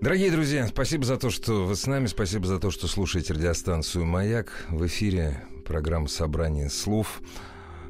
Дорогие 0.00 0.30
друзья, 0.30 0.66
спасибо 0.66 1.04
за 1.04 1.18
то, 1.18 1.28
что 1.28 1.66
вы 1.66 1.76
с 1.76 1.86
нами, 1.86 2.06
спасибо 2.06 2.46
за 2.46 2.58
то, 2.58 2.70
что 2.70 2.88
слушаете 2.88 3.34
радиостанцию 3.34 4.06
«Маяк». 4.06 4.64
В 4.70 4.86
эфире 4.86 5.44
программа 5.66 6.08
«Собрание 6.08 6.70
слов». 6.70 7.20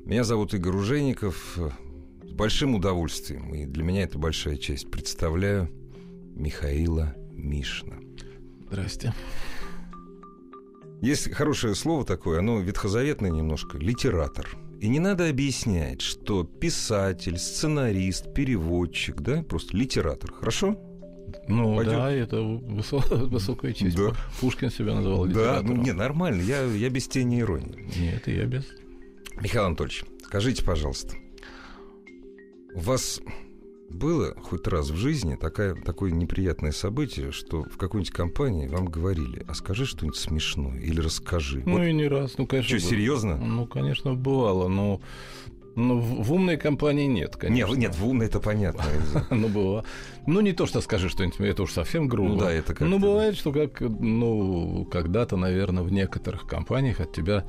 Меня 0.05 0.24
зовут 0.24 0.52
Игорь 0.52 0.73
Ружейников. 0.73 1.56
С 2.24 2.33
большим 2.33 2.74
удовольствием, 2.74 3.55
и 3.55 3.64
для 3.64 3.84
меня 3.84 4.02
это 4.02 4.19
большая 4.19 4.56
честь, 4.56 4.91
представляю 4.91 5.70
Михаила 6.34 7.14
Мишна. 7.30 7.95
Здрасте. 8.66 9.14
Есть 11.00 11.33
хорошее 11.33 11.77
слово 11.77 12.05
такое, 12.05 12.41
оно 12.41 12.58
ветхозаветное 12.58 13.30
немножко, 13.30 13.78
литератор. 13.78 14.48
И 14.80 14.88
не 14.88 14.98
надо 14.98 15.28
объяснять, 15.28 16.00
что 16.00 16.42
писатель, 16.42 17.38
сценарист, 17.38 18.34
переводчик, 18.34 19.20
да, 19.20 19.45
просто 19.45 19.77
литератор. 19.77 20.33
Хорошо? 20.33 20.77
Ну 21.48 21.77
Пойдёт? 21.77 21.95
да, 21.95 22.11
это 22.12 22.37
высо- 22.37 23.25
высокая 23.27 23.73
честь. 23.73 23.97
Да. 23.97 24.12
Пушкин 24.41 24.70
себя 24.70 24.95
называл 24.95 25.27
Да, 25.27 25.61
ну 25.62 25.75
не, 25.77 25.93
нормально, 25.93 26.43
я, 26.43 26.62
я 26.65 26.89
без 26.91 27.09
тени 27.09 27.41
иронии. 27.41 27.89
Нет, 27.98 28.27
и 28.29 28.33
я 28.34 28.45
без. 28.47 28.64
Михаил 29.41 29.64
Анатольевич, 29.67 30.05
скажите, 30.25 30.64
пожалуйста, 30.64 31.14
у 32.75 32.81
вас 32.81 33.20
было 33.89 34.34
хоть 34.41 34.67
раз 34.69 34.91
в 34.91 34.97
жизни 34.97 35.34
такая, 35.34 35.75
такое 35.75 36.12
неприятное 36.12 36.70
событие, 36.70 37.33
что 37.33 37.62
в 37.65 37.77
какой-нибудь 37.77 38.12
компании 38.12 38.69
вам 38.69 38.87
говорили, 38.87 39.44
а 39.48 39.55
скажи 39.55 39.84
что-нибудь 39.84 40.17
смешное 40.17 40.78
или 40.78 41.00
расскажи. 41.00 41.62
Ну 41.67 41.78
Вот 41.78 41.83
и 41.84 41.92
не 41.92 42.06
раз, 42.06 42.39
ну 42.39 42.47
конечно. 42.47 42.78
что, 42.78 42.89
серьезно? 42.89 43.37
Ну, 43.37 43.67
конечно, 43.67 44.15
бывало, 44.15 44.69
но, 44.69 45.00
но 45.89 45.97
в 45.98 46.23
в 46.23 46.33
умной 46.33 46.56
компании 46.56 47.06
нет, 47.06 47.36
конечно. 47.36 47.70
Нет, 47.73 47.78
нет, 47.78 47.95
в 47.97 48.06
умно 48.06 48.25
это 48.25 48.41
понятно. 48.41 48.83
Ну, 49.31 49.48
бывало. 49.48 49.84
Ну, 50.27 50.41
не 50.41 50.53
то, 50.53 50.67
что 50.67 50.81
скажи 50.81 51.09
что-нибудь, 51.09 51.41
это 51.41 51.62
уж 51.62 51.72
совсем 51.72 52.09
грубо. 52.09 52.28
Ну 52.31 52.37
да, 52.39 52.53
это 52.53 52.69
как-то, 52.69 52.84
Ну, 52.84 52.98
бывает, 52.98 53.37
что 53.37 53.53
как, 53.53 53.81
ну, 53.81 54.87
когда-то, 54.91 55.37
наверное, 55.37 55.83
в 55.83 55.91
некоторых 55.92 56.47
компаниях 56.47 57.00
от 57.00 57.12
тебя, 57.12 57.45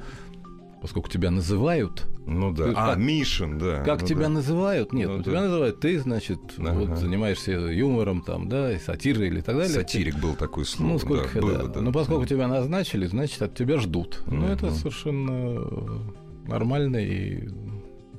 поскольку 0.81 1.09
тебя 1.09 1.29
называют, 1.31 2.07
Ну 2.25 2.51
да. 2.53 2.65
Ты 2.65 2.71
А, 2.75 2.89
как- 2.89 2.97
Мишин, 2.97 3.57
да. 3.57 3.83
Как 3.83 4.01
ну 4.01 4.07
тебя 4.07 4.23
да. 4.23 4.29
называют? 4.29 4.93
Нет, 4.93 5.09
Ну 5.09 5.17
ну, 5.17 5.23
да. 5.23 5.29
тебя 5.31 5.41
называют 5.41 5.79
ты, 5.79 5.99
значит, 5.99 6.39
Ага. 6.57 6.73
вот 6.73 6.97
занимаешься 6.97 7.51
юмором 7.51 8.21
там, 8.21 8.47
да, 8.47 8.71
и 8.73 8.77
сатирой 8.79 9.27
или 9.27 9.41
так 9.41 9.55
далее. 9.55 9.73
Сатирик 9.73 10.19
был 10.19 10.35
такой 10.35 10.65
слово. 10.65 10.91
Ну, 10.93 10.99
сколько, 10.99 11.27
да, 11.33 11.33
да. 11.33 11.41
было, 11.41 11.67
да. 11.67 11.81
Но 11.81 11.91
поскольку 11.91 12.25
тебя 12.25 12.47
назначили, 12.47 13.05
значит, 13.07 13.41
от 13.41 13.55
тебя 13.55 13.77
ждут. 13.77 14.23
Ну, 14.27 14.47
это 14.47 14.71
совершенно 14.71 15.57
э, 15.59 15.99
нормально 16.47 16.97
и... 16.97 17.49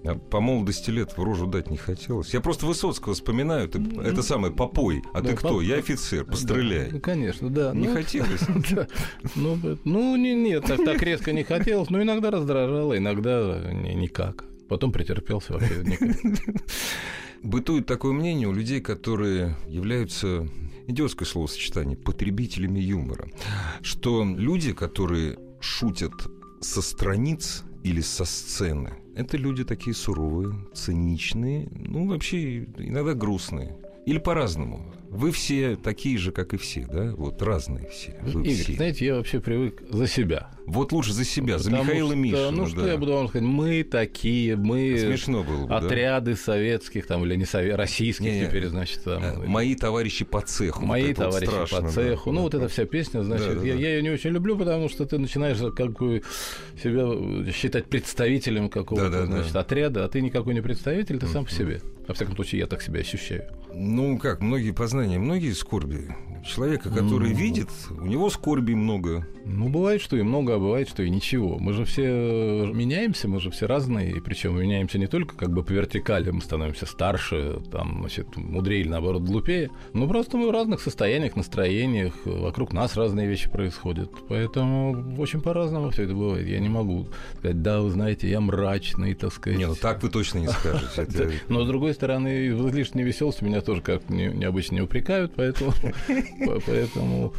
А 0.05 0.15
По 0.17 0.41
молодости 0.41 0.91
лет 0.91 1.17
в 1.17 1.23
рожу 1.23 1.47
дать 1.47 1.71
не 1.71 1.77
хотелось. 1.77 2.35
Я 2.35 2.41
просто 2.41 2.67
Высоцкого 2.67 3.15
вспоминаю. 3.15 3.69
Ты, 3.69 3.79
это 4.03 4.23
самое, 4.23 4.53
попой. 4.53 5.03
А 5.15 5.21
Да, 5.21 5.31
ты 5.31 5.37
кто? 5.37 5.49
поп- 5.51 5.63
Я 5.63 5.77
офицер, 5.77 6.25
постреляй. 6.25 6.87
Да, 6.87 6.93
ну, 6.95 7.01
конечно, 7.01 7.51
да. 7.51 7.73
Не 7.73 7.87
Ну, 7.89 7.95
хотелось. 7.95 8.41
Ну, 9.37 9.59
э, 9.63 9.77
ну, 9.85 10.17
не, 10.17 10.35
нет, 10.35 10.65
так, 10.67 10.85
так 10.85 11.03
резко 11.03 11.33
не 11.33 11.45
хотелось, 11.45 11.89
но 11.91 12.03
иногда 12.03 12.31
раздражало, 12.31 12.97
иногда 12.99 13.61
ни- 13.73 13.95
никак. 13.95 14.45
Потом 14.69 14.91
претерпелся 14.93 15.53
вообще 15.53 15.83
никак. 15.85 16.17
Бытует 17.43 17.87
такое 17.87 18.13
мнение 18.13 18.49
у 18.49 18.53
людей, 18.53 18.81
которые 18.81 19.57
являются 19.67 20.49
идиотское 20.87 21.27
словосочетание 21.27 21.97
потребителями 21.97 22.79
юмора, 22.81 23.29
что 23.83 24.25
люди, 24.25 24.73
которые 24.73 25.39
шутят 25.61 26.13
со 26.61 26.83
страниц 26.83 27.65
или 27.83 28.01
со 28.01 28.25
сцены, 28.25 28.95
это 29.15 29.37
люди 29.37 29.65
такие 29.65 29.95
суровые, 29.95 30.55
циничные, 30.75 31.69
ну 31.71 32.09
вообще 32.09 32.65
иногда 32.79 33.15
грустные. 33.15 33.77
Или 34.07 34.19
по-разному. 34.19 34.93
Вы 35.13 35.31
все 35.31 35.77
такие 35.77 36.17
же, 36.17 36.33
как 36.33 36.55
и 36.55 36.57
все, 36.57 36.87
да? 36.91 37.13
Вот 37.15 37.43
разные 37.43 37.87
все. 37.91 38.17
Вы 38.23 38.43
Игорь, 38.45 38.55
все. 38.55 38.73
знаете, 38.75 39.05
я 39.07 39.15
вообще 39.17 39.41
привык 39.41 39.83
за 39.91 40.07
себя. 40.07 40.51
Вот 40.65 40.91
лучше 40.93 41.13
за 41.13 41.25
себя, 41.25 41.59
за 41.59 41.65
Потому 41.71 41.85
Михаила 41.85 42.09
что, 42.13 42.17
Мишина. 42.17 42.51
Ну, 42.51 42.67
что 42.67 42.81
да. 42.83 42.93
я 42.93 42.97
буду 42.97 43.13
вам 43.13 43.29
сказать? 43.29 43.47
Мы 43.47 43.83
такие, 43.85 44.57
мы... 44.57 44.97
Смешно 44.99 45.43
было 45.43 45.63
бы, 45.65 45.69
да? 45.69 45.77
Отряды 45.79 46.35
советских, 46.35 47.07
там, 47.07 47.27
или 47.27 47.37
не 47.37 47.45
сове- 47.45 47.75
российских 47.75 48.25
Не-не. 48.25 48.47
теперь, 48.47 48.69
значит, 48.69 49.05
там... 49.05 49.23
Э, 49.23 49.37
Мои 49.47 49.75
товарищи 49.75 50.25
по 50.25 50.41
цеху. 50.41 50.81
Вот 50.81 50.87
Мои 50.89 51.09
вот 51.09 51.17
товарищи 51.17 51.51
страшно, 51.51 51.77
по 51.79 51.83
да. 51.83 51.89
цеху. 51.91 52.33
Ну, 52.33 52.41
вот 52.43 52.53
Да. 52.53 52.59
эта 52.59 52.69
вся 52.69 52.87
песня, 52.87 53.23
значит, 53.23 53.49
Да, 53.49 53.55
да, 53.61 53.67
я, 53.67 53.75
да. 53.75 53.81
я 53.81 53.97
ее 53.97 54.03
не 54.03 54.11
очень 54.11 54.31
люблю, 54.31 54.57
потому 54.57 54.89
что 54.89 55.05
ты 55.05 55.19
начинаешь 55.19 55.59
как 55.77 55.93
бы 55.93 56.23
себя 56.83 57.53
считать 57.53 57.85
представителем 57.87 58.71
какого-то, 58.71 59.11
Да, 59.11 59.21
да, 59.21 59.27
да. 59.27 59.33
значит, 59.39 59.57
отряда, 59.57 60.05
а 60.05 60.09
ты 60.09 60.23
никакой 60.23 60.55
не 60.55 60.63
представитель, 60.63 61.19
ты 61.19 61.27
сам 61.27 61.45
по 61.45 61.51
себе. 61.51 61.81
Во 62.13 62.15
всяком 62.15 62.35
случае, 62.35 62.59
я 62.59 62.67
так 62.67 62.83
себя 62.83 63.01
ощущаю. 63.01 63.45
Ну 63.73 64.19
как, 64.19 64.43
многие 64.43 64.73
познания, 64.73 65.19
многие 65.19 65.53
скорби. 65.53 66.15
Человека, 66.45 66.91
который 66.91 67.31
Ну. 67.31 67.37
видит, 67.37 67.69
у 67.91 68.05
него 68.07 68.29
скорби 68.31 68.75
много. 68.75 69.27
Ну, 69.45 69.69
бывает, 69.69 70.01
что 70.01 70.17
и 70.17 70.23
много, 70.23 70.55
а 70.55 70.59
бывает, 70.59 70.89
что 70.89 71.03
и 71.03 71.11
ничего. 71.11 71.59
Мы 71.59 71.73
же 71.73 71.85
все 71.85 72.03
меняемся, 72.73 73.29
мы 73.29 73.41
же 73.41 73.51
все 73.51 73.67
разные, 73.67 74.13
и 74.13 74.21
причем 74.21 74.59
меняемся 74.59 74.99
не 74.99 75.07
только 75.09 75.35
как 75.37 75.53
бы 75.53 75.63
по 75.65 75.73
вертикали, 75.73 76.31
мы 76.31 76.41
становимся 76.41 76.87
старше, 76.87 77.61
там, 77.71 77.99
значит, 78.01 78.37
мудрее 78.37 78.83
или 78.83 78.89
наоборот 78.89 79.23
глупее, 79.23 79.71
но 79.95 80.07
просто 80.07 80.37
мы 80.37 80.49
в 80.49 80.51
разных 80.53 80.81
состояниях, 80.81 81.35
настроениях, 81.37 82.15
вокруг 82.25 82.73
нас 82.73 82.97
разные 82.97 83.27
вещи 83.29 83.51
происходят. 83.51 84.11
Поэтому 84.29 85.17
очень 85.19 85.41
по-разному 85.41 85.91
все 85.91 86.05
это 86.05 86.15
бывает. 86.15 86.47
Я 86.47 86.61
не 86.61 86.69
могу 86.69 87.09
сказать, 87.39 87.63
да, 87.63 87.81
вы 87.81 87.91
знаете, 87.91 88.29
я 88.31 88.41
мрачный, 88.41 89.15
так 89.15 89.33
сказать. 89.33 89.59
Не, 89.59 89.67
ну 89.67 89.75
так 89.75 90.03
вы 90.03 90.09
точно 90.09 90.39
не 90.39 90.49
скажете. 90.49 91.33
Но, 91.49 91.65
с 91.65 91.67
другой 91.69 91.95
стороны, 91.95 92.55
в 92.55 92.69
излишней 92.71 93.03
веселости 93.03 93.43
меня 93.45 93.61
тоже 93.61 93.83
не- 94.09 94.27
необычно 94.33 94.77
не 94.77 94.81
упрекают, 94.83 95.33
поэтому, 95.35 95.73
поэтому 96.67 97.35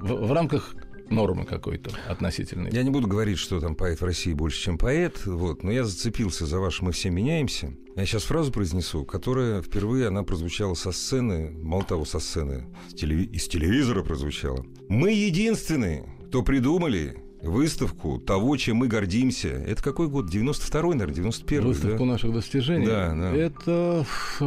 в, 0.00 0.32
рамках 0.32 0.74
нормы 1.10 1.44
какой-то 1.44 1.90
относительной. 2.08 2.70
Я 2.70 2.82
не 2.82 2.90
буду 2.90 3.06
говорить, 3.06 3.38
что 3.38 3.60
там 3.60 3.74
поэт 3.74 4.00
в 4.00 4.04
России 4.04 4.32
больше, 4.32 4.62
чем 4.62 4.78
поэт, 4.78 5.24
вот, 5.26 5.62
но 5.62 5.72
я 5.72 5.84
зацепился 5.84 6.46
за 6.46 6.58
ваш 6.58 6.82
«Мы 6.82 6.92
все 6.92 7.10
меняемся». 7.10 7.72
Я 7.96 8.06
сейчас 8.06 8.24
фразу 8.24 8.52
произнесу, 8.52 9.04
которая 9.04 9.62
впервые 9.62 10.08
она 10.08 10.22
прозвучала 10.22 10.74
со 10.74 10.92
сцены, 10.92 11.50
мало 11.50 11.82
того, 11.82 12.04
со 12.04 12.20
сцены, 12.20 12.66
телеви- 12.92 13.28
из 13.30 13.48
телевизора 13.48 14.02
прозвучала. 14.02 14.64
«Мы 14.88 15.12
единственные, 15.12 16.08
кто 16.28 16.42
придумали 16.42 17.16
выставку 17.42 18.18
того, 18.18 18.56
чем 18.56 18.78
мы 18.78 18.88
гордимся». 18.88 19.48
Это 19.48 19.82
какой 19.82 20.08
год? 20.08 20.26
92-й, 20.32 20.94
наверное, 20.96 21.24
91-й, 21.24 21.60
Выставку 21.60 21.98
да? 21.98 22.04
наших 22.04 22.32
достижений. 22.32 22.86
Да, 22.86 23.14
да. 23.14 23.34
Это, 23.34 24.06
э, 24.40 24.44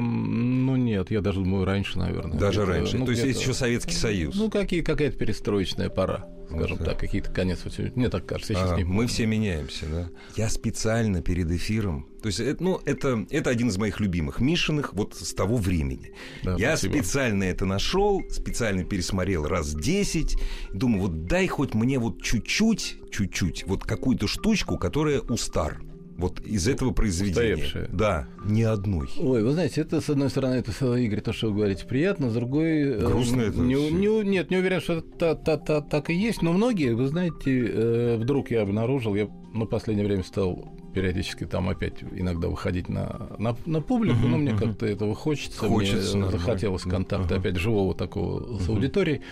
ну 0.00 0.76
нет, 0.76 1.10
я 1.10 1.20
даже 1.20 1.40
думаю 1.40 1.64
раньше, 1.64 1.98
наверное. 1.98 2.38
Даже 2.38 2.62
Это, 2.62 2.70
раньше. 2.72 2.98
ну, 2.98 3.04
То 3.04 3.12
есть 3.12 3.24
есть 3.24 3.40
еще 3.40 3.52
Советский 3.54 3.94
Союз. 3.94 4.34
Ну 4.34 4.50
какие, 4.50 4.82
какая-то 4.82 5.16
перестроечная 5.16 5.88
пора, 5.88 6.26
скажем 6.48 6.76
Вот 6.76 6.78
так, 6.78 6.88
так. 6.88 6.98
какие-то 6.98 7.30
конец. 7.30 7.60
Мне 7.94 8.08
так 8.08 8.26
кажется, 8.26 8.52
я 8.54 8.58
сейчас 8.58 8.70
Ага, 8.72 8.78
не 8.78 8.84
мы 8.84 8.90
помню. 8.94 9.08
все 9.08 9.26
меняемся, 9.26 9.86
да. 9.86 10.08
Я 10.36 10.48
специально 10.48 11.22
перед 11.22 11.50
эфиром. 11.50 12.06
То 12.22 12.28
есть, 12.28 12.38
это, 12.40 12.62
ну, 12.62 12.80
это, 12.84 13.26
это 13.30 13.50
один 13.50 13.68
из 13.68 13.76
моих 13.78 13.98
любимых 14.00 14.40
Мишиных 14.40 14.94
вот 14.94 15.14
с 15.14 15.34
того 15.34 15.56
времени. 15.56 16.12
Да, 16.44 16.54
Я 16.58 16.76
спасибо. 16.76 16.92
специально 17.02 17.44
это 17.44 17.66
нашел, 17.66 18.22
специально 18.30 18.84
пересмотрел 18.84 19.44
раз 19.46 19.74
10. 19.74 20.36
Думаю, 20.72 21.02
вот 21.02 21.26
дай 21.26 21.46
хоть 21.48 21.74
мне 21.74 21.98
вот 21.98 22.22
чуть-чуть, 22.22 22.96
чуть-чуть, 23.10 23.64
вот 23.66 23.84
какую-то 23.84 24.26
штучку, 24.28 24.78
которая 24.78 25.20
у 25.20 25.36
стар. 25.36 25.80
Вот 26.16 26.40
из 26.40 26.68
этого 26.68 26.92
произведения. 26.92 27.54
Устаревшая. 27.54 27.88
Да, 27.92 28.28
ни 28.44 28.62
одной. 28.62 29.08
Ой, 29.18 29.42
вы 29.42 29.50
знаете, 29.52 29.80
это, 29.80 30.00
с 30.00 30.08
одной 30.10 30.30
стороны, 30.30 30.54
это, 30.56 30.70
Игорь, 30.96 31.22
то, 31.22 31.32
что 31.32 31.48
вы 31.48 31.54
говорите, 31.56 31.84
приятно, 31.86 32.30
с 32.30 32.34
другой... 32.34 32.82
э, 32.82 33.06
Грустно 33.06 33.40
это 33.40 33.58
не, 33.58 33.74
не- 33.90 34.22
Нет, 34.28 34.50
не 34.50 34.58
уверен, 34.58 34.80
что 34.80 34.92
это 34.98 35.08
та- 35.18 35.34
та- 35.34 35.56
та- 35.56 35.80
так 35.80 36.10
и 36.10 36.14
есть, 36.14 36.42
но 36.42 36.52
многие, 36.52 36.94
вы 36.94 37.08
знаете, 37.08 37.66
э, 37.66 38.16
вдруг 38.18 38.50
я 38.52 38.62
обнаружил, 38.62 39.14
я 39.16 39.26
ну, 39.54 39.64
в 39.64 39.68
последнее 39.68 40.06
время 40.06 40.22
стал 40.22 40.78
периодически 40.92 41.44
там 41.44 41.68
опять 41.68 42.02
иногда 42.12 42.48
выходить 42.48 42.88
на, 42.88 43.30
на, 43.38 43.56
на 43.66 43.80
публику, 43.80 44.26
но 44.26 44.38
мне 44.38 44.56
как-то 44.56 44.86
этого 44.86 45.14
хочется, 45.14 45.58
Хочется, 45.58 46.16
мне 46.16 46.30
захотелось 46.30 46.82
контакта 46.82 47.34
Ага. 47.34 47.40
опять 47.40 47.56
живого 47.56 47.94
такого 47.94 48.58
с 48.58 48.68
аудиторией. 48.68 49.22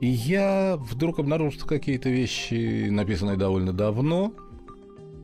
И 0.00 0.08
я 0.08 0.76
вдруг 0.78 1.18
обнаружил, 1.18 1.58
что 1.58 1.66
какие-то 1.66 2.10
вещи, 2.10 2.88
написанные 2.90 3.36
довольно 3.36 3.72
давно, 3.72 4.32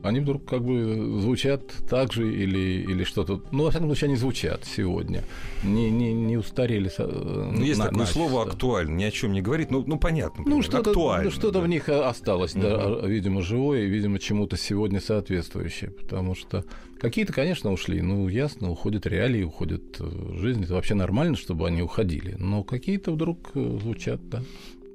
они 0.03 0.19
вдруг 0.19 0.45
как 0.45 0.63
бы 0.63 1.19
звучат 1.21 1.61
так 1.89 2.11
же 2.11 2.31
или, 2.31 2.83
или 2.83 3.03
что-то... 3.05 3.41
Ну, 3.51 3.63
во 3.63 3.69
всяком 3.69 3.87
случае, 3.87 4.09
они 4.09 4.17
звучат 4.17 4.65
сегодня. 4.65 5.23
Не, 5.63 5.89
не, 5.89 6.13
не 6.13 6.37
устарели. 6.37 6.91
Ну, 6.97 7.63
есть 7.63 7.79
на, 7.79 7.85
такое 7.85 7.99
начисто. 7.99 8.19
слово 8.19 8.43
«актуально», 8.43 8.95
ни 8.97 9.03
о 9.03 9.11
чем 9.11 9.31
не 9.31 9.41
говорит. 9.41 9.71
Ну, 9.71 9.83
ну 9.87 9.97
понятно. 9.97 10.43
Ну, 10.45 10.61
что-то, 10.61 10.91
актуально, 10.91 11.31
что-то 11.31 11.59
да. 11.59 11.61
в 11.61 11.67
них 11.67 11.87
осталось, 11.87 12.53
угу. 12.53 12.61
да, 12.61 13.07
видимо, 13.07 13.41
живое 13.41 13.83
и, 13.83 13.87
видимо, 13.87 14.19
чему-то 14.19 14.57
сегодня 14.57 14.99
соответствующее. 14.99 15.91
Потому 15.91 16.35
что 16.35 16.65
какие-то, 16.99 17.31
конечно, 17.31 17.71
ушли. 17.71 18.01
Ну, 18.01 18.27
ясно, 18.27 18.71
уходят 18.71 19.07
реалии, 19.07 19.43
уходят 19.43 19.83
э, 19.99 20.37
жизнь. 20.37 20.65
Это 20.65 20.73
вообще 20.73 20.95
нормально, 20.95 21.37
чтобы 21.37 21.65
они 21.65 21.81
уходили. 21.81 22.35
Но 22.37 22.63
какие-то 22.63 23.11
вдруг 23.11 23.51
э, 23.55 23.79
звучат, 23.81 24.19
да. 24.29 24.43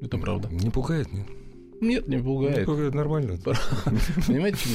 Это 0.02 0.18
правда. 0.18 0.48
Не 0.50 0.70
пугает, 0.70 1.12
нет? 1.12 1.26
Нет, 1.80 2.08
не 2.08 2.18
пугает. 2.18 2.58
Не 2.58 2.64
пугает, 2.64 2.94
нормально. 2.94 3.38
Понимаете, 4.26 4.58
в 4.58 4.62
чем 4.62 4.72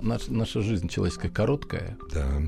дело? 0.00 0.18
Наша 0.28 0.60
жизнь 0.60 0.88
человеческая 0.88 1.30
короткая. 1.30 1.96
Да. 2.12 2.42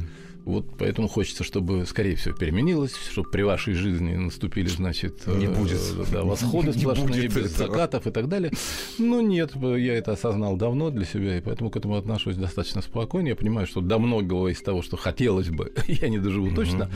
Вот 0.45 0.67
поэтому 0.79 1.09
хочется, 1.09 1.43
чтобы, 1.43 1.87
скорее 1.87 2.17
всего, 2.17 2.35
переменилось, 2.35 2.95
чтобы 3.11 3.31
при 3.31 3.43
вашей 3.43 3.73
жизни 3.73 4.15
наступили, 4.15 4.69
значит, 4.69 5.27
не 5.27 5.47
э, 5.47 5.55
будет. 5.55 5.81
Да, 6.12 6.23
восходы 6.23 6.73
сплошные, 6.79 7.29
без 7.29 7.56
закатов 7.56 8.06
и 8.06 8.11
так 8.11 8.29
далее. 8.29 8.53
Но 8.99 9.23
нет, 9.23 9.53
я 9.56 9.95
это 9.95 10.12
осознал 10.12 10.56
давно 10.56 10.91
для 10.91 11.06
себя, 11.06 11.39
и 11.39 11.41
поэтому 11.41 11.71
к 11.71 11.77
этому 11.77 11.97
отношусь 11.97 12.37
достаточно 12.37 12.83
спокойно. 12.83 13.29
Я 13.29 13.37
понимаю, 13.37 13.67
что 13.67 13.81
до 13.81 13.99
многого 13.99 14.49
из 14.49 14.61
того, 14.61 14.83
что 14.83 14.99
хотелось 14.99 15.49
бы, 15.49 15.73
я 15.87 16.09
не 16.09 16.19
доживу 16.19 16.55
точно. 16.55 16.91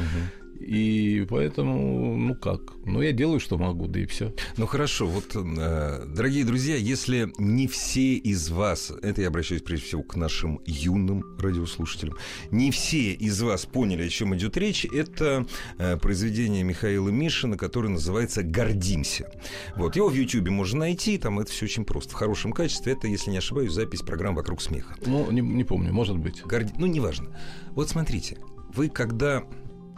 И 0.61 1.27
поэтому, 1.29 2.17
ну 2.17 2.35
как, 2.35 2.61
ну 2.85 3.01
я 3.01 3.13
делаю, 3.13 3.41
что 3.41 3.59
могу, 3.59 3.87
да 3.87 4.01
и 4.01 4.07
все. 4.07 4.35
Ну 4.57 4.67
хорошо, 4.67 5.07
вот, 5.07 5.35
э, 5.35 6.05
дорогие 6.07 6.45
друзья, 6.45 6.77
если 6.77 7.33
не 7.39 7.69
все 7.69 8.15
из 8.15 8.51
вас, 8.51 8.93
это 9.03 9.23
я 9.23 9.29
обращаюсь 9.29 9.63
прежде 9.63 9.87
всего 9.87 10.03
к 10.03 10.17
нашим 10.17 10.61
юным 10.67 11.25
радиослушателям, 11.39 12.17
не 12.51 12.71
все 12.71 13.13
из 13.13 13.41
вас 13.41 13.67
поняли, 13.67 14.05
о 14.05 14.09
чем 14.09 14.35
идет 14.37 14.57
речь, 14.57 14.85
это 14.85 15.47
э, 15.79 15.97
произведение 15.97 16.65
Михаила 16.65 17.09
Мишина, 17.09 17.57
которое 17.57 17.91
называется 17.91 18.43
«Гордимся». 18.43 19.31
Вот, 19.77 19.97
его 19.97 20.09
в 20.09 20.15
Ютьюбе 20.15 20.51
можно 20.51 20.81
найти, 20.81 21.19
там 21.19 21.39
это 21.39 21.53
все 21.53 21.67
очень 21.67 21.85
просто, 21.85 22.11
в 22.11 22.15
хорошем 22.15 22.53
качестве. 22.53 22.93
Это, 22.93 23.07
если 23.07 23.31
не 23.31 23.39
ошибаюсь, 23.39 23.73
запись 23.73 24.01
программы 24.01 24.39
«Вокруг 24.39 24.61
смеха». 24.61 24.97
Ну, 25.07 25.31
не, 25.31 25.41
не 25.41 25.65
помню, 25.65 25.93
может 25.93 26.17
быть. 26.17 26.43
Горди... 26.43 26.73
Ну, 26.79 26.87
неважно. 26.87 27.29
Вот 27.73 27.89
смотрите, 27.89 28.39
вы 28.75 28.89
когда 28.89 29.45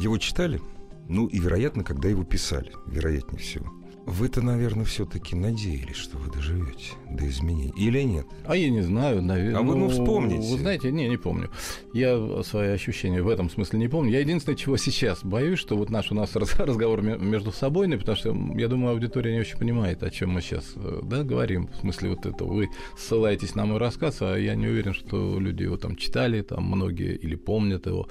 его 0.01 0.19
читали, 0.19 0.61
ну 1.09 1.27
и, 1.27 1.39
вероятно, 1.39 1.85
когда 1.85 2.09
его 2.09 2.25
писали, 2.25 2.73
вероятнее 2.87 3.41
всего. 3.41 3.71
Вы-то, 4.07 4.41
наверное, 4.43 4.85
все-таки 4.87 5.37
надеялись, 5.37 5.95
что 5.95 6.17
вы 6.17 6.33
доживете 6.33 6.93
до 7.11 7.29
изменений. 7.29 7.73
Или 7.77 8.01
нет? 8.01 8.27
А 8.45 8.57
я 8.57 8.71
не 8.71 8.81
знаю, 8.81 9.23
наверное. 9.23 9.61
А 9.61 9.63
вы, 9.63 9.77
ну, 9.77 9.89
вспомните. 9.89 10.51
Вы 10.51 10.59
знаете, 10.59 10.91
не, 10.91 11.07
не 11.09 11.19
помню. 11.19 11.51
Я 11.93 12.43
свои 12.43 12.71
ощущения 12.71 13.23
в 13.23 13.29
этом 13.29 13.51
смысле 13.51 13.79
не 13.79 13.89
помню. 13.89 14.11
Я 14.11 14.21
единственное, 14.21 14.57
чего 14.57 14.79
сейчас 14.79 15.23
боюсь, 15.23 15.59
что 15.59 15.77
вот 15.77 15.91
наш 15.91 16.11
у 16.11 16.15
нас 16.15 16.35
разговор 16.35 17.03
между 17.03 17.53
собой, 17.53 17.89
потому 17.97 18.17
что, 18.17 18.37
я 18.57 18.69
думаю, 18.69 18.95
аудитория 18.95 19.35
не 19.35 19.41
очень 19.41 19.59
понимает, 19.59 20.03
о 20.03 20.11
чем 20.11 20.31
мы 20.31 20.41
сейчас 20.41 20.73
э, 20.77 21.01
да, 21.03 21.23
говорим. 21.23 21.69
В 21.69 21.77
смысле 21.77 22.11
вот 22.11 22.27
это. 22.27 22.45
Вы 22.45 22.71
ссылаетесь 22.97 23.55
на 23.55 23.67
мой 23.67 23.79
рассказ, 23.79 24.23
а 24.23 24.35
я 24.37 24.55
не 24.55 24.67
уверен, 24.67 24.95
что 24.95 25.39
люди 25.39 25.65
его 25.65 25.77
там 25.77 25.95
читали, 25.95 26.41
там 26.41 26.65
многие 26.65 27.15
или 27.17 27.37
помнят 27.37 27.87
его. 27.87 28.09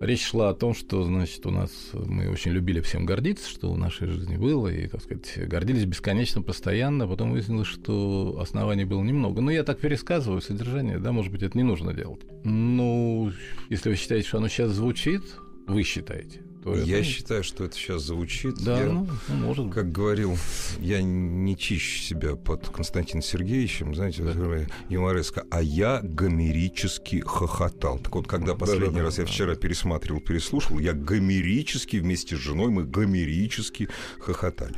Речь 0.00 0.22
шла 0.22 0.50
о 0.50 0.54
том, 0.54 0.74
что, 0.74 1.02
значит, 1.02 1.44
у 1.44 1.50
нас 1.50 1.70
мы 1.92 2.30
очень 2.30 2.52
любили 2.52 2.80
всем 2.80 3.04
гордиться, 3.04 3.48
что 3.48 3.72
в 3.72 3.78
нашей 3.78 4.06
жизни 4.06 4.36
было, 4.36 4.68
и, 4.68 4.86
так 4.86 5.02
сказать, 5.02 5.48
гордились 5.48 5.86
бесконечно, 5.86 6.40
постоянно. 6.40 7.08
Потом 7.08 7.32
выяснилось, 7.32 7.66
что 7.66 8.38
оснований 8.40 8.84
было 8.84 9.02
немного. 9.02 9.40
Но 9.40 9.50
я 9.50 9.64
так 9.64 9.80
пересказываю 9.80 10.40
содержание, 10.40 10.98
да, 10.98 11.10
может 11.10 11.32
быть, 11.32 11.42
это 11.42 11.58
не 11.58 11.64
нужно 11.64 11.94
делать. 11.94 12.20
Ну, 12.44 13.32
если 13.70 13.90
вы 13.90 13.96
считаете, 13.96 14.28
что 14.28 14.38
оно 14.38 14.46
сейчас 14.46 14.70
звучит, 14.70 15.22
вы 15.66 15.82
считаете, 15.82 16.42
то 16.62 16.76
Я 16.76 16.98
это... 16.98 17.04
считаю, 17.04 17.44
что 17.44 17.64
это 17.64 17.76
сейчас 17.76 18.02
звучит. 18.02 18.56
Да, 18.62 18.80
я, 18.80 18.86
ну, 18.86 19.08
ну, 19.28 19.34
может 19.34 19.66
быть. 19.66 19.74
Как 19.74 19.92
говорил, 19.92 20.36
я 20.80 21.02
не 21.02 21.56
чищу 21.56 22.02
себя 22.02 22.36
под 22.36 22.68
Константином 22.68 23.22
Сергеевичем, 23.22 23.94
знаете, 23.94 24.22
да. 24.22 24.66
юмореска, 24.88 25.44
а 25.50 25.62
я 25.62 26.00
гомерически 26.02 27.20
хохотал. 27.20 27.98
Так 27.98 28.14
вот, 28.14 28.26
когда 28.26 28.54
последний 28.54 28.96
да, 28.96 29.00
да, 29.00 29.02
раз 29.04 29.16
да, 29.16 29.22
я 29.22 29.28
вчера 29.28 29.54
пересматривал, 29.54 30.20
переслушал, 30.20 30.78
я 30.78 30.92
гомерически 30.92 31.96
вместе 31.96 32.36
с 32.36 32.38
женой, 32.38 32.70
мы 32.70 32.84
гомерически 32.84 33.88
хохотали. 34.18 34.76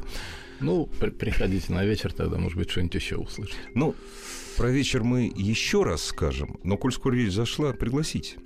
Ну, 0.61 0.89
при 1.01 1.11
приходите 1.11 1.73
на 1.73 1.85
вечер, 1.85 2.13
тогда, 2.13 2.37
может 2.39 2.59
быть, 2.59 2.71
что-нибудь 2.71 2.95
еще 2.95 3.17
услышите. 3.17 3.57
Ну, 3.75 3.95
про 4.57 4.71
вечер 4.71 5.03
мы 5.03 5.33
еще 5.35 5.85
раз 5.85 6.05
скажем, 6.05 6.59
но 6.63 6.77
коль 6.77 6.93
скоро 6.93 7.15
речь 7.15 7.33
зашла, 7.33 7.73
пригласите. 7.73 8.37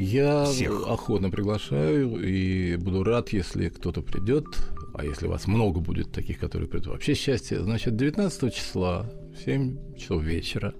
Я 0.00 0.46
Всех. 0.46 0.88
охотно 0.88 1.28
приглашаю 1.30 2.18
и 2.26 2.76
буду 2.76 3.04
рад, 3.04 3.34
если 3.34 3.68
кто-то 3.68 4.00
придет. 4.00 4.46
А 4.94 5.04
если 5.04 5.26
вас 5.26 5.46
много 5.46 5.80
будет 5.80 6.10
таких, 6.10 6.38
которые 6.38 6.68
придут, 6.68 6.88
вообще 6.94 7.14
счастье. 7.14 7.62
Значит, 7.62 7.96
19 7.96 8.54
числа 8.54 9.10
в 9.34 9.44
7 9.44 9.96
часов 9.96 10.22
вечера 10.22 10.74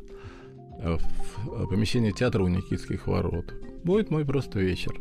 в 0.82 1.67
помещении 1.69 2.12
театра 2.12 2.43
у 2.43 2.49
Никитских 2.49 3.06
ворот 3.06 3.52
будет 3.84 4.11
мой 4.11 4.25
просто 4.25 4.58
вечер. 4.58 4.99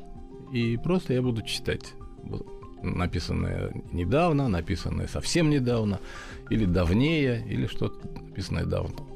И 0.54 0.78
просто 0.78 1.14
я 1.14 1.22
буду 1.22 1.42
читать 1.42 1.94
написанное 2.84 3.72
недавно, 3.92 4.50
написанное 4.50 5.08
совсем 5.08 5.50
недавно, 5.50 6.00
или 6.50 6.66
давнее, 6.66 7.46
или 7.48 7.68
что-то 7.68 8.08
написанное 8.22 8.66
давно. 8.66 9.08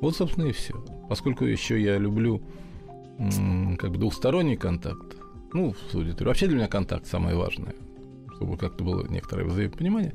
Вот, 0.00 0.16
собственно, 0.16 0.46
и 0.46 0.52
все. 0.52 0.74
Поскольку 1.08 1.44
еще 1.44 1.80
я 1.80 1.96
люблю 1.98 2.42
как 3.78 3.90
бы 3.90 3.98
двухсторонний 3.98 4.56
контакт. 4.56 5.16
Ну, 5.52 5.74
аудитории. 5.92 6.28
Вообще 6.28 6.46
для 6.46 6.56
меня 6.56 6.68
контакт 6.68 7.06
самое 7.06 7.36
важное 7.36 7.74
чтобы 8.40 8.56
как-то 8.56 8.82
было 8.82 9.06
некоторое 9.06 9.44
взаимопонимание. 9.44 10.14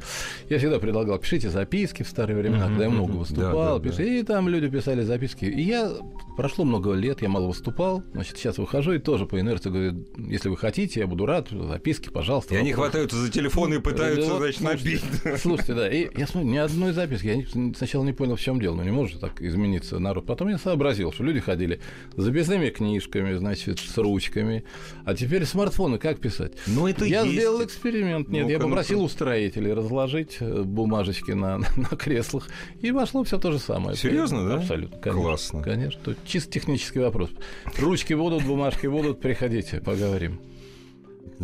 Я 0.49 0.57
всегда 0.57 0.79
предлагал, 0.79 1.19
пишите 1.19 1.51
записки 1.51 2.01
в 2.01 2.07
старые 2.07 2.35
времена, 2.35 2.65
mm-hmm, 2.65 2.69
когда 2.69 2.83
я 2.85 2.89
много 2.89 3.11
выступал, 3.11 3.77
да, 3.77 3.77
да, 3.77 3.79
пишите, 3.79 4.05
да. 4.05 4.17
и 4.17 4.23
там 4.23 4.49
люди 4.49 4.67
писали 4.67 5.03
записки. 5.03 5.45
И 5.45 5.61
я, 5.61 5.91
прошло 6.35 6.65
много 6.65 6.93
лет, 6.93 7.21
я 7.21 7.29
мало 7.29 7.45
выступал, 7.45 8.01
значит, 8.13 8.37
сейчас 8.37 8.57
выхожу 8.57 8.93
и 8.93 8.97
тоже 8.97 9.27
по 9.27 9.39
инерции 9.39 9.69
говорю, 9.69 10.07
если 10.17 10.49
вы 10.49 10.57
хотите, 10.57 11.01
я 11.01 11.05
буду 11.07 11.27
рад, 11.27 11.49
записки, 11.51 12.09
пожалуйста. 12.09 12.55
И 12.55 12.57
вопрос. 12.57 12.65
они 12.65 12.73
хватаются 12.73 13.17
за 13.17 13.31
телефон 13.31 13.75
и 13.75 13.79
пытаются, 13.79 14.31
вот, 14.31 14.39
значит, 14.39 14.61
набить. 14.61 15.03
Слушайте, 15.39 15.75
да, 15.75 15.87
и 15.87 16.09
я 16.17 16.25
смотрю, 16.25 16.49
ни 16.49 16.57
одной 16.57 16.93
записки, 16.93 17.27
я 17.27 17.73
сначала 17.75 18.03
не 18.03 18.13
понял, 18.13 18.37
в 18.37 18.41
чем 18.41 18.59
дело, 18.59 18.73
но 18.73 18.83
не 18.83 18.91
может 18.91 19.19
так 19.19 19.39
измениться 19.39 19.99
народ. 19.99 20.25
Потом 20.25 20.47
я 20.47 20.57
сообразил, 20.57 21.13
что 21.13 21.23
люди 21.23 21.41
ходили 21.41 21.79
с 22.17 22.23
записными 22.23 22.71
книжками, 22.71 23.35
значит, 23.35 23.77
с 23.77 23.95
ручками, 23.99 24.63
а 25.05 25.13
теперь 25.13 25.45
смартфоны 25.45 25.99
как 25.99 26.19
писать? 26.19 26.53
Ну, 26.65 26.87
это 26.87 27.05
Я 27.05 27.21
есть. 27.21 27.33
сделал 27.33 27.63
эксперимент 27.63 28.14
момент 28.15 28.29
нет. 28.29 28.45
Ну, 28.45 28.51
я 28.51 28.59
попросил 28.59 29.03
у 29.03 29.09
строителей 29.09 29.73
разложить 29.73 30.37
э, 30.39 30.63
бумажечки 30.63 31.31
на, 31.31 31.57
на 31.75 31.97
креслах, 31.97 32.47
и 32.81 32.91
вошло 32.91 33.23
все 33.23 33.37
то 33.37 33.51
же 33.51 33.59
самое. 33.59 33.95
Серьезно, 33.95 34.47
да? 34.47 34.55
Абсолютно. 34.55 34.97
Конечно, 34.97 35.23
Классно. 35.23 35.63
Конечно. 35.63 36.15
Чисто 36.25 36.51
технический 36.51 36.99
вопрос. 36.99 37.29
Ручки 37.77 38.13
будут, 38.13 38.43
бумажки 38.43 38.87
будут, 38.87 39.21
приходите, 39.21 39.81
поговорим. 39.81 40.39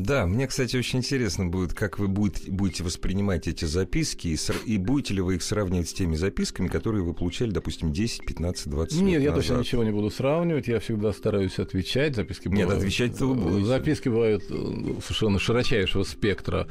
Да, 0.02 0.26
мне, 0.26 0.48
кстати, 0.48 0.76
очень 0.76 1.00
интересно 1.00 1.46
будет, 1.46 1.74
как 1.74 2.00
вы 2.00 2.08
будете, 2.08 2.84
воспринимать 2.84 3.48
эти 3.48 3.66
записки, 3.66 4.30
и, 4.30 4.38
и 4.66 4.78
будете 4.78 5.14
ли 5.14 5.22
вы 5.22 5.36
их 5.36 5.44
сравнивать 5.44 5.90
с 5.90 5.94
теми 5.94 6.16
записками, 6.16 6.68
которые 6.68 7.04
вы 7.04 7.14
получали, 7.14 7.52
допустим, 7.52 7.92
10, 7.92 8.26
15, 8.26 8.68
20 8.70 8.94
Нет, 8.94 9.02
лет 9.02 9.12
Нет, 9.12 9.22
я 9.22 9.30
назад. 9.30 9.46
точно 9.46 9.60
ничего 9.60 9.84
не 9.84 9.92
буду 9.92 10.10
сравнивать, 10.10 10.68
я 10.68 10.80
всегда 10.80 11.14
стараюсь 11.14 11.60
отвечать. 11.60 12.16
Записки 12.16 12.48
Нет, 12.48 12.62
бывают, 12.66 12.80
отвечать-то 12.80 13.26
вы 13.28 13.36
будете. 13.36 13.66
Записки 13.66 14.10
бывают 14.10 14.44
э, 14.50 14.54
совершенно 15.04 15.40
широчайшего 15.40 16.04
спектра 16.04 16.68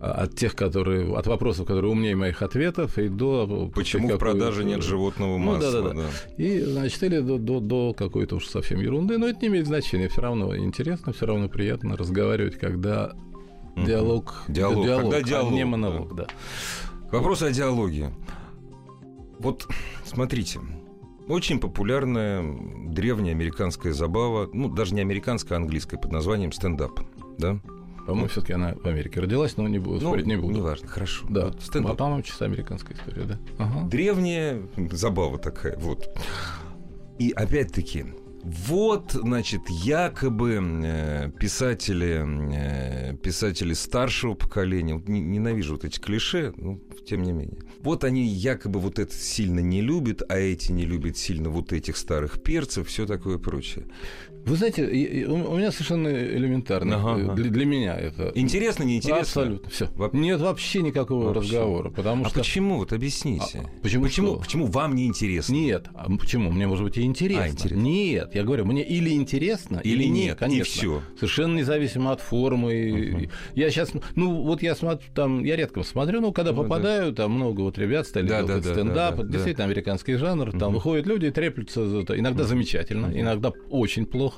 от 0.00 0.34
тех, 0.34 0.56
которые, 0.56 1.14
от 1.14 1.26
вопросов, 1.26 1.66
которые 1.66 1.92
умнее 1.92 2.16
моих 2.16 2.40
ответов, 2.40 2.96
и 2.96 3.08
до... 3.08 3.70
Почему 3.74 4.08
в 4.08 4.18
продаже 4.18 4.64
нет 4.64 4.82
животного 4.82 5.36
масла? 5.36 5.70
Ну, 5.70 5.72
да, 5.72 5.88
да, 5.88 5.94
да. 5.94 6.42
И, 6.42 6.60
значит, 6.60 7.02
или 7.02 7.20
до, 7.20 7.36
до, 7.38 7.60
до 7.60 7.92
какой-то 7.92 8.36
уж 8.36 8.46
совсем 8.46 8.80
ерунды, 8.80 9.18
но 9.18 9.28
это 9.28 9.40
не 9.42 9.48
имеет 9.48 9.66
значения, 9.66 10.08
все 10.08 10.22
равно 10.22 10.56
интересно, 10.56 11.12
все 11.12 11.26
равно 11.26 11.48
приятно 11.48 11.98
разговаривать, 11.98 12.58
когда 12.58 13.12
диалог... 13.76 14.44
Диалог, 14.48 14.84
диалог 14.84 15.12
когда 15.12 15.22
диалог, 15.22 15.52
а 15.52 15.54
не 15.54 15.64
монолог, 15.64 16.14
да. 16.14 16.24
да. 16.24 16.30
Вопрос 17.12 17.42
о 17.42 17.50
диалоге. 17.50 18.10
Вот, 19.38 19.68
смотрите, 20.04 20.60
очень 21.28 21.60
популярная 21.60 22.42
древняя 22.88 23.34
американская 23.34 23.92
забава, 23.92 24.48
ну, 24.52 24.70
даже 24.70 24.94
не 24.94 25.02
американская, 25.02 25.58
а 25.58 25.60
английская, 25.60 25.98
под 25.98 26.10
названием 26.10 26.52
стендап, 26.52 27.00
да? 27.36 27.60
По-моему, 28.06 28.28
все-таки 28.28 28.52
она 28.52 28.74
в 28.74 28.86
Америке 28.86 29.20
родилась, 29.20 29.56
но 29.56 29.68
не 29.68 29.78
буду 29.78 30.00
ну, 30.00 30.08
спорить, 30.08 30.26
не 30.26 30.36
буду. 30.36 30.54
Неважно, 30.54 30.88
хорошо. 30.88 31.26
Да. 31.28 31.46
Вот 31.46 31.62
стендап. 31.62 31.92
А, 31.92 31.94
по-моему, 31.94 32.22
чисто 32.22 32.44
американская 32.44 32.96
история, 32.96 33.24
да. 33.24 33.38
Ага. 33.58 33.88
Древняя 33.88 34.62
забава 34.90 35.38
такая, 35.38 35.76
вот. 35.78 36.10
И 37.18 37.32
опять-таки, 37.32 38.06
вот, 38.42 39.12
значит, 39.12 39.68
якобы 39.68 40.58
э, 40.62 41.30
писатели, 41.38 42.24
э, 42.54 43.14
писатели 43.16 43.74
старшего 43.74 44.34
поколения, 44.34 45.00
ненавижу 45.06 45.74
вот 45.74 45.84
эти 45.84 45.98
клише, 46.00 46.54
ну, 46.56 46.80
тем 47.06 47.22
не 47.22 47.32
менее. 47.32 47.58
Вот 47.80 48.04
они 48.04 48.24
якобы 48.24 48.80
вот 48.80 48.98
это 48.98 49.14
сильно 49.14 49.60
не 49.60 49.82
любят, 49.82 50.22
а 50.28 50.38
эти 50.38 50.72
не 50.72 50.86
любят 50.86 51.18
сильно 51.18 51.50
вот 51.50 51.74
этих 51.74 51.98
старых 51.98 52.42
перцев, 52.42 52.88
все 52.88 53.06
такое 53.06 53.36
прочее. 53.36 53.86
Вы 54.44 54.56
знаете, 54.56 54.82
у 55.26 55.56
меня 55.56 55.70
совершенно 55.70 56.08
элементарно. 56.08 56.96
Ага, 56.96 57.34
для, 57.34 57.50
для 57.50 57.64
меня 57.66 57.96
это. 57.96 58.32
Интересно, 58.34 58.84
неинтересно? 58.84 59.20
Абсолютно. 59.20 59.70
Все. 59.70 59.86
Во... 59.94 60.10
Нет 60.12 60.40
вообще 60.40 60.82
никакого 60.82 61.26
вообще. 61.26 61.40
разговора. 61.40 61.90
Потому 61.90 62.24
а 62.24 62.28
что... 62.28 62.40
почему? 62.40 62.78
Вот 62.78 62.92
объясните. 62.92 63.64
А, 63.64 63.82
почему, 63.82 64.04
почему, 64.04 64.36
почему 64.36 64.66
вам 64.66 64.94
не 64.94 65.06
интересно? 65.06 65.52
Нет. 65.52 65.88
А 65.94 66.08
почему? 66.10 66.50
Мне, 66.50 66.66
может 66.66 66.84
быть, 66.84 66.96
и 66.96 67.02
интересно. 67.02 67.44
А, 67.44 67.48
интересно. 67.48 67.80
Нет. 67.80 68.34
Я 68.34 68.42
говорю, 68.44 68.64
мне 68.64 68.82
или 68.82 69.10
интересно, 69.10 69.80
или, 69.84 70.04
или 70.04 70.08
нет, 70.08 70.38
конечно. 70.38 70.60
И 70.60 70.64
все. 70.64 71.02
Совершенно 71.16 71.58
независимо 71.58 72.12
от 72.12 72.20
формы. 72.20 72.72
Uh-huh. 72.72 73.30
Я 73.54 73.70
сейчас, 73.70 73.92
ну, 74.14 74.42
вот 74.42 74.62
я 74.62 74.74
смотрю, 74.74 75.08
там, 75.14 75.44
я 75.44 75.56
редко 75.56 75.82
смотрю, 75.82 76.20
но 76.20 76.32
когда 76.32 76.52
ну, 76.52 76.62
попадаю, 76.62 77.12
да. 77.12 77.24
там 77.24 77.32
много 77.32 77.60
вот 77.60 77.78
ребят 77.78 78.06
стали 78.06 78.26
да, 78.26 78.42
делать 78.42 78.64
да, 78.64 78.72
стендап, 78.72 79.16
да, 79.16 79.22
да, 79.22 79.28
действительно 79.28 79.66
да. 79.66 79.72
американский 79.72 80.14
жанр, 80.14 80.52
там 80.58 80.72
выходят 80.72 81.06
люди 81.06 81.26
и 81.26 81.30
треплются. 81.30 81.82
Иногда 81.82 82.44
uh-huh. 82.44 82.46
замечательно, 82.46 83.10
иногда 83.12 83.52
очень 83.68 84.06
плохо. 84.06 84.29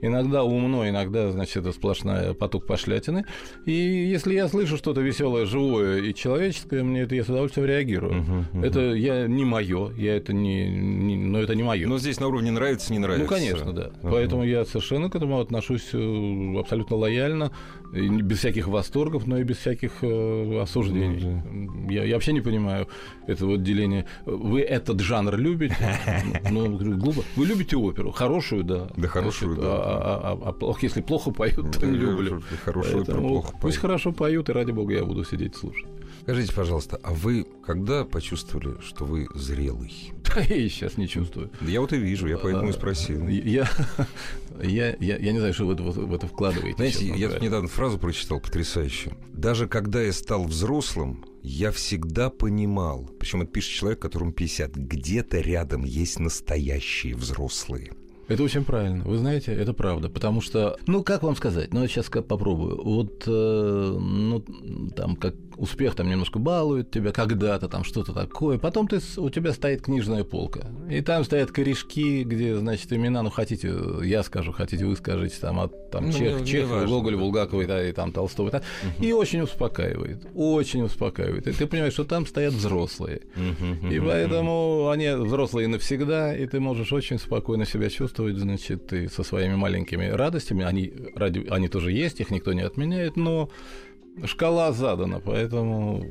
Иногда 0.00 0.44
умно, 0.44 0.88
иногда, 0.88 1.30
значит, 1.30 1.56
это 1.58 1.72
сплошная 1.72 2.34
поток 2.34 2.66
пошлятины. 2.66 3.24
И 3.64 3.72
если 3.72 4.34
я 4.34 4.48
слышу 4.48 4.76
что-то 4.76 5.00
веселое, 5.00 5.46
живое 5.46 6.02
и 6.02 6.14
человеческое, 6.14 6.82
мне 6.82 7.02
это 7.02 7.14
я 7.14 7.24
с 7.24 7.28
удовольствием 7.28 7.66
реагирую. 7.66 8.12
Uh-huh, 8.12 8.44
uh-huh. 8.52 8.66
Это 8.66 8.80
я 8.94 9.26
не 9.26 9.44
мое, 9.44 9.92
я 9.96 10.16
это 10.16 10.32
не, 10.32 10.68
не, 10.68 11.16
но 11.16 11.40
это 11.40 11.54
не 11.54 11.62
мое. 11.62 11.88
Но 11.88 11.98
здесь 11.98 12.20
на 12.20 12.28
уровне 12.28 12.50
нравится, 12.50 12.92
не 12.92 12.98
нравится. 12.98 13.24
Ну, 13.24 13.28
конечно, 13.28 13.72
да. 13.72 13.90
Uh-huh. 14.02 14.10
Поэтому 14.10 14.44
я 14.44 14.64
совершенно 14.64 15.08
к 15.08 15.16
этому 15.16 15.40
отношусь 15.40 15.88
э, 15.92 16.54
абсолютно 16.58 16.96
лояльно, 16.96 17.52
без 17.92 18.38
всяких 18.38 18.68
восторгов, 18.68 19.26
но 19.26 19.38
и 19.38 19.44
без 19.44 19.56
всяких 19.58 19.92
э, 20.02 20.60
осуждений. 20.62 21.20
Uh-huh. 21.20 21.92
Я, 21.92 22.04
я 22.04 22.14
вообще 22.14 22.32
не 22.32 22.40
понимаю 22.40 22.88
этого 23.26 23.56
деления. 23.56 24.06
Вы 24.26 24.60
этот 24.60 25.00
жанр 25.00 25.36
любите? 25.36 25.76
Ну, 26.50 26.76
глупо. 26.76 27.22
Вы 27.34 27.46
любите 27.46 27.76
оперу? 27.76 28.10
Хорошую, 28.12 28.64
да. 28.64 28.88
Да, 28.96 29.08
хорошую, 29.26 29.56
да. 29.56 29.62
А, 29.68 30.38
а, 30.42 30.54
а 30.60 30.74
если 30.80 31.02
плохо 31.02 31.30
поют, 31.30 31.78
то 31.78 31.86
не 31.86 31.96
люблю. 31.96 32.42
Хорошую 32.64 33.02
оперу 33.02 33.20
плохо 33.20 33.54
Пусть 33.60 33.78
хорошо 33.78 34.12
поют, 34.12 34.48
и 34.48 34.52
ради 34.52 34.72
бога 34.72 34.94
я 34.94 35.04
буду 35.04 35.24
сидеть 35.24 35.56
слушать. 35.56 35.86
Скажите, 36.22 36.52
пожалуйста, 36.52 36.98
а 37.04 37.12
вы 37.12 37.46
когда 37.64 38.04
почувствовали, 38.04 38.80
что 38.80 39.04
вы 39.04 39.28
зрелый? 39.34 40.12
Да 40.36 40.42
я 40.42 40.56
и 40.56 40.68
сейчас 40.68 40.98
не 40.98 41.08
чувствую. 41.08 41.50
Я 41.62 41.80
вот 41.80 41.92
и 41.92 41.96
вижу, 41.96 42.26
я 42.26 42.36
поэтому 42.36 42.68
и 42.68 42.72
спросил. 42.72 43.26
Я, 43.28 43.70
я, 44.62 44.94
я, 44.98 45.16
я 45.16 45.32
не 45.32 45.38
знаю, 45.38 45.54
что 45.54 45.66
вы 45.66 45.74
в 45.76 46.12
это 46.12 46.26
вкладываете. 46.26 46.76
Знаете, 46.76 47.06
я 47.06 47.30
тут 47.30 47.40
недавно 47.40 47.68
фразу 47.68 47.98
прочитал 47.98 48.40
потрясающую. 48.40 49.16
Даже 49.32 49.66
когда 49.66 50.02
я 50.02 50.12
стал 50.12 50.44
взрослым, 50.44 51.24
я 51.42 51.70
всегда 51.70 52.28
понимал, 52.28 53.08
причем 53.20 53.42
это 53.42 53.52
пишет 53.52 53.70
человек, 53.70 54.00
которому 54.00 54.32
50, 54.32 54.74
где-то 54.74 55.38
рядом 55.38 55.84
есть 55.84 56.18
настоящие 56.18 57.14
взрослые. 57.14 57.92
Это 58.28 58.42
очень 58.42 58.64
правильно. 58.64 59.04
Вы 59.04 59.18
знаете, 59.18 59.52
это 59.52 59.72
правда. 59.72 60.08
Потому 60.08 60.40
что, 60.40 60.76
ну, 60.86 61.04
как 61.04 61.22
вам 61.22 61.36
сказать? 61.36 61.72
Ну, 61.72 61.86
сейчас 61.86 62.06
попробую. 62.06 62.82
Вот, 62.82 63.22
э, 63.26 63.98
ну, 64.00 64.40
там, 64.96 65.14
как 65.16 65.34
успех 65.56 65.94
там 65.94 66.08
немножко 66.08 66.38
балует 66.38 66.90
тебя 66.90 67.12
когда-то, 67.12 67.68
там 67.68 67.84
что-то 67.84 68.12
такое. 68.12 68.58
Потом 68.58 68.88
ты, 68.88 69.00
у 69.16 69.30
тебя 69.30 69.52
стоит 69.52 69.82
книжная 69.82 70.24
полка. 70.24 70.66
И 70.90 71.00
там 71.00 71.24
стоят 71.24 71.50
корешки, 71.50 72.24
где, 72.24 72.56
значит, 72.56 72.92
имена, 72.92 73.22
ну, 73.22 73.30
хотите, 73.30 73.74
я 74.02 74.22
скажу, 74.22 74.52
хотите, 74.52 74.84
вы 74.84 74.96
скажите, 74.96 75.36
там, 75.40 75.60
от 75.60 75.90
там, 75.90 76.06
ну, 76.06 76.12
Чех, 76.12 76.44
Чехов, 76.44 76.86
Гоголь, 76.86 77.14
да. 77.14 77.18
Булгакова 77.18 77.62
и, 77.62 77.90
и 77.90 77.92
там 77.92 78.12
Толстого. 78.12 78.48
И, 78.48 78.50
угу. 78.50 78.62
и 79.00 79.12
очень 79.12 79.40
успокаивает. 79.40 80.26
Очень 80.34 80.82
успокаивает. 80.82 81.46
И 81.46 81.52
ты 81.52 81.66
понимаешь, 81.66 81.94
что 81.94 82.04
там 82.04 82.26
стоят 82.26 82.54
взрослые. 82.54 83.22
Угу, 83.36 83.88
и 83.88 84.00
поэтому 84.00 84.90
они 84.90 85.08
взрослые 85.10 85.68
навсегда, 85.68 86.36
и 86.36 86.46
ты 86.46 86.60
можешь 86.60 86.92
очень 86.92 87.18
спокойно 87.18 87.66
себя 87.66 87.88
чувствовать, 87.88 88.36
значит, 88.36 88.86
ты 88.88 89.08
со 89.08 89.22
своими 89.22 89.54
маленькими 89.54 90.06
радостями. 90.06 90.64
Они, 90.64 90.92
ради, 91.14 91.46
они 91.48 91.68
тоже 91.68 91.92
есть, 91.92 92.20
их 92.20 92.30
никто 92.30 92.52
не 92.52 92.62
отменяет, 92.62 93.16
но 93.16 93.50
шкала 94.24 94.72
задана, 94.72 95.20
поэтому 95.20 96.02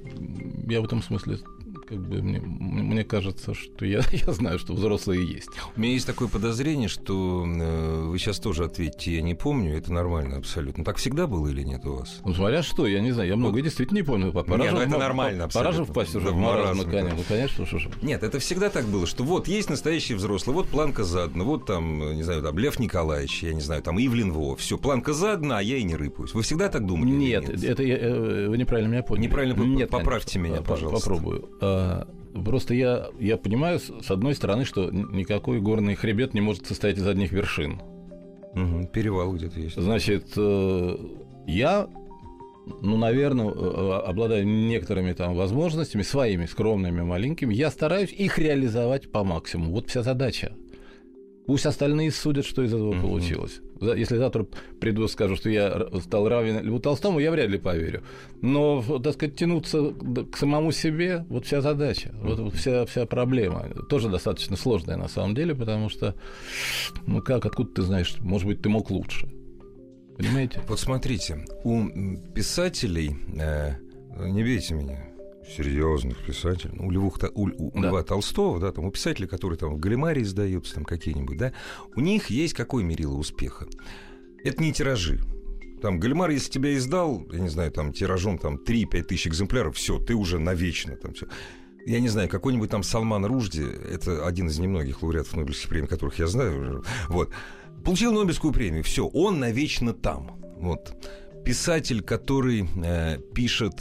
я 0.67 0.81
в 0.81 0.85
этом 0.85 1.01
смысле 1.01 1.39
как 1.87 1.99
бы 1.99 2.21
мне, 2.21 2.39
мне 2.39 3.03
кажется, 3.03 3.53
что 3.53 3.85
я, 3.85 4.01
я 4.11 4.33
знаю, 4.33 4.59
что 4.59 4.73
взрослые 4.73 5.25
есть. 5.25 5.49
У 5.75 5.79
меня 5.79 5.93
есть 5.93 6.07
такое 6.07 6.27
подозрение, 6.27 6.89
что 6.89 7.45
э, 7.45 8.05
вы 8.05 8.17
сейчас 8.17 8.39
тоже 8.39 8.65
ответите, 8.65 9.15
я 9.15 9.21
не 9.21 9.35
помню, 9.35 9.77
это 9.77 9.93
нормально 9.93 10.37
абсолютно. 10.37 10.83
Так 10.83 10.97
всегда 10.97 11.27
было 11.27 11.47
или 11.47 11.63
нет 11.63 11.85
у 11.85 11.97
вас? 11.97 12.21
Ну, 12.25 12.33
смотря 12.33 12.63
что, 12.63 12.87
я 12.87 12.99
не 12.99 13.11
знаю, 13.11 13.29
я 13.29 13.35
многое 13.35 13.61
вот. 13.61 13.65
действительно 13.65 13.97
не 13.97 14.03
помню. 14.03 14.31
Пора 14.31 14.57
нет, 14.57 14.73
ну 14.73 14.79
это 14.79 14.97
нормально 14.97 15.45
абсолютно. 15.45 15.71
Пора 15.71 15.85
же 15.85 15.91
впасть 15.91 16.15
уже 16.15 16.27
да, 16.27 16.31
в 16.31 16.35
маразм, 16.35 16.89
конечно. 16.89 17.17
Ну, 17.17 17.23
конечно, 17.27 17.65
что 17.65 17.79
же. 17.79 17.91
Нет, 18.01 18.23
это 18.23 18.39
всегда 18.39 18.69
так 18.69 18.85
было, 18.85 19.05
что 19.05 19.23
вот 19.23 19.47
есть 19.47 19.69
настоящий 19.69 20.15
взрослый, 20.15 20.55
вот 20.55 20.67
планка 20.67 21.03
задана, 21.03 21.43
вот 21.43 21.65
там, 21.65 22.15
не 22.15 22.23
знаю, 22.23 22.41
там 22.41 22.57
Лев 22.57 22.79
Николаевич, 22.79 23.43
я 23.43 23.53
не 23.53 23.61
знаю, 23.61 23.81
там 23.81 23.97
Ивлин 23.99 24.31
Во, 24.31 24.55
все, 24.55 24.77
планка 24.77 25.13
задана, 25.13 25.59
а 25.59 25.61
я 25.61 25.77
и 25.77 25.83
не 25.83 25.95
рыпаюсь. 25.95 26.33
Вы 26.33 26.41
всегда 26.41 26.69
так 26.69 26.85
думали? 26.85 27.09
Нет, 27.09 27.47
нет? 27.47 27.63
это 27.63 27.83
я, 27.83 27.97
э, 27.97 28.47
вы 28.47 28.57
неправильно 28.57 28.91
меня 28.91 29.03
поняли. 29.03 29.25
Неправильно, 29.25 29.53
нет, 29.63 29.89
поправьте 29.89 30.33
конечно. 30.33 30.53
меня, 30.53 30.61
пожалуйста. 30.61 31.09
Попробую. 31.09 31.49
А, 31.75 32.07
Просто 32.43 32.73
я, 32.73 33.07
я 33.17 33.37
понимаю, 33.37 33.79
с 33.79 34.11
одной 34.11 34.35
стороны, 34.35 34.65
что 34.65 34.91
никакой 34.91 35.61
горный 35.61 35.95
хребет 35.95 36.33
не 36.33 36.41
может 36.41 36.65
состоять 36.67 36.97
из 36.97 37.07
одних 37.07 37.31
вершин. 37.31 37.81
Угу, 38.53 38.89
перевал 38.91 39.33
где-то 39.33 39.59
есть. 39.59 39.79
Значит, 39.81 40.33
э, 40.35 40.97
я, 41.47 41.87
ну, 42.81 42.97
наверное, 42.97 43.47
э, 43.47 44.01
обладаю 44.05 44.45
некоторыми 44.45 45.13
там 45.13 45.33
возможностями, 45.35 46.01
своими 46.01 46.45
скромными, 46.45 47.03
маленькими, 47.03 47.53
я 47.53 47.71
стараюсь 47.71 48.11
их 48.11 48.37
реализовать 48.37 49.11
по 49.11 49.23
максимуму. 49.23 49.71
Вот 49.71 49.89
вся 49.89 50.03
задача. 50.03 50.53
Пусть 51.45 51.65
остальные 51.65 52.11
судят, 52.11 52.45
что 52.45 52.63
из 52.63 52.73
этого 52.73 52.89
угу. 52.89 53.01
получилось. 53.01 53.61
Если 53.79 54.17
завтра 54.17 54.47
приду 54.79 55.05
и 55.05 55.07
скажу, 55.07 55.35
что 55.35 55.49
я 55.49 55.87
стал 56.01 56.27
равен 56.27 56.63
Льву 56.65 56.79
Толстому, 56.79 57.19
я 57.19 57.29
вряд 57.31 57.49
ли 57.49 57.57
поверю. 57.57 58.03
Но, 58.41 58.81
так 58.99 59.13
сказать, 59.13 59.35
тянуться 59.35 59.93
к 60.31 60.37
самому 60.37 60.71
себе, 60.71 61.25
вот 61.29 61.45
вся 61.45 61.61
задача, 61.61 62.13
вот, 62.21 62.39
вот 62.39 62.55
вся, 62.55 62.85
вся 62.85 63.05
проблема. 63.05 63.67
Тоже 63.89 64.09
достаточно 64.09 64.55
сложная 64.55 64.97
на 64.97 65.07
самом 65.07 65.35
деле, 65.35 65.53
потому 65.53 65.89
что, 65.89 66.15
ну 67.05 67.21
как, 67.21 67.45
откуда 67.45 67.69
ты 67.69 67.81
знаешь, 67.83 68.15
может 68.19 68.47
быть, 68.47 68.61
ты 68.61 68.69
мог 68.69 68.89
лучше. 68.89 69.27
Понимаете? 70.17 70.61
Вот 70.67 70.79
смотрите, 70.79 71.45
у 71.63 71.87
писателей, 72.33 73.17
э, 73.37 73.73
не 74.17 74.43
бейте 74.43 74.73
меня, 74.73 75.14
серьезных 75.47 76.17
писателей, 76.25 76.73
ну, 76.75 76.87
у, 76.87 76.91
Львух, 76.91 77.19
у, 77.33 77.47
у 77.47 77.81
да. 77.81 77.89
Льва 77.89 78.03
Толстого, 78.03 78.59
да, 78.59 78.71
там, 78.71 78.85
у 78.85 78.91
писателей, 78.91 79.27
которые 79.27 79.57
там 79.57 79.75
в 79.75 79.79
Галимаре 79.79 80.23
издаются, 80.23 80.75
там 80.75 80.85
какие-нибудь, 80.85 81.37
да, 81.37 81.53
у 81.95 82.01
них 82.01 82.29
есть 82.29 82.53
какой 82.53 82.83
мерило 82.83 83.15
успеха? 83.15 83.67
Это 84.43 84.61
не 84.61 84.73
тиражи. 84.73 85.19
Там 85.81 85.99
Галимар, 85.99 86.29
если 86.31 86.51
тебя 86.51 86.75
издал, 86.75 87.27
я 87.31 87.39
не 87.39 87.49
знаю, 87.49 87.71
там 87.71 87.93
тиражом 87.93 88.37
там 88.37 88.55
3-5 88.55 89.03
тысяч 89.03 89.27
экземпляров, 89.27 89.75
все, 89.75 89.99
ты 89.99 90.15
уже 90.15 90.39
навечно 90.39 90.95
там 90.95 91.13
все. 91.13 91.27
Я 91.85 91.99
не 91.99 92.09
знаю, 92.09 92.27
какой-нибудь 92.27 92.71
там 92.71 92.81
Салман 92.81 93.25
Ружди, 93.25 93.61
это 93.61 94.25
один 94.25 94.47
из 94.47 94.57
немногих 94.57 95.03
лауреатов 95.03 95.35
Нобелевских 95.35 95.69
премий, 95.69 95.87
которых 95.87 96.17
я 96.17 96.27
знаю, 96.27 96.83
вот, 97.09 97.31
получил 97.83 98.13
Нобелевскую 98.13 98.51
премию, 98.53 98.83
все, 98.83 99.05
он 99.05 99.39
навечно 99.39 99.93
там. 99.93 100.39
Вот. 100.57 100.95
Писатель, 101.43 102.01
который 102.01 102.67
э, 102.83 103.19
пишет 103.35 103.75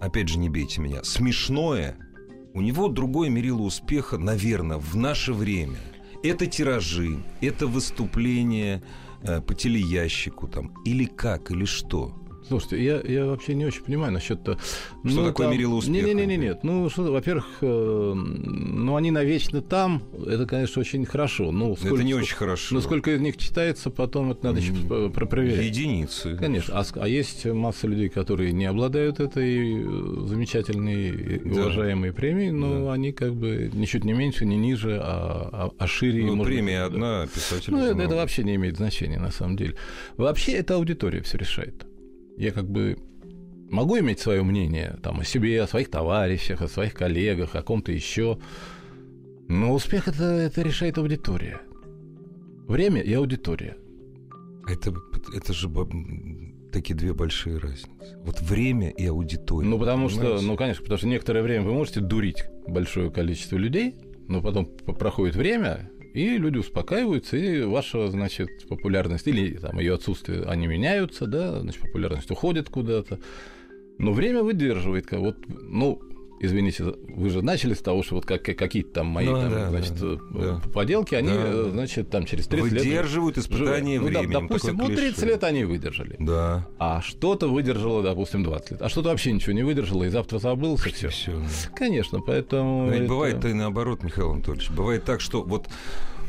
опять 0.00 0.28
же, 0.28 0.38
не 0.38 0.48
бейте 0.48 0.80
меня, 0.80 1.02
смешное, 1.04 1.96
у 2.54 2.60
него 2.60 2.88
другое 2.88 3.30
мерило 3.30 3.62
успеха, 3.62 4.16
наверное, 4.18 4.78
в 4.78 4.96
наше 4.96 5.32
время. 5.32 5.78
Это 6.22 6.46
тиражи, 6.46 7.22
это 7.40 7.66
выступление 7.66 8.82
э, 9.22 9.40
по 9.40 9.54
телеящику 9.54 10.48
там, 10.48 10.72
или 10.84 11.04
как, 11.04 11.50
или 11.50 11.64
что. 11.64 12.14
Слушайте, 12.46 12.84
я, 12.84 13.00
я 13.00 13.26
вообще 13.26 13.54
не 13.54 13.64
очень 13.64 13.82
понимаю 13.82 14.12
насчет 14.12 14.42
того. 14.42 14.58
Что 14.58 15.20
ну, 15.20 15.24
такое 15.24 15.46
там... 15.46 15.56
мерило 15.56 15.74
успеха? 15.74 16.08
Не-не-не, 16.08 16.36
нет. 16.36 16.60
Ну, 16.62 16.90
что, 16.90 17.10
во-первых, 17.10 17.46
э, 17.62 18.12
ну, 18.14 18.96
они 18.96 19.10
навечно 19.10 19.62
там, 19.62 20.02
это, 20.26 20.44
конечно, 20.46 20.80
очень 20.80 21.06
хорошо. 21.06 21.52
Ну, 21.52 21.74
сколько, 21.76 21.94
это 21.94 22.04
не 22.04 22.14
очень 22.14 22.36
хорошо. 22.36 22.74
Но 22.74 22.80
сколько 22.82 23.12
из 23.12 23.20
них 23.20 23.38
читается, 23.38 23.90
потом 23.90 24.32
это 24.32 24.44
надо 24.44 24.60
еще 24.60 24.72
проверять. 25.10 25.64
Единицы. 25.64 26.36
Конечно. 26.36 26.78
А, 26.78 26.84
а 27.00 27.08
есть 27.08 27.46
масса 27.46 27.86
людей, 27.86 28.10
которые 28.10 28.52
не 28.52 28.66
обладают 28.66 29.20
этой 29.20 29.82
э, 29.82 30.26
замечательной 30.26 31.38
да. 31.38 31.50
уважаемой 31.50 32.12
премией, 32.12 32.50
но 32.50 32.86
да. 32.86 32.92
они 32.92 33.12
как 33.12 33.34
бы 33.34 33.70
ничуть 33.72 34.04
не 34.04 34.12
меньше, 34.12 34.44
не 34.44 34.56
ниже, 34.56 35.00
а, 35.02 35.48
а, 35.52 35.70
а 35.78 35.86
шире. 35.86 36.24
Ну, 36.24 36.44
премия 36.44 36.84
быть, 36.84 36.94
одна, 36.94 37.26
писатель. 37.26 37.72
Ну, 37.72 37.78
это, 37.78 38.02
это 38.02 38.16
вообще 38.16 38.44
не 38.44 38.56
имеет 38.56 38.76
значения, 38.76 39.18
на 39.18 39.30
самом 39.30 39.56
деле. 39.56 39.76
Вообще, 40.18 40.52
эта 40.52 40.74
аудитория 40.74 41.22
все 41.22 41.38
решает 41.38 41.86
я 42.36 42.52
как 42.52 42.68
бы 42.68 42.98
могу 43.70 43.98
иметь 43.98 44.20
свое 44.20 44.42
мнение 44.42 44.98
там, 45.02 45.20
о 45.20 45.24
себе, 45.24 45.62
о 45.62 45.66
своих 45.66 45.90
товарищах, 45.90 46.62
о 46.62 46.68
своих 46.68 46.94
коллегах, 46.94 47.54
о 47.54 47.62
ком-то 47.62 47.92
еще. 47.92 48.38
Но 49.48 49.72
успех 49.72 50.08
это, 50.08 50.24
это 50.24 50.62
решает 50.62 50.98
аудитория. 50.98 51.60
Время 52.66 53.00
и 53.02 53.12
аудитория. 53.12 53.76
Это, 54.66 54.94
это 55.34 55.52
же 55.52 55.68
такие 56.72 56.94
две 56.94 57.12
большие 57.12 57.58
разницы. 57.58 58.18
Вот 58.24 58.40
время 58.40 58.90
и 58.90 59.06
аудитория. 59.06 59.68
Ну, 59.68 59.78
потому 59.78 60.08
понимаете? 60.08 60.38
что, 60.38 60.46
ну, 60.46 60.56
конечно, 60.56 60.82
потому 60.82 60.98
что 60.98 61.06
некоторое 61.08 61.42
время 61.42 61.64
вы 61.64 61.72
можете 61.72 62.00
дурить 62.00 62.44
большое 62.66 63.10
количество 63.10 63.56
людей, 63.56 63.96
но 64.28 64.40
потом 64.40 64.66
проходит 64.66 65.36
время, 65.36 65.90
и 66.14 66.38
люди 66.38 66.58
успокаиваются, 66.58 67.36
и 67.36 67.62
ваша, 67.62 68.08
значит, 68.08 68.68
популярность 68.68 69.26
или 69.26 69.58
там 69.58 69.78
ее 69.80 69.94
отсутствие, 69.94 70.44
они 70.44 70.68
меняются, 70.68 71.26
да, 71.26 71.60
значит, 71.60 71.82
популярность 71.82 72.30
уходит 72.30 72.70
куда-то. 72.70 73.18
Но 73.98 74.12
время 74.12 74.42
выдерживает, 74.42 75.10
вот, 75.10 75.36
ну, 75.48 76.00
извините, 76.44 76.84
вы 76.84 77.30
же 77.30 77.42
начали 77.42 77.74
с 77.74 77.80
того, 77.80 78.02
что 78.02 78.16
вот 78.16 78.26
как, 78.26 78.42
какие-то 78.42 78.94
там 78.94 79.06
мои 79.06 79.26
ну, 79.26 79.40
там, 79.40 79.50
да, 79.50 79.70
значит, 79.70 79.94
да, 80.00 80.16
да. 80.30 80.60
поделки, 80.72 81.14
они, 81.14 81.28
да. 81.28 81.70
значит, 81.70 82.10
там 82.10 82.26
через 82.26 82.46
30 82.46 82.72
лет... 82.72 82.82
Выдерживают 82.82 83.38
испытания 83.38 84.00
ну, 84.00 84.06
временем. 84.06 84.30
Да, 84.32 84.40
допустим, 84.40 84.76
ну, 84.76 84.86
30 84.86 85.22
лет 85.24 85.44
они 85.44 85.64
выдержали. 85.64 86.16
Да. 86.18 86.66
А 86.78 87.00
что-то 87.02 87.48
выдержало, 87.48 88.02
допустим, 88.02 88.42
20 88.42 88.70
лет. 88.72 88.82
А 88.82 88.88
что-то 88.88 89.10
вообще 89.10 89.32
ничего 89.32 89.52
не 89.52 89.62
выдержало, 89.62 90.04
и 90.04 90.08
завтра 90.08 90.38
забылся, 90.38 90.88
все. 90.90 91.08
все. 91.08 91.32
Конечно, 91.74 92.20
поэтому... 92.20 92.86
Но 92.86 92.92
это... 92.92 93.08
бывает-то 93.08 93.48
и 93.48 93.52
наоборот, 93.52 94.02
Михаил 94.02 94.32
Анатольевич. 94.32 94.70
Бывает 94.70 95.04
так, 95.04 95.20
что 95.20 95.42
вот 95.42 95.68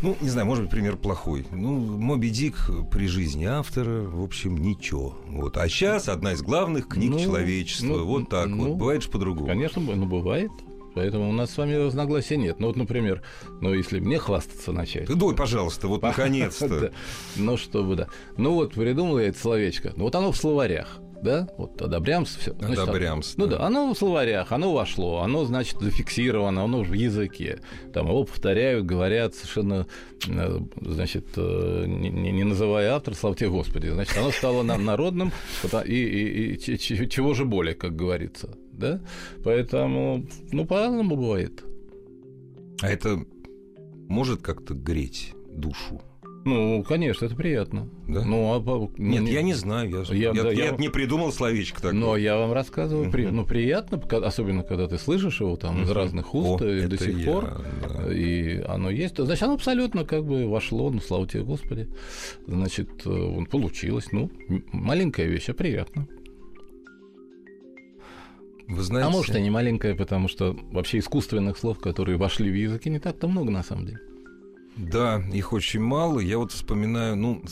ну, 0.02 0.18
не 0.22 0.30
знаю, 0.30 0.48
может 0.48 0.64
быть, 0.64 0.72
пример 0.72 0.98
плохой. 0.98 1.46
Ну, 1.52 1.78
Моби 1.78 2.30
Дик 2.30 2.70
при 2.92 3.08
жизни 3.08 3.46
автора, 3.46 4.02
в 4.02 4.24
общем, 4.24 4.58
ничего. 4.58 5.16
Вот. 5.28 5.58
А 5.58 5.68
сейчас 5.70 6.10
одна 6.10 6.34
из 6.34 6.42
главных 6.42 6.88
книг 6.88 7.12
ну, 7.12 7.20
человечества. 7.20 7.86
Ну, 7.86 8.06
вот 8.06 8.30
так 8.30 8.48
ну, 8.48 8.70
вот. 8.70 8.78
Бывает 8.78 9.04
же 9.04 9.10
по-другому. 9.10 9.48
Конечно, 9.48 9.82
ну, 9.82 10.06
бывает. 10.06 10.52
Поэтому 10.96 11.30
у 11.30 11.34
нас 11.34 11.52
с 11.52 11.58
вами 11.58 11.74
разногласия 11.74 12.38
нет. 12.38 12.60
Ну 12.60 12.68
вот, 12.68 12.78
например, 12.78 13.22
ну 13.60 13.74
если 13.74 14.00
мне 14.00 14.18
хвастаться 14.18 14.72
начать. 14.72 15.08
Ты 15.08 15.16
Ой, 15.22 15.36
пожалуйста, 15.36 15.90
вот 15.90 16.02
наконец-то. 16.04 16.94
Ну, 17.36 17.58
чтобы, 17.58 17.96
да. 17.96 18.08
Ну 18.38 18.54
вот, 18.54 18.74
придумал 18.74 19.20
я 19.20 19.28
это 19.28 19.38
словечко. 19.38 19.94
Ну 19.98 20.06
вот 20.06 20.16
оно 20.16 20.32
в 20.32 20.38
словарях 20.38 21.00
да, 21.26 21.50
вот 21.58 21.82
одобрямс, 21.82 22.36
все. 22.36 22.54
Значит, 22.54 22.80
одобрямс. 22.80 23.36
Ну 23.36 23.48
да, 23.48 23.60
оно 23.62 23.94
в 23.94 23.98
словарях, 23.98 24.52
оно 24.52 24.74
вошло, 24.74 25.22
оно, 25.22 25.44
значит, 25.46 25.80
зафиксировано, 25.82 26.64
оно 26.64 26.84
в 26.84 26.94
языке. 26.94 27.60
Там 27.94 28.08
его 28.08 28.24
повторяют, 28.24 28.86
говорят 28.86 29.34
совершенно, 29.34 29.88
э, 30.28 30.60
значит, 30.80 31.26
э, 31.36 31.86
не, 31.88 32.32
не 32.32 32.44
называя 32.44 32.94
автора, 32.94 33.16
слава 33.16 33.36
тебе 33.36 33.50
Господи. 33.50 33.90
Значит, 33.90 34.18
оно 34.18 34.32
стало 34.32 34.62
нам 34.62 34.86
народным, 34.86 35.32
и, 35.86 35.94
и, 35.94 36.54
и 36.54 36.80
чего 37.10 37.34
же 37.34 37.46
более, 37.46 37.74
как 37.74 37.96
говорится, 37.96 38.56
да? 38.72 39.02
Поэтому, 39.44 40.28
ну, 40.52 40.66
по-разному 40.66 41.16
бывает. 41.16 41.64
А 42.82 42.90
это 42.90 43.26
может 44.08 44.42
как-то 44.42 44.76
греть 44.76 45.34
душу? 45.50 46.02
Ну, 46.46 46.84
конечно, 46.84 47.26
это 47.26 47.36
приятно. 47.36 47.90
Да? 48.08 48.24
Ну, 48.24 48.54
а, 48.54 48.90
Нет, 49.00 49.24
не, 49.24 49.32
я 49.32 49.42
не 49.42 49.56
знаю. 49.56 50.06
Я, 50.10 50.16
я, 50.16 50.32
я, 50.32 50.44
да, 50.44 50.52
я, 50.52 50.66
я 50.66 50.72
не 50.78 50.90
придумал 50.90 51.32
словечко 51.32 51.78
такое. 51.82 51.94
Но 51.94 52.16
я 52.16 52.38
вам 52.38 52.54
рассказываю. 52.54 53.10
При, 53.10 53.26
ну, 53.26 53.48
приятно, 53.48 53.98
особенно 54.24 54.62
когда 54.62 54.88
ты 54.88 55.00
слышишь 55.00 55.42
его 55.42 55.56
там 55.56 55.82
из 55.82 55.90
разных 55.90 56.36
уст 56.36 56.62
О, 56.62 56.70
и 56.70 56.86
до 56.86 57.00
сих 57.00 57.18
я, 57.18 57.32
пор. 57.32 57.64
Да. 57.82 58.14
И 58.14 58.62
оно 58.62 58.92
есть. 58.92 59.18
Значит, 59.18 59.42
оно 59.42 59.56
абсолютно 59.56 60.06
как 60.06 60.24
бы 60.24 60.48
вошло. 60.48 60.92
Ну, 60.92 61.02
слава 61.02 61.28
тебе, 61.28 61.42
Господи. 61.42 61.90
Значит, 62.46 62.90
э, 63.06 63.10
он 63.10 63.48
получилось. 63.48 64.12
Ну, 64.12 64.30
маленькая 64.72 65.26
вещь, 65.26 65.50
а 65.50 65.56
приятно. 65.56 66.08
Вы 68.68 68.84
знаете... 68.84 69.08
А 69.08 69.12
может, 69.12 69.36
и 69.36 69.42
не 69.42 69.50
маленькая, 69.50 69.96
потому 69.96 70.28
что 70.28 70.56
вообще 70.72 71.00
искусственных 71.00 71.58
слов, 71.58 71.80
которые 71.80 72.18
вошли 72.18 72.52
в 72.52 72.56
языки, 72.56 72.92
не 72.92 73.00
так-то 73.00 73.28
много 73.28 73.50
на 73.50 73.64
самом 73.64 73.88
деле. 73.88 74.00
Да, 74.78 75.24
их 75.32 75.54
очень 75.54 75.82
мало. 75.82 76.20
Я 76.20 76.38
вот 76.38 76.52
вспоминаю, 76.52 77.16
ну, 77.16 77.44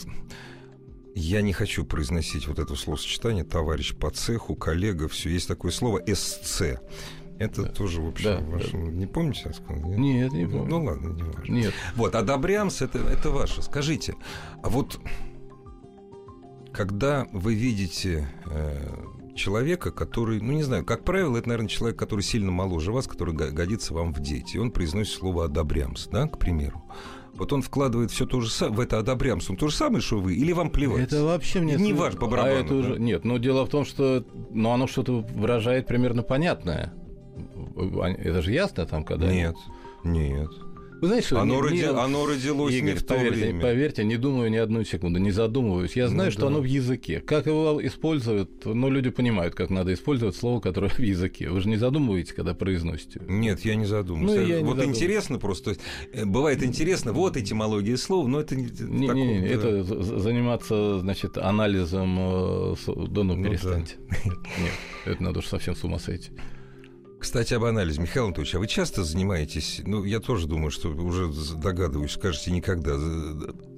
я 1.14 1.42
не 1.42 1.52
хочу 1.52 1.84
произносить 1.84 2.46
вот 2.46 2.58
это 2.58 2.74
словосочетание 2.74 3.44
«товарищ 3.44 3.94
по 3.94 4.10
цеху», 4.10 4.54
«коллега», 4.56 5.08
все. 5.08 5.30
Есть 5.30 5.48
такое 5.48 5.70
слово 5.70 6.02
«СЦ». 6.06 6.62
Это 7.38 7.62
да. 7.62 7.68
тоже, 7.68 8.00
в 8.00 8.08
общем, 8.08 8.24
да, 8.24 8.40
ваше... 8.40 8.72
да. 8.72 8.78
не 8.78 9.06
помните, 9.06 9.42
я 9.46 9.52
сказал? 9.52 9.90
Нет, 9.90 10.32
нет 10.32 10.32
не 10.32 10.46
помню. 10.46 10.68
Ну, 10.68 10.84
ладно, 10.84 11.08
не 11.08 11.22
важно. 11.22 11.52
Нет. 11.52 11.74
Вот, 11.96 12.14
одобрямс 12.14 12.80
это, 12.80 12.98
это 12.98 13.30
ваше. 13.30 13.60
Скажите, 13.60 14.14
а 14.62 14.68
вот 14.68 15.00
когда 16.72 17.26
вы 17.32 17.54
видите 17.54 18.28
э, 18.46 19.04
человека, 19.34 19.90
который, 19.90 20.40
ну 20.40 20.52
не 20.52 20.62
знаю, 20.62 20.84
как 20.84 21.04
правило, 21.04 21.36
это, 21.36 21.48
наверное, 21.48 21.68
человек, 21.68 21.98
который 21.98 22.22
сильно 22.22 22.50
моложе 22.50 22.92
вас, 22.92 23.06
который 23.06 23.34
годится 23.34 23.94
вам 23.94 24.12
в 24.12 24.20
дети, 24.20 24.56
и 24.56 24.58
он 24.58 24.70
произносит 24.70 25.14
слово 25.14 25.44
«одобрямс», 25.46 26.06
да, 26.08 26.26
к 26.26 26.38
примеру. 26.38 26.82
Вот 27.34 27.52
он 27.52 27.62
вкладывает 27.62 28.12
все 28.12 28.26
то 28.26 28.40
же 28.40 28.48
самое, 28.48 28.76
в 28.76 28.80
это 28.80 28.98
одобрямство, 28.98 29.52
он 29.52 29.56
то 29.58 29.68
же 29.68 29.74
самое, 29.74 30.00
что 30.00 30.20
вы, 30.20 30.34
или 30.34 30.52
вам 30.52 30.70
плевать? 30.70 31.02
Это 31.02 31.24
вообще 31.24 31.60
мне... 31.60 31.74
Не 31.74 31.92
ваш 31.92 32.14
по 32.14 32.26
барабану. 32.26 32.56
А 32.56 32.60
это 32.60 32.74
уже... 32.74 32.98
Нет, 32.98 33.24
но 33.24 33.38
дело 33.38 33.66
в 33.66 33.68
том, 33.70 33.84
что 33.84 34.24
ну, 34.50 34.70
оно 34.70 34.86
что-то 34.86 35.20
выражает 35.34 35.86
примерно 35.86 36.22
понятное. 36.22 36.94
Это 37.76 38.40
же 38.40 38.52
ясно 38.52 38.86
там, 38.86 39.04
когда... 39.04 39.32
Нет, 39.32 39.56
нет. 40.04 40.50
Вы 41.04 41.08
знаете, 41.08 41.26
что 41.26 41.40
оно, 41.42 41.56
не, 41.56 41.60
роди... 41.60 41.76
не... 41.76 41.82
оно 41.82 42.24
родилось 42.24 42.72
Игорь, 42.72 42.94
не 42.94 42.98
в 42.98 43.02
то 43.02 43.14
поверьте, 43.14 43.38
время. 43.38 43.60
Поверьте, 43.60 44.04
не 44.04 44.16
думаю 44.16 44.50
ни 44.50 44.56
одну 44.56 44.84
секунду, 44.84 45.18
не 45.18 45.32
задумываюсь. 45.32 45.96
Я 45.96 46.08
знаю, 46.08 46.28
ну, 46.28 46.32
что 46.32 46.40
да. 46.40 46.46
оно 46.46 46.60
в 46.62 46.64
языке. 46.64 47.20
Как 47.20 47.44
его 47.44 47.78
используют, 47.86 48.64
ну, 48.64 48.88
люди 48.88 49.10
понимают, 49.10 49.54
как 49.54 49.68
надо 49.68 49.92
использовать 49.92 50.34
слово, 50.34 50.60
которое 50.60 50.88
в 50.88 50.98
языке. 50.98 51.50
Вы 51.50 51.60
же 51.60 51.68
не 51.68 51.76
задумываетесь, 51.76 52.32
когда 52.32 52.54
произносите. 52.54 53.20
Нет, 53.28 53.66
я 53.66 53.74
не 53.74 53.84
задумываюсь. 53.84 54.40
Ну, 54.40 54.46
я 54.46 54.64
вот 54.64 54.78
не 54.78 54.84
интересно 54.84 55.38
просто, 55.38 55.76
э, 56.14 56.24
бывает 56.24 56.62
интересно, 56.62 57.12
вот 57.12 57.36
этимология 57.36 57.98
слов, 57.98 58.26
но 58.26 58.40
это 58.40 58.56
не... 58.56 58.64
Не, 58.64 59.06
такого, 59.08 59.24
не, 59.24 59.40
не, 59.40 59.46
это 59.46 59.84
заниматься, 59.84 61.00
значит, 61.00 61.36
анализом, 61.36 62.16
э, 62.18 62.74
да 63.08 63.24
ну, 63.24 63.44
перестаньте. 63.44 63.96
Ну, 63.98 64.30
да. 64.30 64.36
Нет, 64.62 64.72
это 65.04 65.22
надо 65.22 65.40
уж 65.40 65.48
совсем 65.48 65.76
с 65.76 65.84
ума 65.84 65.98
сойти. 65.98 66.30
Кстати, 67.24 67.54
об 67.54 67.64
анализе. 67.64 68.02
Михаил 68.02 68.26
Анатольевич, 68.26 68.54
а 68.54 68.58
вы 68.58 68.66
часто 68.66 69.02
занимаетесь, 69.02 69.80
ну, 69.86 70.04
я 70.04 70.20
тоже 70.20 70.46
думаю, 70.46 70.70
что 70.70 70.90
уже 70.90 71.32
догадываюсь, 71.56 72.12
скажете 72.12 72.50
никогда, 72.50 72.96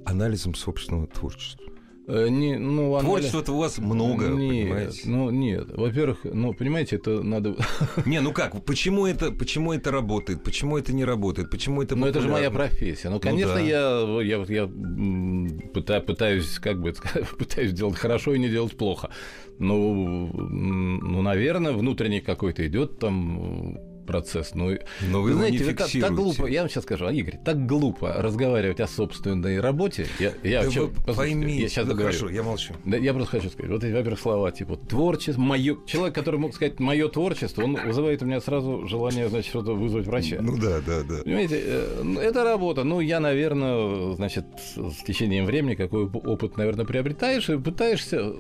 анализом 0.05 0.57
собственного 0.57 1.07
творчества? 1.07 1.65
Э, 2.09 2.29
не, 2.29 2.57
ну, 2.57 2.95
анализ... 2.95 3.31
Творчества 3.31 3.53
у 3.53 3.59
вас 3.59 3.79
много, 3.79 4.27
нет, 4.29 4.69
понимаете? 4.69 5.01
Ну, 5.05 5.31
нет. 5.31 5.67
Во-первых, 5.75 6.19
ну, 6.25 6.55
понимаете, 6.55 6.97
это 6.97 7.23
надо... 7.23 7.57
Не, 8.07 8.21
ну 8.21 8.33
как, 8.33 8.65
почему 8.65 9.07
это, 9.07 9.33
почему 9.33 9.73
это 9.73 9.91
работает, 9.91 10.45
почему 10.45 10.79
это 10.79 10.93
не 10.93 11.05
работает, 11.05 11.51
почему 11.51 11.83
это 11.83 11.97
Ну, 11.97 12.07
это 12.07 12.21
же 12.21 12.29
моя 12.29 12.51
профессия. 12.51 13.11
Ну, 13.11 13.19
конечно, 13.19 13.55
ну, 13.55 13.61
да. 13.61 14.23
я, 14.23 14.39
я, 14.39 14.45
я 14.49 16.01
пытаюсь, 16.01 16.59
как 16.61 16.81
бы 16.81 16.95
пытаюсь 17.39 17.73
делать 17.73 17.97
хорошо 17.97 18.35
и 18.35 18.39
не 18.39 18.49
делать 18.49 18.77
плохо 18.77 19.11
ну, 19.59 20.31
ну, 20.33 21.23
наверное, 21.23 21.73
внутренний 21.73 22.21
какой-то 22.21 22.67
идет 22.67 22.99
там 22.99 23.79
процесс. 24.07 24.55
Ну, 24.55 24.77
Но 25.11 25.23
вы, 25.23 25.31
вы 25.31 25.35
знаете, 25.35 25.65
не 25.65 25.73
так, 25.75 25.91
так 25.91 26.15
глупо, 26.15 26.47
я 26.47 26.61
вам 26.63 26.71
сейчас 26.71 26.85
скажу, 26.85 27.09
Игорь, 27.09 27.39
так 27.45 27.67
глупо 27.67 28.15
разговаривать 28.15 28.81
о 28.81 28.87
собственной 28.87 29.61
работе. 29.61 30.07
Я, 30.19 30.33
я, 30.43 30.63
да 30.63 30.71
чё, 30.71 30.91
поймите, 31.17 31.63
я 31.63 31.69
сейчас 31.69 31.87
да 31.87 31.95
хорошо, 31.95 32.29
я 32.31 32.43
молчу. 32.43 32.75
Да, 32.85 32.97
я 32.97 33.13
просто 33.13 33.39
хочу 33.39 33.51
сказать, 33.51 33.71
вот 33.71 33.85
эти, 33.85 33.93
во-первых, 33.93 34.21
слова, 34.21 34.51
типа, 34.53 34.77
творчество, 34.77 35.41
мое... 35.41 35.77
Человек, 35.87 36.15
который 36.15 36.41
мог 36.41 36.55
сказать 36.55 36.79
мое 36.81 37.09
творчество, 37.09 37.63
он 37.63 37.77
вызывает 37.85 38.23
у 38.23 38.27
меня 38.27 38.41
сразу 38.41 38.87
желание, 38.87 39.29
значит, 39.29 39.51
что-то 39.51 39.75
вызвать 39.75 40.07
врача. 40.07 40.39
Ну 40.41 40.57
да, 40.57 40.81
да, 40.87 41.03
да. 41.03 41.23
Понимаете, 41.23 41.61
э, 41.63 42.01
ну, 42.03 42.21
это 42.21 42.45
работа. 42.45 42.85
Ну, 42.85 43.01
я, 43.01 43.21
наверное, 43.21 44.15
значит, 44.15 44.45
с 44.77 45.03
течением 45.05 45.45
времени 45.47 45.75
какой 45.75 46.05
опыт, 46.07 46.57
наверное, 46.57 46.85
приобретаешь 46.85 47.49
и 47.51 47.59
пытаешься 47.59 48.33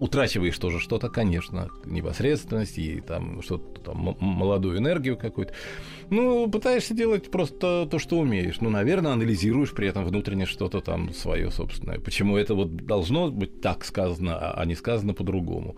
утрачиваешь 0.00 0.58
тоже 0.58 0.78
что-то, 0.78 1.08
конечно, 1.08 1.70
непосредственность 1.84 2.78
и 2.78 3.00
там 3.00 3.42
что-то 3.42 3.80
там 3.80 4.16
молодую 4.20 4.78
энергию 4.78 5.07
какую-то. 5.16 5.52
Ну, 6.10 6.48
пытаешься 6.50 6.94
делать 6.94 7.30
просто 7.30 7.86
то, 7.90 7.98
что 7.98 8.18
умеешь. 8.18 8.60
Ну, 8.60 8.70
наверное, 8.70 9.12
анализируешь 9.12 9.72
при 9.72 9.88
этом 9.88 10.04
внутренне 10.04 10.46
что-то 10.46 10.80
там 10.80 11.12
свое 11.12 11.50
собственное. 11.50 11.98
Почему 11.98 12.36
это 12.36 12.54
вот 12.54 12.76
должно 12.76 13.30
быть 13.30 13.60
так 13.60 13.84
сказано, 13.84 14.52
а 14.52 14.64
не 14.64 14.74
сказано 14.74 15.14
по-другому. 15.14 15.76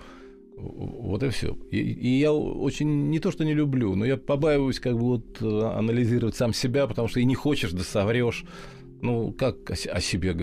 Вот 0.57 1.23
и 1.23 1.31
все. 1.31 1.57
И, 1.71 1.79
и 1.79 2.19
я 2.19 2.33
очень 2.33 3.09
не 3.11 3.19
то, 3.19 3.31
что 3.31 3.45
не 3.45 3.55
люблю, 3.55 3.95
но 3.95 4.05
я 4.05 4.17
побаиваюсь 4.17 4.79
как 4.79 4.95
бы 4.95 5.01
вот 5.01 5.41
э, 5.41 5.47
анализировать 5.47 6.37
сам 6.37 6.53
себя, 6.53 6.87
потому 6.87 7.09
что 7.09 7.21
и 7.21 7.25
не 7.25 7.35
хочешь, 7.35 7.73
да 7.73 7.83
соврешь 7.83 8.45
ну, 9.03 9.33
как 9.33 9.71
о 9.71 10.01
себе 10.01 10.37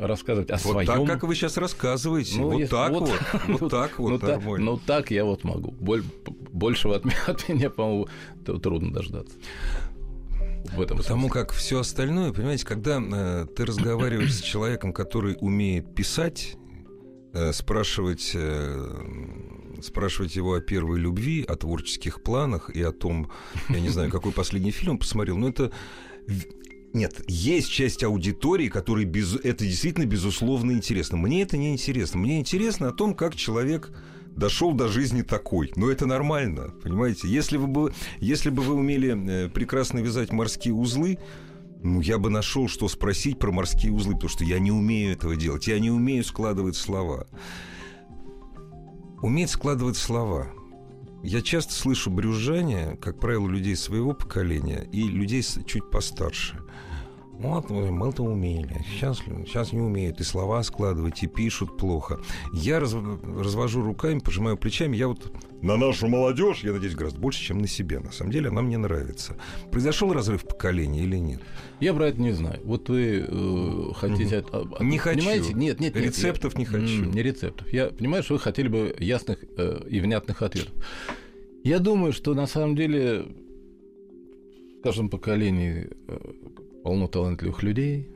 рассказывать, 0.00 0.50
о 0.50 0.54
вот 0.54 0.72
своем. 0.72 0.86
так, 0.86 1.06
как 1.06 1.24
вы 1.24 1.34
сейчас 1.34 1.56
рассказываете. 1.56 2.38
Ну, 2.38 2.58
вот 2.58 2.68
так 2.70 2.92
вот. 2.92 3.08
Вот, 3.08 3.60
вот 3.60 3.70
так 3.70 3.98
вот 3.98 4.22
ну, 4.22 4.28
нормально. 4.28 4.72
Ну, 4.72 4.80
так 4.84 5.10
я 5.10 5.24
вот 5.24 5.44
могу. 5.44 5.74
Большего 6.50 6.96
от 6.96 7.04
меня, 7.04 7.16
от 7.26 7.48
меня 7.48 7.70
по-моему, 7.70 8.08
трудно 8.44 8.92
дождаться. 8.92 9.36
В 10.74 10.80
этом 10.80 10.96
Потому 10.96 11.28
смысле. 11.28 11.40
как 11.40 11.52
все 11.52 11.80
остальное, 11.80 12.32
понимаете, 12.32 12.64
когда 12.66 13.00
э, 13.00 13.46
ты 13.54 13.66
разговариваешь 13.66 14.34
с 14.34 14.40
человеком, 14.40 14.92
который 14.92 15.36
умеет 15.40 15.94
писать, 15.94 16.56
э, 17.34 17.52
спрашивать, 17.52 18.32
э, 18.34 19.80
спрашивать 19.82 20.34
его 20.36 20.54
о 20.54 20.60
первой 20.60 20.98
любви, 20.98 21.44
о 21.46 21.56
творческих 21.56 22.22
планах 22.22 22.70
и 22.70 22.82
о 22.82 22.92
том, 22.92 23.30
я 23.68 23.78
не 23.78 23.90
знаю, 23.90 24.10
какой 24.10 24.32
последний 24.32 24.70
фильм 24.70 24.98
посмотрел, 24.98 25.36
но 25.36 25.50
это 25.50 25.70
Нет, 26.94 27.24
есть 27.26 27.70
часть 27.70 28.04
аудитории, 28.04 28.68
которой 28.68 29.04
без... 29.04 29.34
это 29.34 29.64
действительно 29.64 30.06
безусловно 30.06 30.70
интересно. 30.70 31.16
Мне 31.16 31.42
это 31.42 31.56
не 31.56 31.72
интересно. 31.72 32.20
Мне 32.20 32.38
интересно 32.38 32.88
о 32.88 32.92
том, 32.92 33.14
как 33.14 33.34
человек 33.34 33.90
дошел 34.36 34.72
до 34.72 34.86
жизни 34.86 35.22
такой. 35.22 35.72
Но 35.74 35.90
это 35.90 36.06
нормально, 36.06 36.72
понимаете? 36.84 37.26
Если, 37.26 37.58
бы, 37.58 37.92
если 38.20 38.48
бы 38.48 38.62
вы 38.62 38.74
умели 38.74 39.46
э, 39.46 39.48
прекрасно 39.48 39.98
вязать 39.98 40.30
морские 40.32 40.72
узлы, 40.72 41.18
ну, 41.82 42.00
я 42.00 42.16
бы 42.16 42.30
нашел, 42.30 42.68
что 42.68 42.86
спросить 42.86 43.40
про 43.40 43.50
морские 43.50 43.92
узлы, 43.92 44.14
потому 44.14 44.30
что 44.30 44.44
я 44.44 44.60
не 44.60 44.70
умею 44.70 45.14
этого 45.14 45.34
делать. 45.34 45.66
Я 45.66 45.80
не 45.80 45.90
умею 45.90 46.22
складывать 46.22 46.76
слова. 46.76 47.26
Уметь 49.20 49.50
складывать 49.50 49.96
слова. 49.96 50.46
Я 51.24 51.42
часто 51.42 51.72
слышу 51.72 52.10
брюзжание, 52.10 52.96
как 53.02 53.18
правило, 53.18 53.48
людей 53.48 53.74
своего 53.74 54.12
поколения 54.12 54.86
и 54.92 55.02
людей 55.02 55.42
чуть 55.42 55.90
постарше. 55.90 56.63
Вот 57.38 57.68
мы-то 57.68 58.22
умели, 58.22 58.84
сейчас, 58.90 59.18
сейчас 59.18 59.72
не 59.72 59.80
умеют, 59.80 60.20
и 60.20 60.24
слова 60.24 60.62
складывать, 60.62 61.22
и 61.22 61.26
пишут 61.26 61.76
плохо. 61.76 62.20
Я 62.52 62.80
раз, 62.80 62.94
развожу 62.94 63.82
руками, 63.82 64.20
пожимаю 64.20 64.56
плечами, 64.56 64.96
я 64.96 65.08
вот 65.08 65.32
на 65.64 65.76
нашу 65.78 66.08
молодежь, 66.08 66.60
я 66.62 66.72
надеюсь, 66.72 66.94
гораздо 66.94 67.18
больше, 67.18 67.42
чем 67.42 67.58
на 67.58 67.66
себя. 67.66 67.98
На 68.00 68.12
самом 68.12 68.30
деле 68.30 68.48
она 68.48 68.60
мне 68.60 68.76
нравится. 68.76 69.36
Произошел 69.72 70.12
разрыв 70.12 70.46
поколений 70.46 71.00
или 71.00 71.16
нет? 71.16 71.40
Я 71.80 71.94
про 71.94 72.08
это 72.08 72.20
не 72.20 72.32
знаю. 72.32 72.60
Вот 72.64 72.90
вы 72.90 73.24
э, 73.26 73.92
хотите... 73.94 74.40
Угу. 74.40 74.74
От, 74.74 74.80
не 74.82 74.98
хочу. 74.98 75.20
Понимаете? 75.20 75.54
Нет, 75.54 75.80
нет, 75.80 75.94
нет. 75.94 76.04
Рецептов 76.04 76.52
я, 76.52 76.58
не 76.58 76.64
хочу. 76.66 77.04
Не 77.04 77.22
рецептов. 77.22 77.72
Я 77.72 77.86
понимаю, 77.86 78.22
что 78.22 78.34
вы 78.34 78.40
хотели 78.40 78.68
бы 78.68 78.94
ясных 78.98 79.38
э, 79.56 79.80
и 79.88 80.00
внятных 80.00 80.42
ответов. 80.42 80.74
Я 81.62 81.78
думаю, 81.78 82.12
что 82.12 82.34
на 82.34 82.46
самом 82.46 82.76
деле 82.76 83.24
в 84.78 84.82
каждом 84.82 85.08
поколении 85.08 85.88
полно 86.84 87.08
талантливых 87.08 87.62
людей. 87.62 88.10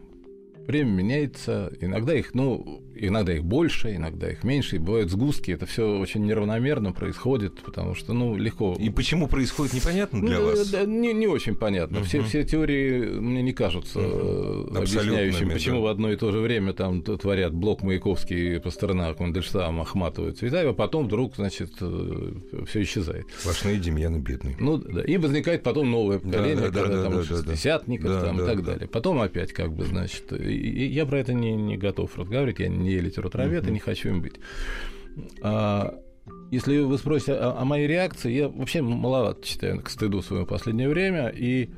Время 0.66 0.90
меняется, 0.90 1.72
иногда 1.80 2.14
их, 2.14 2.34
ну, 2.34 2.82
иногда 3.00 3.34
их 3.34 3.44
больше, 3.44 3.94
иногда 3.94 4.30
их 4.30 4.44
меньше, 4.44 4.76
и 4.76 4.78
бывают 4.78 5.10
сгустки, 5.10 5.50
это 5.50 5.66
все 5.66 5.98
очень 5.98 6.24
неравномерно 6.24 6.92
происходит, 6.92 7.60
потому 7.62 7.94
что, 7.94 8.12
ну, 8.12 8.36
легко... 8.36 8.74
И 8.78 8.90
почему 8.90 9.28
происходит, 9.28 9.74
непонятно 9.74 10.20
для 10.20 10.38
ну, 10.38 10.46
вас? 10.46 10.70
Да, 10.70 10.84
не, 10.84 11.12
не 11.12 11.26
очень 11.26 11.54
понятно. 11.54 11.98
Угу. 11.98 12.06
Все, 12.06 12.22
все 12.22 12.44
теории 12.44 13.18
мне 13.18 13.42
не 13.42 13.52
кажутся 13.52 14.00
угу. 14.00 14.76
объясняющими, 14.76 15.52
почему 15.52 15.76
да. 15.76 15.82
в 15.82 15.86
одно 15.86 16.12
и 16.12 16.16
то 16.16 16.32
же 16.32 16.38
время 16.38 16.72
там 16.72 17.02
творят 17.02 17.52
Блок, 17.52 17.82
Маяковский, 17.82 18.60
Пастернак, 18.60 19.20
Мандельштам, 19.20 19.80
Ахматова, 19.80 20.32
Цветаева, 20.32 20.70
а 20.70 20.74
потом 20.74 21.06
вдруг, 21.06 21.36
значит, 21.36 21.72
э, 21.80 22.32
все 22.66 22.82
исчезает. 22.82 23.26
Сплошные 23.38 23.78
Демьяны 23.78 24.18
бедные. 24.18 24.56
Ну, 24.58 24.76
да, 24.78 25.02
и 25.02 25.16
возникает 25.16 25.62
потом 25.62 25.90
новое 25.90 26.18
поколение, 26.18 26.56
да, 26.56 26.70
да, 26.70 26.82
когда 26.82 26.96
да, 26.96 27.02
там 27.04 27.12
да, 27.12 27.24
шестидесятников 27.24 28.10
да, 28.10 28.22
там, 28.22 28.36
да, 28.36 28.42
и 28.42 28.46
так 28.46 28.64
да. 28.64 28.72
далее. 28.72 28.88
Потом 28.88 29.20
опять, 29.20 29.52
как 29.52 29.72
бы, 29.72 29.84
значит, 29.84 30.32
и, 30.32 30.54
и 30.54 30.86
я 30.86 31.06
про 31.06 31.18
это 31.18 31.32
не, 31.32 31.54
не 31.54 31.76
готов 31.76 32.16
разговаривать, 32.18 32.60
я 32.60 32.68
не 32.68 32.87
не 32.88 33.00
литературовед 33.00 33.64
uh-huh. 33.64 33.68
и 33.68 33.72
не 33.72 33.78
хочу 33.78 34.08
им 34.08 34.22
быть. 34.22 34.34
А, 35.42 35.98
если 36.50 36.78
вы 36.78 36.98
спросите 36.98 37.34
о, 37.34 37.60
о 37.60 37.64
моей 37.64 37.86
реакции, 37.86 38.32
я 38.32 38.48
вообще 38.48 38.82
маловато 38.82 39.46
читаю 39.46 39.82
к 39.82 39.90
стыду 39.90 40.22
своего 40.22 40.46
последнее 40.46 40.88
время, 40.88 41.28
и 41.28 41.70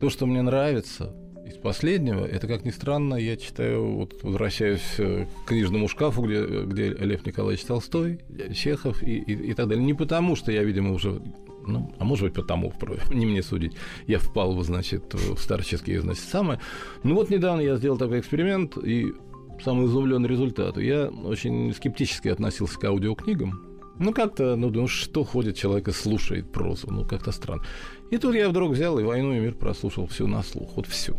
то, 0.00 0.10
что 0.10 0.26
мне 0.26 0.42
нравится 0.42 1.14
из 1.46 1.56
последнего, 1.56 2.24
это, 2.24 2.46
как 2.46 2.64
ни 2.64 2.70
странно, 2.70 3.16
я 3.16 3.36
читаю, 3.36 3.96
вот 3.96 4.22
возвращаюсь 4.22 4.96
к 4.96 5.26
книжному 5.46 5.88
шкафу, 5.88 6.22
где, 6.22 6.44
где 6.64 6.88
Лев 6.88 7.26
Николаевич 7.26 7.64
Толстой, 7.64 8.20
Чехов 8.54 9.02
и, 9.02 9.18
и, 9.18 9.50
и 9.50 9.54
так 9.54 9.68
далее. 9.68 9.84
Не 9.84 9.94
потому, 9.94 10.36
что 10.36 10.50
я, 10.50 10.62
видимо, 10.62 10.92
уже 10.92 11.20
ну, 11.66 11.92
а 11.98 12.04
может 12.04 12.24
быть, 12.24 12.34
потому, 12.34 12.72
не 13.12 13.26
мне 13.26 13.42
судить, 13.42 13.74
я 14.06 14.18
впал, 14.18 14.60
значит, 14.62 15.12
в 15.12 15.38
старческие, 15.38 16.00
значит, 16.00 16.24
самое. 16.24 16.60
Ну 17.02 17.14
вот 17.14 17.30
недавно 17.30 17.60
я 17.60 17.76
сделал 17.76 17.98
такой 17.98 18.20
эксперимент, 18.20 18.76
и 18.78 19.12
самый 19.62 19.86
изумленный 19.86 20.28
результат. 20.28 20.76
Я 20.78 21.08
очень 21.08 21.72
скептически 21.74 22.28
относился 22.28 22.78
к 22.78 22.84
аудиокнигам. 22.84 23.74
Ну, 23.98 24.12
как-то, 24.12 24.56
ну, 24.56 24.70
ну, 24.70 24.88
что 24.88 25.22
ходит 25.22 25.56
человек 25.56 25.88
и 25.88 25.92
слушает 25.92 26.50
прозу? 26.50 26.88
Ну, 26.90 27.04
как-то 27.04 27.30
странно. 27.30 27.62
И 28.10 28.18
тут 28.18 28.34
я 28.34 28.48
вдруг 28.48 28.72
взял 28.72 28.98
и 28.98 29.04
«Войну 29.04 29.32
и 29.34 29.38
мир» 29.38 29.54
прослушал 29.54 30.06
всю 30.06 30.26
на 30.26 30.42
слух, 30.42 30.76
вот 30.76 30.86
всю. 30.86 31.16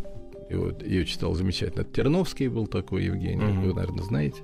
И 0.49 0.55
вот 0.55 0.85
ее 0.85 1.05
читал 1.05 1.33
замечательно. 1.33 1.85
Терновский 1.85 2.47
был 2.49 2.67
такой, 2.67 3.05
Евгений, 3.05 3.41
mm-hmm. 3.41 3.61
вы, 3.61 3.73
наверное, 3.73 4.03
знаете. 4.03 4.41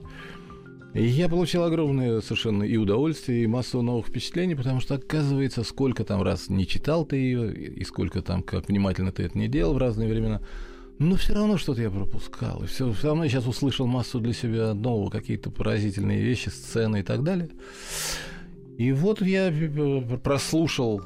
И 0.94 1.04
я 1.04 1.30
получил 1.30 1.64
огромное 1.64 2.22
совершенно 2.22 2.64
и 2.64 2.78
удовольствие, 2.78 3.44
и 3.44 3.48
массу 3.48 3.82
новых 3.82 4.08
впечатлений, 4.08 4.56
потому 4.56 4.80
что, 4.80 4.96
оказывается, 4.96 5.64
сколько 5.64 6.04
там 6.04 6.22
раз 6.22 6.50
не 6.50 6.66
читал 6.66 7.06
ты 7.06 7.18
ее, 7.18 7.54
и 7.54 7.84
сколько 7.84 8.22
там, 8.22 8.44
как 8.44 8.68
внимательно 8.68 9.12
ты 9.12 9.24
это 9.24 9.38
не 9.38 9.48
делал 9.48 9.74
в 9.74 9.78
разные 9.78 10.10
времена– 10.10 10.42
но 11.00 11.16
все 11.16 11.34
равно 11.34 11.58
что-то 11.58 11.82
я 11.82 11.90
пропускал. 11.90 12.64
И 12.64 12.68
все, 12.68 12.92
все 12.94 13.08
равно 13.08 13.24
я 13.24 13.30
сейчас 13.30 13.48
услышал 13.48 13.88
массу 13.88 14.20
для 14.20 14.34
себя 14.34 14.74
нового, 14.74 15.10
какие-то 15.10 15.50
поразительные 15.50 16.22
вещи, 16.22 16.50
сцены 16.50 17.00
и 17.00 17.04
так 17.04 17.24
далее. 17.24 17.50
И 18.78 18.92
вот 18.92 19.22
я 19.22 19.50
э, 19.52 20.18
прослушал 20.24 21.02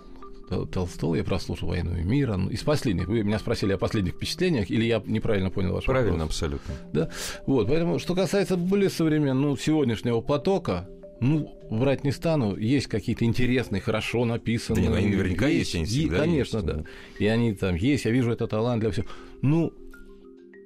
Толстого, 0.72 1.16
я 1.16 1.24
прослушал 1.24 1.70
«Войну 1.70 1.96
и 1.98 2.04
мир». 2.04 2.32
Из 2.50 2.62
последних. 2.62 3.08
Вы 3.08 3.24
меня 3.24 3.40
спросили 3.40 3.74
о 3.74 3.78
последних 3.78 4.14
впечатлениях, 4.14 4.70
или 4.70 4.86
я 4.86 5.02
неправильно 5.06 5.50
понял 5.50 5.74
ваш 5.74 5.86
Правильно, 5.86 6.20
вопрос? 6.20 6.30
абсолютно. 6.30 6.74
Да? 6.94 7.10
Вот, 7.48 7.68
поэтому, 7.68 8.00
что 8.00 8.16
касается 8.16 8.56
более 8.56 8.90
современного, 8.90 9.50
ну, 9.50 9.58
сегодняшнего 9.58 10.22
потока, 10.22 10.88
ну, 11.20 11.52
врать 11.70 12.04
не 12.04 12.12
стану, 12.12 12.56
есть 12.58 12.88
какие-то 12.88 13.26
интересные, 13.26 13.82
хорошо 13.82 14.26
написанные. 14.26 14.90
Да, 14.90 14.96
наверняка 14.96 15.48
есть, 15.48 15.74
есть 15.74 15.76
они 15.76 15.86
всегда 15.86 16.20
Конечно, 16.20 16.58
есть, 16.58 16.68
да. 16.68 16.84
И 17.20 17.26
они 17.26 17.54
там 17.54 17.76
есть, 17.76 18.06
я 18.06 18.12
вижу 18.12 18.32
это 18.32 18.48
талант 18.48 18.82
для 18.82 18.92
всего. 18.92 19.08
Ну, 19.46 19.74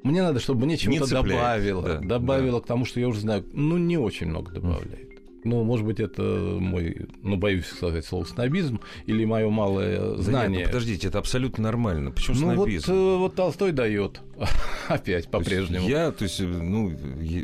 мне 0.03 0.21
надо, 0.21 0.39
чтобы 0.39 0.65
мне 0.65 0.77
чего-то 0.77 1.09
добавило. 1.09 1.83
Да, 1.83 1.99
добавило 1.99 2.59
да. 2.59 2.63
к 2.63 2.67
тому, 2.67 2.85
что 2.85 2.99
я 2.99 3.07
уже 3.07 3.19
знаю. 3.19 3.45
Ну, 3.53 3.77
не 3.77 3.97
очень 3.97 4.27
много 4.27 4.51
добавляет. 4.51 5.09
Ну, 5.45 5.63
может 5.63 5.85
быть, 5.85 6.01
это 6.01 6.21
мой, 6.21 7.07
ну, 7.23 7.37
боюсь 7.37 7.65
сказать 7.65 8.05
слово 8.05 8.25
снобизм 8.25 8.81
или 9.05 9.23
мое 9.23 9.49
малое 9.49 10.17
знание. 10.17 10.41
Да 10.41 10.47
нет, 10.47 10.59
ну, 10.59 10.65
подождите, 10.67 11.07
это 11.07 11.19
абсолютно 11.19 11.63
нормально. 11.63 12.11
Почему 12.11 12.35
ну, 12.37 12.53
снобизм? 12.53 12.91
Вот, 12.91 12.97
э, 12.97 13.17
вот 13.17 13.35
Толстой 13.35 13.71
дает 13.71 14.21
опять 14.89 15.29
по-прежнему. 15.29 15.87
Я, 15.87 16.11
то 16.11 16.23
есть, 16.23 16.41
ну, 16.41 16.91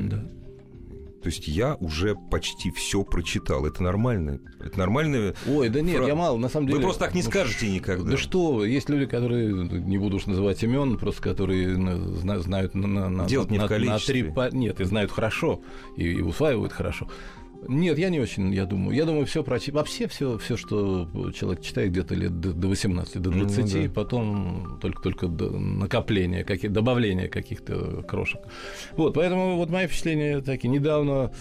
да. 0.01 0.25
То 1.25 1.29
есть 1.29 1.47
я 1.47 1.73
уже 1.79 2.13
почти 2.13 2.69
все 2.69 3.01
прочитал. 3.01 3.65
Это 3.65 3.81
нормально. 3.81 4.39
Это 4.59 4.77
нормально. 4.77 5.33
Ой, 5.47 5.69
да 5.69 5.81
нет, 5.81 5.97
фра... 5.97 6.05
я 6.05 6.13
мало, 6.13 6.37
на 6.37 6.49
самом 6.49 6.67
деле. 6.67 6.77
Вы 6.77 6.83
просто 6.83 7.05
так 7.05 7.15
не 7.15 7.23
ну, 7.23 7.29
скажете 7.31 7.67
никогда. 7.67 8.11
Да 8.11 8.15
что, 8.15 8.63
есть 8.63 8.89
люди, 8.89 9.07
которые, 9.07 9.51
не 9.51 9.97
буду 9.97 10.17
уж 10.17 10.27
называть 10.27 10.61
имен, 10.61 10.99
просто 10.99 11.23
которые 11.23 11.73
знают 12.43 12.75
на, 12.75 13.09
на, 13.09 13.25
Делать 13.25 13.49
на, 13.49 13.53
не 13.53 13.59
в 13.59 13.65
количестве. 13.65 14.25
на 14.25 14.49
три... 14.49 14.59
Нет, 14.59 14.79
и 14.79 14.83
знают 14.83 15.09
хорошо, 15.09 15.61
и, 15.97 16.03
и 16.11 16.21
усваивают 16.21 16.73
хорошо. 16.73 17.09
Нет, 17.67 17.97
я 17.97 18.09
не 18.09 18.19
очень, 18.19 18.53
я 18.53 18.65
думаю. 18.65 18.95
Я 18.95 19.05
думаю, 19.05 19.25
все 19.25 19.43
прочи... 19.43 19.71
вообще 19.71 20.07
все, 20.07 20.37
все, 20.37 20.57
что 20.57 21.09
человек 21.33 21.61
читает 21.61 21.91
где-то 21.91 22.15
лет 22.15 22.39
до 22.39 22.67
18, 22.67 23.21
до 23.21 23.29
20, 23.29 23.73
ну, 23.73 23.83
да. 23.83 23.89
потом 23.93 24.79
только, 24.81 25.01
только 25.01 25.27
накопление, 25.27 26.43
какие, 26.43 26.69
добавление 26.69 27.27
каких-то 27.27 28.03
крошек. 28.03 28.41
Вот, 28.97 29.13
поэтому 29.13 29.57
вот 29.57 29.69
мои 29.69 29.87
впечатления 29.87 30.41
такие. 30.41 30.69
Недавно 30.69 31.31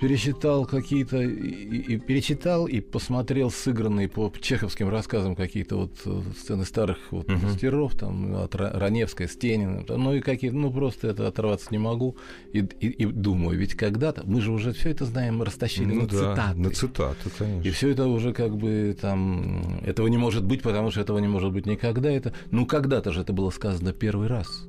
пересчитал 0.00 0.66
какие-то 0.66 1.20
и, 1.22 1.94
и 1.94 1.98
перечитал 1.98 2.66
и 2.66 2.80
посмотрел 2.80 3.50
сыгранные 3.50 4.08
по 4.08 4.32
чеховским 4.40 4.88
рассказам 4.88 5.36
какие-то 5.36 5.76
вот 5.76 5.92
э, 6.04 6.20
сцены 6.38 6.64
старых 6.64 6.98
вот 7.10 7.28
uh-huh. 7.28 7.44
мастеров 7.44 7.94
там 7.94 8.34
от 8.36 8.54
Раневской, 8.54 9.28
Стенина, 9.28 9.84
ну 9.88 10.14
и 10.14 10.20
какие 10.20 10.50
ну 10.50 10.72
просто 10.72 11.08
это 11.08 11.28
оторваться 11.28 11.68
не 11.70 11.78
могу 11.78 12.16
и, 12.52 12.58
и, 12.58 12.88
и 12.88 13.06
думаю, 13.06 13.58
ведь 13.58 13.74
когда-то 13.74 14.22
мы 14.24 14.40
же 14.40 14.52
уже 14.52 14.72
все 14.72 14.90
это 14.90 15.04
знаем, 15.04 15.42
растащили 15.42 15.92
ну, 15.92 16.02
на 16.02 16.06
да, 16.08 16.16
цитаты, 16.16 16.58
на 16.58 16.70
цитаты, 16.70 17.30
конечно, 17.38 17.68
и 17.68 17.70
все 17.70 17.90
это 17.90 18.06
уже 18.06 18.32
как 18.32 18.56
бы 18.56 18.96
там 19.00 19.80
этого 19.84 20.08
не 20.08 20.18
может 20.18 20.44
быть, 20.44 20.62
потому 20.62 20.90
что 20.90 21.00
этого 21.00 21.18
не 21.18 21.28
может 21.28 21.52
быть 21.52 21.66
никогда, 21.66 22.10
это 22.10 22.32
ну 22.50 22.66
когда-то 22.66 23.12
же 23.12 23.20
это 23.20 23.32
было 23.32 23.50
сказано 23.50 23.92
первый 23.92 24.28
раз. 24.28 24.66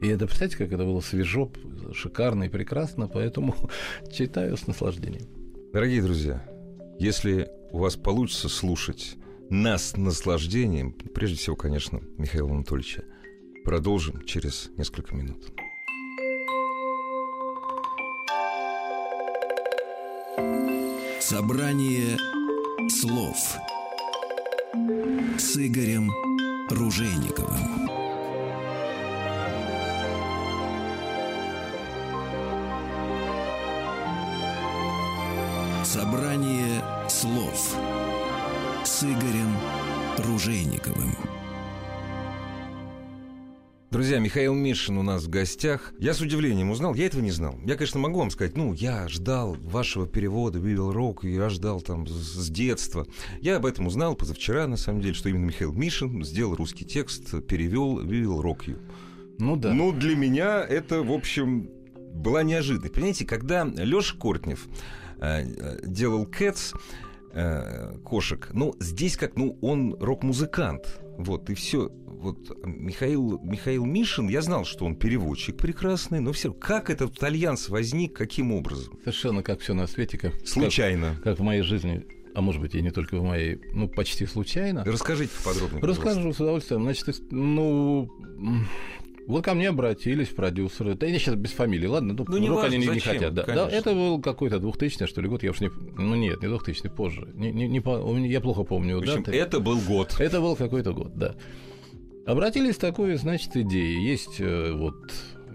И 0.00 0.08
это, 0.08 0.26
представляете, 0.26 0.58
как 0.58 0.72
это 0.72 0.84
было 0.84 1.00
свежо, 1.00 1.50
шикарно 1.92 2.44
и 2.44 2.48
прекрасно, 2.48 3.08
поэтому 3.08 3.54
читаю 4.12 4.56
с 4.56 4.66
наслаждением. 4.66 5.26
Дорогие 5.72 6.02
друзья, 6.02 6.44
если 6.98 7.48
у 7.70 7.78
вас 7.78 7.96
получится 7.96 8.48
слушать 8.48 9.16
нас 9.50 9.90
с 9.90 9.96
наслаждением, 9.96 10.92
прежде 10.92 11.36
всего, 11.36 11.56
конечно, 11.56 12.00
Михаила 12.18 12.50
Анатольевича, 12.50 13.04
продолжим 13.64 14.24
через 14.24 14.70
несколько 14.76 15.14
минут. 15.14 15.44
Собрание 21.20 22.16
слов 22.88 23.36
с 25.38 25.56
Игорем 25.56 26.10
Ружейниковым. 26.70 28.05
Собрание 35.86 36.82
слов 37.08 37.76
с 38.84 39.04
Игорем 39.04 39.56
Ружейниковым. 40.18 41.14
Друзья, 43.92 44.18
Михаил 44.18 44.52
Мишин 44.52 44.98
у 44.98 45.04
нас 45.04 45.22
в 45.22 45.28
гостях. 45.28 45.94
Я 46.00 46.12
с 46.12 46.20
удивлением 46.20 46.72
узнал, 46.72 46.94
я 46.94 47.06
этого 47.06 47.22
не 47.22 47.30
знал. 47.30 47.54
Я, 47.64 47.76
конечно, 47.76 48.00
могу 48.00 48.18
вам 48.18 48.30
сказать, 48.32 48.56
ну, 48.56 48.72
я 48.72 49.06
ждал 49.06 49.56
вашего 49.60 50.08
перевода 50.08 50.58
«Вивил 50.58 50.90
Рок», 50.90 51.22
я 51.22 51.48
ждал 51.50 51.80
там 51.80 52.04
с 52.08 52.50
детства. 52.50 53.06
Я 53.40 53.58
об 53.58 53.64
этом 53.64 53.86
узнал 53.86 54.16
позавчера, 54.16 54.66
на 54.66 54.76
самом 54.76 55.02
деле, 55.02 55.14
что 55.14 55.28
именно 55.28 55.44
Михаил 55.44 55.72
Мишин 55.72 56.24
сделал 56.24 56.56
русский 56.56 56.84
текст, 56.84 57.46
перевел 57.46 58.00
«Вивил 58.00 58.42
Рок 58.42 58.64
Ю». 58.66 58.78
Ну 59.38 59.54
да. 59.54 59.72
Ну, 59.72 59.92
для 59.92 60.16
меня 60.16 60.64
это, 60.64 61.04
в 61.04 61.12
общем, 61.12 61.70
была 62.12 62.42
неожиданность. 62.42 62.92
Понимаете, 62.92 63.24
когда 63.24 63.64
Леша 63.64 64.16
Кортнев 64.18 64.66
делал 65.84 66.26
«Кэтс», 66.26 66.72
э, 67.36 67.98
кошек. 68.04 68.48
Ну, 68.52 68.74
здесь 68.80 69.16
как, 69.16 69.36
ну, 69.36 69.58
он 69.60 69.96
рок-музыкант. 70.00 71.00
Вот, 71.18 71.48
и 71.50 71.54
все. 71.54 71.90
Вот 72.06 72.64
Михаил, 72.64 73.38
Михаил 73.42 73.84
Мишин, 73.84 74.28
я 74.28 74.40
знал, 74.40 74.64
что 74.64 74.86
он 74.86 74.96
переводчик 74.96 75.56
прекрасный, 75.56 76.20
но 76.20 76.32
все 76.32 76.52
как 76.52 76.88
этот 76.88 77.22
альянс 77.22 77.68
возник, 77.68 78.16
каким 78.16 78.52
образом? 78.52 78.98
Совершенно 79.00 79.42
как 79.42 79.60
все 79.60 79.74
на 79.74 79.86
свете, 79.86 80.16
как 80.16 80.34
случайно, 80.46 81.14
как, 81.16 81.24
как 81.24 81.38
в 81.38 81.42
моей 81.42 81.60
жизни, 81.60 82.06
а 82.34 82.40
может 82.40 82.62
быть 82.62 82.74
и 82.74 82.80
не 82.80 82.90
только 82.90 83.18
в 83.18 83.22
моей, 83.22 83.60
ну 83.74 83.88
почти 83.88 84.24
случайно. 84.24 84.82
Расскажите 84.84 85.32
подробнее. 85.44 85.82
Расскажу 85.82 86.32
с 86.32 86.40
удовольствием. 86.40 86.82
Значит, 86.82 87.16
ну 87.30 88.10
вот 89.26 89.44
ко 89.44 89.54
мне 89.54 89.68
обратились 89.68 90.28
продюсеры. 90.28 90.94
Да 90.94 91.06
я 91.06 91.18
сейчас 91.18 91.34
без 91.34 91.50
фамилии, 91.50 91.86
ладно? 91.86 92.14
Ну, 92.14 92.24
ну 92.28 92.38
не 92.38 92.48
важно, 92.48 92.76
они 92.76 92.86
зачем, 92.86 92.94
не 92.94 93.00
хотят. 93.00 93.34
Да. 93.34 93.44
да, 93.44 93.68
это 93.68 93.92
был 93.92 94.20
какой-то 94.20 94.58
2000 94.58 95.06
что 95.06 95.20
ли, 95.20 95.28
год, 95.28 95.42
я 95.42 95.50
уж 95.50 95.60
не... 95.60 95.70
Ну, 95.96 96.14
нет, 96.14 96.42
не 96.42 96.48
2000 96.48 96.88
позже. 96.90 97.28
Не, 97.34 97.52
не, 97.52 97.66
не, 97.68 98.28
я 98.28 98.40
плохо 98.40 98.62
помню. 98.62 98.96
В 98.96 99.00
общем, 99.00 99.22
даты. 99.22 99.36
это 99.36 99.58
был 99.58 99.78
год. 99.80 100.16
Это 100.18 100.40
был 100.40 100.54
какой-то 100.54 100.92
год, 100.92 101.16
да. 101.16 101.34
Обратились 102.24 102.76
к 102.76 102.80
такой, 102.80 103.16
значит, 103.16 103.56
идеей. 103.56 104.04
Есть 104.04 104.40
э, 104.40 104.72
вот 104.72 104.96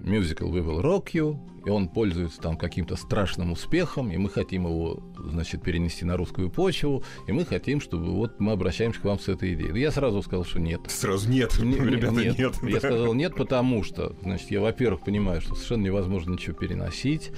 мюзикл 0.04 0.46
«We 0.46 0.64
Will 0.64 0.82
Rock 0.82 1.12
You», 1.14 1.38
и 1.66 1.70
он 1.70 1.90
пользуется 1.90 2.42
там 2.42 2.58
каким-то 2.58 2.96
страшным 2.96 3.52
успехом, 3.52 4.12
и 4.12 4.18
мы 4.18 4.30
хотим 4.30 4.66
его, 4.66 5.04
значит, 5.18 5.62
перенести 5.62 6.06
на 6.06 6.18
русскую 6.18 6.50
почву, 6.50 7.04
и 7.28 7.32
мы 7.32 7.46
хотим, 7.46 7.80
чтобы 7.82 8.12
вот 8.12 8.40
мы 8.40 8.54
обращаемся 8.54 9.00
к 9.00 9.04
вам 9.04 9.20
с 9.20 9.28
этой 9.28 9.54
идеей. 9.54 9.80
Я 9.80 9.92
сразу 9.92 10.22
сказал, 10.24 10.44
что 10.44 10.60
нет. 10.60 10.82
Сразу 10.88 11.30
нет, 11.30 11.58
не, 11.60 11.76
ребята, 11.76 12.16
нет. 12.16 12.38
нет. 12.38 12.56
Я 12.64 12.78
сказал 12.80 13.14
нет, 13.14 13.36
потому 13.36 13.84
что, 13.84 14.16
значит, 14.24 14.50
я, 14.50 14.60
во-первых, 14.60 15.02
понимаю, 15.02 15.42
что 15.42 15.54
совершенно 15.54 15.84
невозможно 15.84 16.34
ничего 16.34 16.56
переносить, 16.56 17.32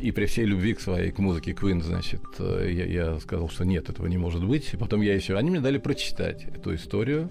и 0.00 0.10
при 0.10 0.26
всей 0.26 0.44
любви 0.44 0.74
к 0.74 0.80
своей 0.80 1.12
к 1.12 1.18
музыке 1.18 1.52
Queen, 1.52 1.80
значит, 1.80 2.22
э, 2.38 2.70
я, 2.72 2.86
я 2.86 3.20
сказал, 3.20 3.48
что 3.48 3.64
нет, 3.64 3.88
этого 3.88 4.08
не 4.08 4.18
может 4.18 4.44
быть. 4.44 4.74
И 4.74 4.76
потом 4.76 5.00
я 5.00 5.14
еще... 5.14 5.36
Они 5.36 5.50
мне 5.50 5.60
дали 5.60 5.78
прочитать 5.78 6.44
эту 6.44 6.74
историю, 6.74 7.30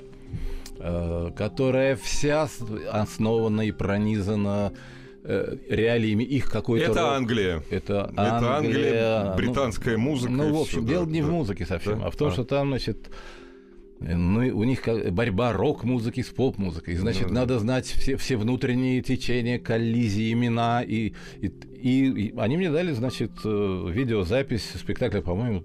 которая 1.35 1.95
вся 1.95 2.47
основана 2.91 3.61
и 3.61 3.71
пронизана 3.71 4.71
Э, 5.27 5.57
реалиями 5.69 6.23
их 6.23 6.51
какой-то... 6.51 6.91
Это 6.91 7.01
род... 7.01 7.09
Англия. 7.09 7.63
Это 7.71 8.05
Англия. 8.15 8.25
Это 8.25 8.57
Англия, 8.57 9.35
британская 9.35 9.97
ну, 9.97 10.03
музыка. 10.03 10.31
Ну, 10.31 10.53
в 10.53 10.61
общем, 10.61 10.85
все, 10.85 10.87
дело 10.87 11.05
да, 11.07 11.11
не 11.11 11.21
да. 11.21 11.27
в 11.27 11.31
музыке 11.31 11.65
совсем, 11.65 11.99
да? 11.99 12.05
а 12.05 12.11
в 12.11 12.15
том, 12.15 12.27
а. 12.27 12.31
что 12.31 12.43
там, 12.43 12.67
значит, 12.67 13.09
ну, 13.99 14.41
у 14.55 14.63
них 14.65 14.87
борьба 15.11 15.51
рок-музыки 15.51 16.21
с 16.21 16.27
поп-музыкой. 16.27 16.93
Значит, 16.97 17.23
Ну, 17.23 17.29
да. 17.29 17.33
надо 17.33 17.57
знать 17.57 17.87
все, 17.87 18.17
все 18.17 18.37
внутренние 18.37 19.01
течения, 19.01 19.57
коллизии, 19.57 20.31
имена. 20.31 20.83
И, 20.83 21.13
и, 21.41 21.47
и, 21.47 22.27
и 22.27 22.33
они 22.37 22.57
мне 22.57 22.69
дали, 22.69 22.91
значит, 22.91 23.31
э, 23.43 23.87
видеозапись 23.89 24.73
спектакля, 24.75 25.21
по-моему, 25.21 25.63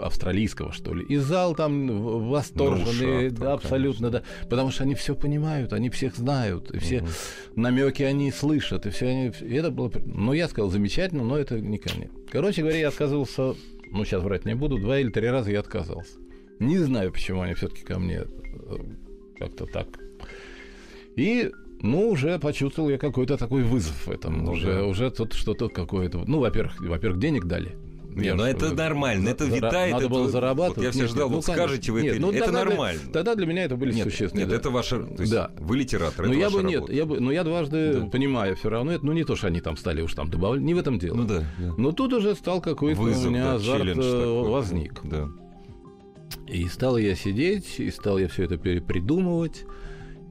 австралийского, 0.00 0.72
что 0.72 0.94
ли. 0.94 1.04
И 1.04 1.16
зал 1.16 1.54
там 1.54 2.28
восторженный, 2.30 3.30
да, 3.30 3.54
абсолютно, 3.54 4.10
да. 4.10 4.22
Потому 4.48 4.70
что 4.70 4.84
они 4.84 4.94
все 4.94 5.14
понимают, 5.14 5.72
они 5.72 5.90
всех 5.90 6.16
знают, 6.16 6.70
и 6.70 6.78
все 6.78 7.02
Мгм. 7.02 7.10
намеки 7.56 8.02
они 8.02 8.30
слышат, 8.32 8.86
и 8.86 8.90
все 8.90 9.08
они. 9.08 9.32
и 9.40 9.54
это 9.54 9.70
было. 9.70 9.90
Ну, 10.04 10.32
я 10.32 10.48
сказал, 10.48 10.70
замечательно, 10.70 11.24
но 11.24 11.36
это 11.38 11.60
не 11.60 11.78
ко 11.78 11.90
мне. 11.96 12.10
Короче 12.30 12.62
говоря, 12.62 12.78
я 12.78 12.88
отказывался, 12.88 13.54
ну, 13.90 14.04
сейчас 14.04 14.22
врать 14.22 14.44
не 14.44 14.54
буду, 14.54 14.78
два 14.78 14.98
или 14.98 15.10
три 15.10 15.28
раза 15.28 15.50
я 15.50 15.60
отказался. 15.60 16.18
Не 16.58 16.78
знаю, 16.78 17.12
почему 17.12 17.40
они 17.40 17.54
все-таки 17.54 17.82
ко 17.82 17.98
мне 17.98 18.22
э, 18.24 18.76
как-то 19.38 19.66
так. 19.66 19.88
И 21.16 21.50
ну, 21.82 22.10
уже 22.10 22.38
почувствовал 22.38 22.90
я 22.90 22.98
какой-то 22.98 23.36
такой 23.38 23.62
вызов 23.62 24.06
в 24.06 24.10
этом. 24.10 24.44
Ну 24.44 24.52
уже, 24.52 24.74
да. 24.74 24.84
уже 24.84 25.10
тут 25.10 25.32
что-то 25.32 25.68
какое-то. 25.68 26.22
Ну, 26.26 26.40
во-первых, 26.40 26.78
во-первых, 26.80 27.18
денег 27.18 27.46
дали. 27.46 27.76
Не, 28.14 28.34
ну 28.34 28.42
это 28.44 28.74
нормально, 28.74 29.28
это 29.28 29.44
витает. 29.44 29.92
Надо 29.92 30.04
это- 30.04 30.08
было 30.12 30.22
вот 30.22 30.32
зарабатывать. 30.32 30.82
я 30.84 30.90
все 30.90 31.00
Нет, 31.02 31.10
ждал, 31.10 31.28
нет, 31.28 31.36
вот 31.36 31.46
ну, 31.46 31.52
конечно. 31.52 31.66
скажете 31.68 31.92
вы 31.92 32.02
Нет, 32.02 32.12
это, 32.14 32.22
ну, 32.22 32.30
это 32.32 32.44
тогда 32.44 32.60
для- 32.60 32.68
нормально. 32.70 33.00
Тогда 33.12 33.34
для 33.36 33.46
меня 33.46 33.64
это 33.64 33.76
были 33.76 33.92
Нет, 33.92 34.04
существенные. 34.04 34.44
нет, 34.46 34.48
да. 34.50 34.56
это 34.56 34.70
ваша, 34.70 35.02
то 35.04 35.20
есть 35.22 35.32
Да. 35.32 35.50
вы 35.58 35.76
литератор, 35.76 36.26
Ну 36.26 36.32
это 36.32 36.40
я 36.40 36.46
ваша 36.50 36.56
бы 36.58 36.62
нет, 36.68 36.88
я 36.90 37.06
бы, 37.06 37.20
ну 37.20 37.30
я 37.30 37.44
дважды 37.44 37.94
Да. 38.00 38.06
понимаю 38.06 38.56
все 38.56 38.68
равно 38.68 38.92
это, 38.92 39.06
ну 39.06 39.12
не 39.12 39.24
то, 39.24 39.36
что 39.36 39.46
они 39.46 39.60
там 39.60 39.76
стали 39.76 40.02
уж 40.02 40.12
там 40.14 40.28
добавлять, 40.30 40.62
не 40.62 40.74
в 40.74 40.78
этом 40.78 40.98
дело. 40.98 41.14
Ну 41.16 41.24
да, 41.24 41.44
да. 41.58 41.74
Но 41.78 41.92
тут 41.92 42.12
уже 42.12 42.34
стал 42.34 42.60
какой-то 42.60 43.00
Вызов, 43.00 43.26
у 43.26 43.30
меня 43.30 43.44
да, 43.44 43.54
азарт 43.54 43.96
э, 43.96 44.42
возник. 44.42 45.00
Да. 45.04 45.28
И 46.46 46.66
стал 46.66 46.96
я 46.96 47.14
сидеть, 47.14 47.78
и 47.78 47.90
стал 47.90 48.18
я 48.18 48.28
все 48.28 48.44
это 48.44 48.56
перепридумывать, 48.56 49.64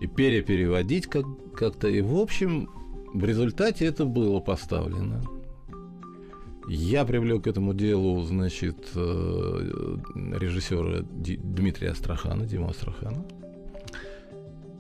и 0.02 0.08
перепереводить 0.08 1.08
как- 1.08 1.54
как-то. 1.56 1.88
И, 1.88 2.02
в 2.02 2.16
общем, 2.18 2.70
в 3.14 3.24
результате 3.24 3.86
это 3.86 4.06
было 4.06 4.40
поставлено. 4.42 5.22
Я 6.70 7.04
привлек 7.04 7.44
к 7.46 7.48
этому 7.48 7.74
делу, 7.74 8.22
значит, 8.24 8.78
э, 8.96 9.98
режиссера 10.40 11.00
Дмитрия 11.02 11.90
Астрахана, 11.92 12.46
Дима 12.46 12.70
Астрахана. 12.70 13.26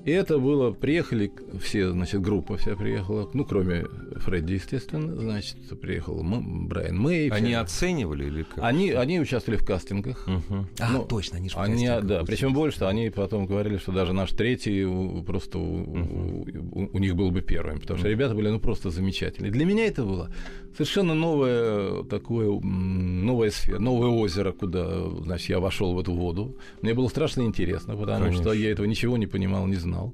И 0.05 0.11
это 0.11 0.39
было, 0.39 0.71
приехали 0.71 1.29
все, 1.61 1.91
значит, 1.91 2.21
группа 2.21 2.55
вся 2.57 2.75
приехала, 2.75 3.29
ну, 3.33 3.43
кроме 3.43 3.85
Фредди, 4.15 4.53
естественно, 4.53 5.13
значит, 5.19 5.57
приехал 5.81 6.21
М- 6.21 6.67
Брайан 6.67 6.97
Мэй. 6.97 7.27
Они 7.29 7.49
все. 7.49 7.57
оценивали 7.57 8.25
или 8.25 8.43
как? 8.43 8.63
они, 8.63 8.91
они 8.91 9.19
участвовали 9.19 9.59
в 9.59 9.65
кастингах. 9.65 10.25
Мгм. 10.25 10.67
А, 10.79 10.91
Ну, 10.93 11.03
точно, 11.03 11.37
они 11.37 11.49
же 11.49 11.55
в 11.55 11.59
Они, 11.59 11.85
да, 11.85 12.23
причем 12.23 12.53
больше, 12.53 12.85
они 12.85 13.09
потом 13.09 13.45
говорили, 13.45 13.77
что 13.77 13.91
даже 13.91 14.13
наш 14.13 14.31
третий 14.31 14.87
просто 15.23 15.59
у, 15.59 16.43
у- 16.43 16.89
у 16.93 16.97
них 16.99 17.15
был 17.15 17.29
бы 17.31 17.41
первым, 17.41 17.79
потому 17.81 17.97
что 17.99 18.07
Мгм. 18.07 18.17
ребята 18.17 18.35
были 18.35 18.49
ну 18.49 18.59
просто 18.59 18.89
замечательные. 18.91 19.51
Для 19.51 19.65
меня 19.65 19.85
это 19.85 20.03
было 20.05 20.31
совершенно 20.73 21.13
новое 21.13 22.03
такое 22.03 22.47
м, 22.47 23.25
новая 23.25 23.51
сфера, 23.51 23.79
новое 23.79 24.09
озеро, 24.09 24.51
куда, 24.51 25.09
значит, 25.23 25.49
я 25.49 25.59
вошел 25.59 25.93
в 25.93 25.99
эту 25.99 26.13
воду. 26.13 26.55
Мне 26.81 26.93
было 26.93 27.07
страшно 27.07 27.41
интересно, 27.41 27.95
потому 27.95 28.25
Конечно. 28.25 28.43
что 28.43 28.53
я 28.53 28.71
этого 28.71 28.85
ничего 28.85 29.17
не 29.17 29.27
понимал, 29.27 29.67
не 29.67 29.75
знал. 29.75 30.13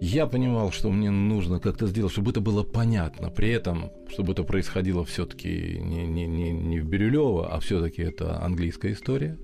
Я 0.00 0.26
понимал, 0.26 0.70
что 0.70 0.90
мне 0.90 1.10
нужно 1.10 1.58
как-то 1.58 1.88
сделать, 1.88 2.12
чтобы 2.12 2.30
это 2.30 2.40
было 2.40 2.62
понятно. 2.62 3.30
При 3.30 3.48
этом, 3.50 3.90
чтобы 4.08 4.32
это 4.32 4.44
происходило 4.44 5.04
все-таки 5.04 5.80
не, 5.80 6.06
не, 6.06 6.26
не, 6.26 6.52
не 6.52 6.78
в 6.78 6.86
Бирюлево, 6.86 7.52
а 7.52 7.58
все-таки 7.58 8.02
это 8.02 8.40
английская 8.40 8.92
история. 8.92 9.36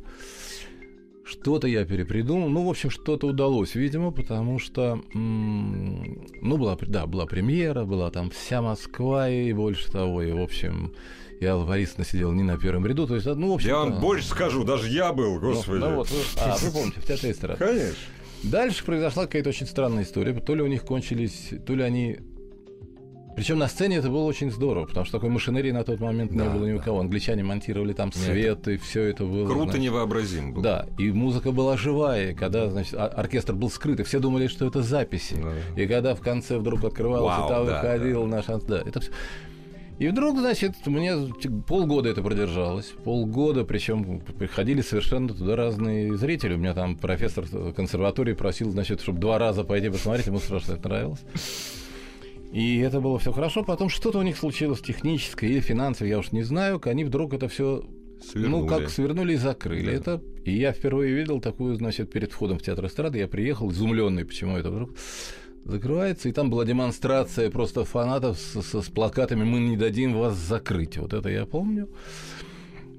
Что-то 1.25 1.67
я 1.67 1.85
перепридумал. 1.87 2.49
Ну, 2.51 2.65
в 2.67 2.69
общем, 2.71 2.91
что-то 2.91 3.29
удалось, 3.29 3.75
видимо, 3.75 4.11
потому 4.11 4.59
что, 4.59 5.01
м, 5.15 6.27
ну, 6.43 6.57
была, 6.59 6.77
да, 6.83 7.07
была 7.07 7.25
премьера, 7.27 7.85
была 7.85 8.11
там 8.11 8.31
вся 8.31 8.61
Москва 8.61 9.29
и 9.31 9.53
больше 9.55 9.91
того, 9.91 10.23
и, 10.23 10.33
в 10.33 10.41
общем, 10.43 10.93
и 11.41 11.47
Алла 11.47 11.65
Борисовна 11.65 12.05
сидела 12.05 12.33
не 12.33 12.43
на 12.43 12.59
первом 12.59 12.87
ряду. 12.87 13.07
То 13.07 13.15
есть, 13.15 13.27
ну, 13.27 13.53
в 13.53 13.55
общем 13.55 13.69
Я 13.71 13.79
вам 13.79 14.01
больше 14.01 14.27
скажу, 14.29 14.65
даже 14.65 14.89
я 14.91 15.13
был, 15.15 15.41
господи. 15.41 15.79
Ну, 15.79 15.95
вот, 15.97 16.11
вы- 16.11 16.19
а, 16.43 16.57
вы 16.61 16.71
помните, 16.71 17.01
в 17.01 17.07
театре 17.07 17.33
эстрады. 17.33 17.59
Конечно. 17.59 17.97
Дальше 18.43 18.85
произошла 18.85 19.25
какая-то 19.25 19.49
очень 19.49 19.67
странная 19.67 20.03
история. 20.03 20.35
То 20.35 20.55
ли 20.55 20.61
у 20.61 20.67
них 20.67 20.85
кончились, 20.85 21.51
то 21.67 21.75
ли 21.75 21.83
они... 21.83 22.19
Причем 23.37 23.59
на 23.59 23.68
сцене 23.68 23.97
это 23.97 24.09
было 24.09 24.25
очень 24.25 24.51
здорово, 24.51 24.87
потому 24.87 25.05
что 25.05 25.18
такой 25.18 25.31
машинерии 25.31 25.73
на 25.73 25.83
тот 25.83 26.01
момент 26.01 26.33
не 26.33 26.38
Да, 26.38 26.51
было 26.51 26.66
ни 26.66 26.73
у 26.73 26.81
кого. 26.81 27.01
Англичане 27.01 27.42
монтировали 27.42 27.92
там 27.92 28.11
Нет, 28.14 28.16
свет, 28.16 28.68
и 28.68 28.77
все 28.77 29.03
это 29.03 29.25
было... 29.25 29.47
Круто 29.47 29.64
значит, 29.64 29.81
невообразимо 29.83 30.53
было. 30.53 30.62
Да, 30.62 30.87
и 30.99 31.11
музыка 31.11 31.51
была 31.51 31.77
живая, 31.77 32.35
когда, 32.35 32.70
значит, 32.70 32.94
ор- 32.94 33.11
оркестр 33.14 33.55
был 33.55 33.70
скрыт, 33.70 34.01
и 34.01 34.03
все 34.05 34.20
думали, 34.20 34.47
что 34.47 34.66
это 34.66 34.83
записи. 34.83 35.37
Да. 35.42 35.83
И 35.83 35.87
когда 35.87 36.14
в 36.14 36.20
конце 36.20 36.59
вдруг 36.59 36.85
открывалось, 36.85 37.37
Вау, 37.37 37.47
и 37.47 37.49
там 37.49 37.66
да, 37.66 37.83
выходил 37.83 38.27
да. 38.27 38.37
наш... 38.37 38.47
Да, 38.47 38.83
это 38.85 39.01
всё. 39.01 39.12
И 39.99 40.09
вдруг, 40.09 40.38
значит, 40.38 40.75
мне 40.87 41.14
полгода 41.68 42.09
это 42.09 42.20
продержалось. 42.20 42.92
Полгода, 43.05 43.64
причем 43.64 44.20
приходили 44.20 44.81
совершенно 44.81 45.29
туда 45.29 45.55
разные 45.55 46.16
зрители. 46.16 46.55
У 46.55 46.59
меня 46.59 46.75
там 46.75 46.97
профессор 46.97 47.44
консерватории 47.77 48.33
просил, 48.33 48.70
значит, 48.70 49.01
чтобы 49.01 49.20
два 49.20 49.38
раза 49.38 49.62
пойти 49.62 49.90
посмотреть, 49.90 50.27
ему 50.27 50.40
страшно 50.40 50.73
это 50.73 50.88
нравилось. 50.88 51.20
И 52.55 52.79
это 52.79 53.01
было 53.01 53.19
все 53.19 53.33
хорошо. 53.33 53.64
Потом 53.64 53.88
что-то 53.88 54.19
у 54.19 54.23
них 54.23 54.37
случилось 54.37 54.81
техническое 54.81 55.49
или 55.49 55.61
финансовое, 55.61 56.11
я 56.11 56.19
уж 56.19 56.33
не 56.33 56.43
знаю. 56.45 56.81
Они 56.85 57.05
вдруг 57.05 57.35
это 57.35 57.49
все 57.49 57.85
Свернули. 58.23 58.62
ну, 58.62 58.67
как 58.69 58.88
свернули 58.90 59.33
и 59.35 59.37
закрыли 59.37 59.87
Да. 59.87 59.93
это. 59.93 60.23
И 60.45 60.53
я 60.57 60.73
впервые 60.73 61.14
видел 61.14 61.40
такую, 61.40 61.75
значит, 61.77 62.11
перед 62.12 62.33
входом 62.33 62.59
в 62.59 62.62
театр 62.62 62.87
эстрады, 62.87 63.19
я 63.19 63.27
приехал 63.29 63.71
изумленный, 63.73 64.25
почему 64.25 64.57
это 64.57 64.71
вдруг 64.71 64.90
закрывается, 65.64 66.29
и 66.29 66.33
там 66.33 66.51
была 66.51 66.64
демонстрация 66.64 67.51
просто 67.51 67.85
фанатов 67.85 68.38
с, 68.38 68.62
с- 68.62 68.83
с 68.83 68.88
плакатами 68.90 69.45
«Мы 69.45 69.61
не 69.61 69.77
дадим 69.79 70.12
вас 70.14 70.37
закрыть». 70.37 70.99
Вот 70.99 71.12
это 71.14 71.29
я 71.31 71.47
помню. 71.47 71.88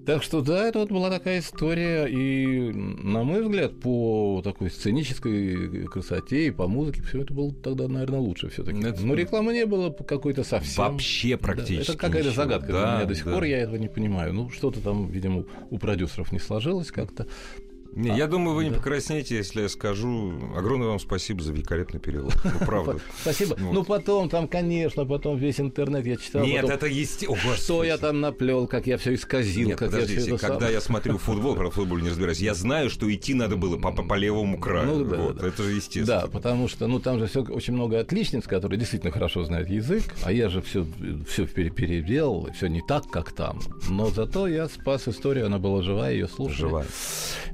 Так 0.05 0.21
что 0.21 0.41
да, 0.41 0.67
это 0.67 0.79
вот 0.79 0.91
была 0.91 1.09
такая 1.09 1.39
история, 1.39 2.05
и, 2.05 2.71
на 2.71 3.23
мой 3.23 3.41
взгляд, 3.41 3.79
по 3.79 4.41
такой 4.43 4.69
сценической 4.69 5.87
красоте 5.87 6.47
и 6.47 6.51
по 6.51 6.67
музыке 6.67 7.01
все 7.01 7.21
это 7.21 7.33
было 7.33 7.51
тогда, 7.53 7.87
наверное, 7.87 8.19
лучше 8.19 8.49
все-таки. 8.49 8.77
Но 8.77 9.15
рекламы 9.15 9.53
не 9.53 9.65
было 9.65 9.89
какой-то 9.91 10.43
совсем. 10.43 10.83
Вообще 10.83 11.37
практически. 11.37 11.87
Да, 11.87 11.93
это 11.93 11.97
какая-то 11.97 12.31
загадка 12.31 12.71
да, 12.71 12.81
для 12.81 12.95
меня 12.97 13.05
до 13.05 13.15
сих 13.15 13.25
да. 13.25 13.33
пор, 13.33 13.43
я 13.45 13.59
этого 13.59 13.77
не 13.77 13.87
понимаю. 13.87 14.33
Ну, 14.33 14.49
что-то 14.49 14.79
там, 14.79 15.09
видимо, 15.09 15.45
у 15.71 15.79
продюсеров 15.79 16.31
не 16.31 16.39
сложилось 16.39 16.91
как-то. 16.91 17.25
Не, 17.95 18.09
А, 18.11 18.15
я 18.15 18.27
думаю, 18.27 18.55
вы 18.55 18.65
не 18.65 18.71
да. 18.71 18.77
покраснеете, 18.77 19.37
если 19.37 19.61
я 19.61 19.69
скажу 19.69 20.33
огромное 20.55 20.89
вам 20.89 20.99
спасибо 20.99 21.41
за 21.41 21.53
великолепный 21.53 21.99
перевод. 21.99 22.35
Ну, 22.43 22.65
правда. 22.65 22.99
Спасибо. 23.21 23.55
Ну, 23.59 23.83
потом, 23.83 24.29
там, 24.29 24.47
конечно, 24.47 25.05
потом 25.05 25.37
весь 25.37 25.59
интернет 25.59 26.05
я 26.05 26.15
читал. 26.17 26.43
Нет, 26.43 26.69
это 26.69 26.87
естественно. 26.87 27.55
Что 27.55 27.83
я 27.83 27.97
там 27.97 28.21
наплел, 28.21 28.67
как 28.67 28.87
я 28.87 28.97
все 28.97 29.13
исказил, 29.15 29.69
Нет, 29.69 29.79
как 29.79 29.91
я 29.91 29.99
подождите, 29.99 30.37
когда 30.37 30.69
я 30.69 30.81
смотрю 30.81 31.17
футбол, 31.17 31.55
про 31.55 31.69
футбол 31.69 31.97
не 31.99 32.09
разбираюсь, 32.09 32.39
я 32.39 32.53
знаю, 32.53 32.89
что 32.89 33.13
идти 33.13 33.33
надо 33.33 33.55
было 33.55 33.77
по, 33.77 34.15
левому 34.15 34.59
краю. 34.59 35.05
Ну, 35.05 35.15
вот. 35.15 35.43
Это 35.43 35.63
же 35.63 35.71
естественно. 35.71 36.21
Да, 36.21 36.27
потому 36.27 36.67
что, 36.67 36.87
ну, 36.87 36.99
там 36.99 37.19
же 37.19 37.27
все 37.27 37.43
очень 37.43 37.73
много 37.73 37.99
отличниц, 37.99 38.45
которые 38.45 38.79
действительно 38.79 39.11
хорошо 39.11 39.43
знают 39.43 39.69
язык, 39.69 40.03
а 40.23 40.31
я 40.31 40.49
же 40.49 40.61
все, 40.61 40.85
все 41.29 41.45
переделал, 41.45 42.49
все 42.53 42.67
не 42.67 42.81
так, 42.81 43.09
как 43.09 43.31
там. 43.31 43.59
Но 43.89 44.09
зато 44.09 44.47
я 44.47 44.67
спас 44.67 45.07
историю, 45.07 45.47
она 45.47 45.59
была 45.59 45.81
живая, 45.81 46.13
ее 46.13 46.27
слушали. 46.27 46.59
Живая. 46.59 46.85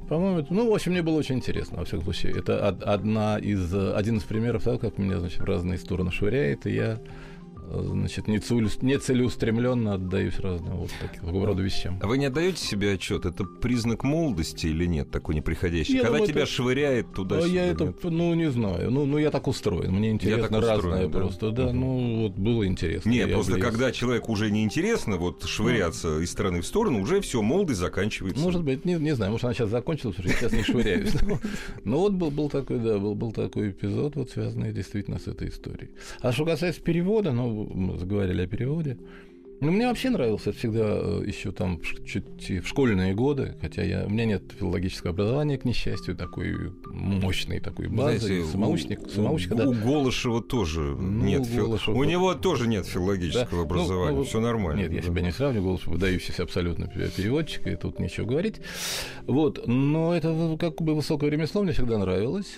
По-моему, 0.08 0.31
это- 0.38 0.52
ну, 0.54 0.70
в 0.70 0.74
общем, 0.74 0.92
мне 0.92 1.02
было 1.02 1.16
очень 1.16 1.36
интересно, 1.36 1.78
во 1.78 1.84
всяком 1.84 2.04
случае. 2.04 2.32
Это 2.38 2.68
од- 2.68 2.82
одна 2.82 3.38
из, 3.38 3.74
э, 3.74 3.94
один 3.94 4.16
из 4.16 4.22
примеров 4.22 4.62
того, 4.64 4.78
как 4.78 4.98
меня, 4.98 5.18
значит, 5.20 5.40
в 5.40 5.44
разные 5.44 5.78
стороны 5.78 6.10
швыряет, 6.10 6.66
и 6.66 6.74
я, 6.74 6.98
значит, 7.82 8.26
нецелеус- 8.28 8.78
нецелеустремленно 8.82 9.94
отдаюсь 9.94 10.38
разным 10.38 10.76
вот 10.76 10.90
такого 11.00 11.46
рода 11.46 11.62
вещам. 11.62 11.98
А 12.02 12.06
вы 12.06 12.18
не 12.18 12.26
отдаете 12.26 12.58
себе 12.64 12.92
отчет, 12.92 13.24
это 13.24 13.44
признак 13.44 14.04
молодости 14.04 14.66
или 14.66 14.86
нет, 14.86 15.10
такой 15.10 15.34
неприходящий? 15.34 15.94
Я 15.94 16.00
Когда 16.02 16.18
думаю, 16.18 16.28
тебя 16.32 16.42
это- 16.42 16.50
швыряет 16.50 17.12
туда 17.14 17.38
А 17.38 17.46
я 17.46 17.66
это, 17.66 17.94
ну, 18.02 18.34
не 18.34 18.50
знаю. 18.50 18.90
Ну, 18.90 19.06
ну, 19.06 19.18
я 19.18 19.30
так 19.30 19.46
устроен. 19.48 19.92
Мне 19.92 20.10
интересно 20.10 20.48
так 20.48 20.58
устроен, 20.58 20.82
разное 20.84 21.06
да. 21.08 21.18
просто. 21.18 21.50
Да, 21.52 21.64
Мгм. 21.68 21.80
ну, 21.80 22.22
вот 22.22 22.32
было 22.32 22.66
интересно. 22.66 23.08
Нет, 23.10 23.28
я 23.28 23.34
просто 23.34 23.52
влез. 23.54 23.64
когда 23.64 23.92
человеку 23.92 24.32
уже 24.32 24.50
неинтересно 24.50 25.16
вот 25.16 25.44
швыряться 25.44 26.18
из 26.20 26.30
стороны 26.30 26.60
в 26.60 26.66
сторону, 26.66 27.00
уже 27.02 27.20
все, 27.20 27.42
молодость 27.42 27.80
заканчивается. 27.80 28.42
Может 28.42 28.62
быть, 28.64 28.84
не, 28.84 28.94
не 28.94 29.14
знаю, 29.14 29.32
может, 29.32 29.44
она 29.44 29.54
сейчас 29.54 29.70
закончилась, 29.70 30.16
я 30.18 30.30
сейчас 30.32 30.52
не 30.52 30.62
швыряюсь. 30.62 31.12
Но 31.84 31.98
вот 32.00 32.12
был, 32.14 32.30
был 32.30 32.48
такой, 32.50 32.78
да, 32.78 32.98
был, 32.98 33.14
был 33.14 33.32
такой 33.32 33.70
эпизод, 33.70 34.16
вот 34.16 34.30
связанный 34.30 34.72
действительно 34.72 35.18
с 35.18 35.26
этой 35.26 35.48
историей. 35.48 35.90
А 36.20 36.32
что 36.32 36.44
касается 36.44 36.80
перевода, 36.82 37.32
ну, 37.32 37.61
мы 37.74 37.98
заговорили 37.98 38.42
о 38.42 38.46
переводе. 38.46 38.98
Ну, 39.60 39.70
мне 39.70 39.86
вообще 39.86 40.10
нравился 40.10 40.50
всегда 40.52 40.96
еще 41.24 41.52
там 41.52 41.80
чуть 42.04 42.50
в 42.64 42.66
школьные 42.66 43.14
годы, 43.14 43.54
хотя 43.60 43.84
я, 43.84 44.04
у 44.06 44.10
меня 44.10 44.24
нет 44.24 44.42
филологического 44.58 45.10
образования, 45.10 45.56
к 45.56 45.64
несчастью, 45.64 46.16
такой 46.16 46.72
мощной 46.90 47.60
такой 47.60 47.86
базы. 47.86 48.18
знаете, 48.18 48.44
самоучник, 48.50 49.06
у- 49.06 49.08
самоучка, 49.08 49.52
у, 49.52 49.56
да. 49.56 49.68
у 49.68 49.72
Голышева 49.72 50.42
тоже 50.42 50.80
Ну, 50.80 51.24
нет. 51.24 51.46
фил- 51.46 51.66
Голышева 51.66 51.94
У 51.96 52.02
него 52.02 52.34
тоже 52.34 52.66
нет 52.66 52.86
филологического 52.86 53.46
Да. 53.50 53.56
Ну, 53.56 53.62
образования. 53.62 54.16
ну, 54.18 54.24
все 54.24 54.40
нормально. 54.40 54.80
Нет, 54.80 54.92
я 54.94 55.00
да. 55.00 55.06
себя 55.06 55.22
не 55.22 55.30
сравниваю, 55.30 55.64
голос 55.68 55.86
выдающийся 55.86 56.42
абсолютно 56.42 56.88
пе- 56.88 57.08
переводчик, 57.16 57.64
и 57.68 57.76
тут 57.76 58.00
нечего 58.00 58.24
говорить. 58.26 58.56
Вот, 59.28 59.64
но 59.68 60.12
это 60.12 60.56
как 60.58 60.82
бы 60.82 60.96
высокое 60.96 61.30
ремесло 61.30 61.62
мне 61.62 61.70
всегда 61.70 61.98
нравилось. 61.98 62.56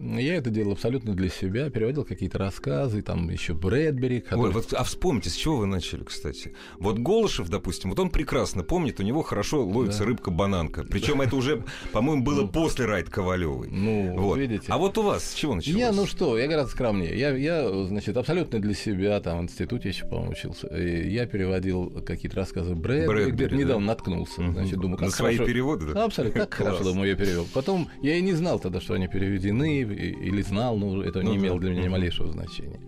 Я 0.00 0.34
это 0.36 0.50
делал 0.50 0.72
абсолютно 0.72 1.14
для 1.14 1.28
себя, 1.28 1.70
переводил 1.70 2.04
какие-то 2.04 2.38
рассказы, 2.38 3.02
там 3.02 3.28
еще 3.30 3.54
Брэдбери, 3.54 4.16
Ой, 4.16 4.20
который... 4.22 4.52
вот, 4.52 4.72
а 4.72 4.84
вспомните, 4.84 5.30
с 5.30 5.34
чего 5.34 5.58
вы 5.58 5.66
начали, 5.66 6.02
кстати. 6.04 6.52
Вот 6.78 6.98
Голышев, 6.98 7.48
допустим, 7.48 7.90
вот 7.90 7.98
он 7.98 8.10
прекрасно 8.10 8.62
помнит, 8.62 9.00
у 9.00 9.02
него 9.02 9.22
хорошо 9.22 9.64
ловится 9.64 10.00
Да. 10.00 10.06
рыбка-бананка. 10.06 10.84
Причем 10.84 11.20
это 11.20 11.36
уже, 11.36 11.64
по-моему, 11.92 12.22
было 12.24 12.46
после 12.46 12.86
Райт 12.86 13.08
Ковалевой. 13.10 13.68
Ну, 13.70 14.16
Вот. 14.18 14.38
видите. 14.38 14.66
А 14.68 14.78
вот 14.78 14.98
у 14.98 15.02
вас 15.02 15.24
с 15.30 15.34
чего 15.34 15.54
началось? 15.54 15.78
Я, 15.78 15.92
ну 15.92 16.06
что, 16.06 16.38
я 16.38 16.46
гораздо 16.48 16.72
скромнее. 16.72 17.16
Я, 17.18 17.30
я, 17.36 17.86
значит, 17.86 18.16
абсолютно 18.16 18.60
для 18.60 18.74
себя, 18.74 19.20
там, 19.20 19.40
в 19.40 19.42
институте 19.44 19.88
еще, 19.88 20.06
по-моему, 20.06 20.32
учился. 20.32 20.66
И 20.68 21.10
я 21.12 21.26
переводил 21.26 21.90
какие-то 22.04 22.36
рассказы 22.36 22.74
Брэдбери, 22.74 23.06
Брэдбери, 23.06 23.32
где-то 23.32 23.50
да. 23.50 23.56
недавно 23.56 23.86
наткнулся. 23.86 24.50
Значит, 24.52 24.78
думаю, 24.78 24.98
как 24.98 25.08
На 25.08 25.12
свои 25.14 25.36
хорошо- 25.36 25.52
переводы, 25.52 25.86
да? 25.92 26.04
Абсолютно, 26.04 26.40
как 26.40 26.54
хорошо, 26.54 26.84
думаю, 26.84 27.08
я 27.10 27.16
перевел. 27.16 27.46
Потом 27.54 27.88
я 28.02 28.16
и 28.16 28.22
не 28.22 28.32
знал 28.34 28.58
тогда, 28.58 28.80
что 28.80 28.94
они 28.94 29.08
переведены, 29.08 29.83
или 29.92 30.42
знал, 30.42 30.76
но 30.76 31.02
это 31.02 31.22
Ну 31.22 31.30
не 31.32 31.36
имело 31.36 31.56
да. 31.56 31.62
для 31.66 31.70
меня 31.72 31.82
ни 31.84 31.88
малейшего 31.88 32.30
значения. 32.32 32.80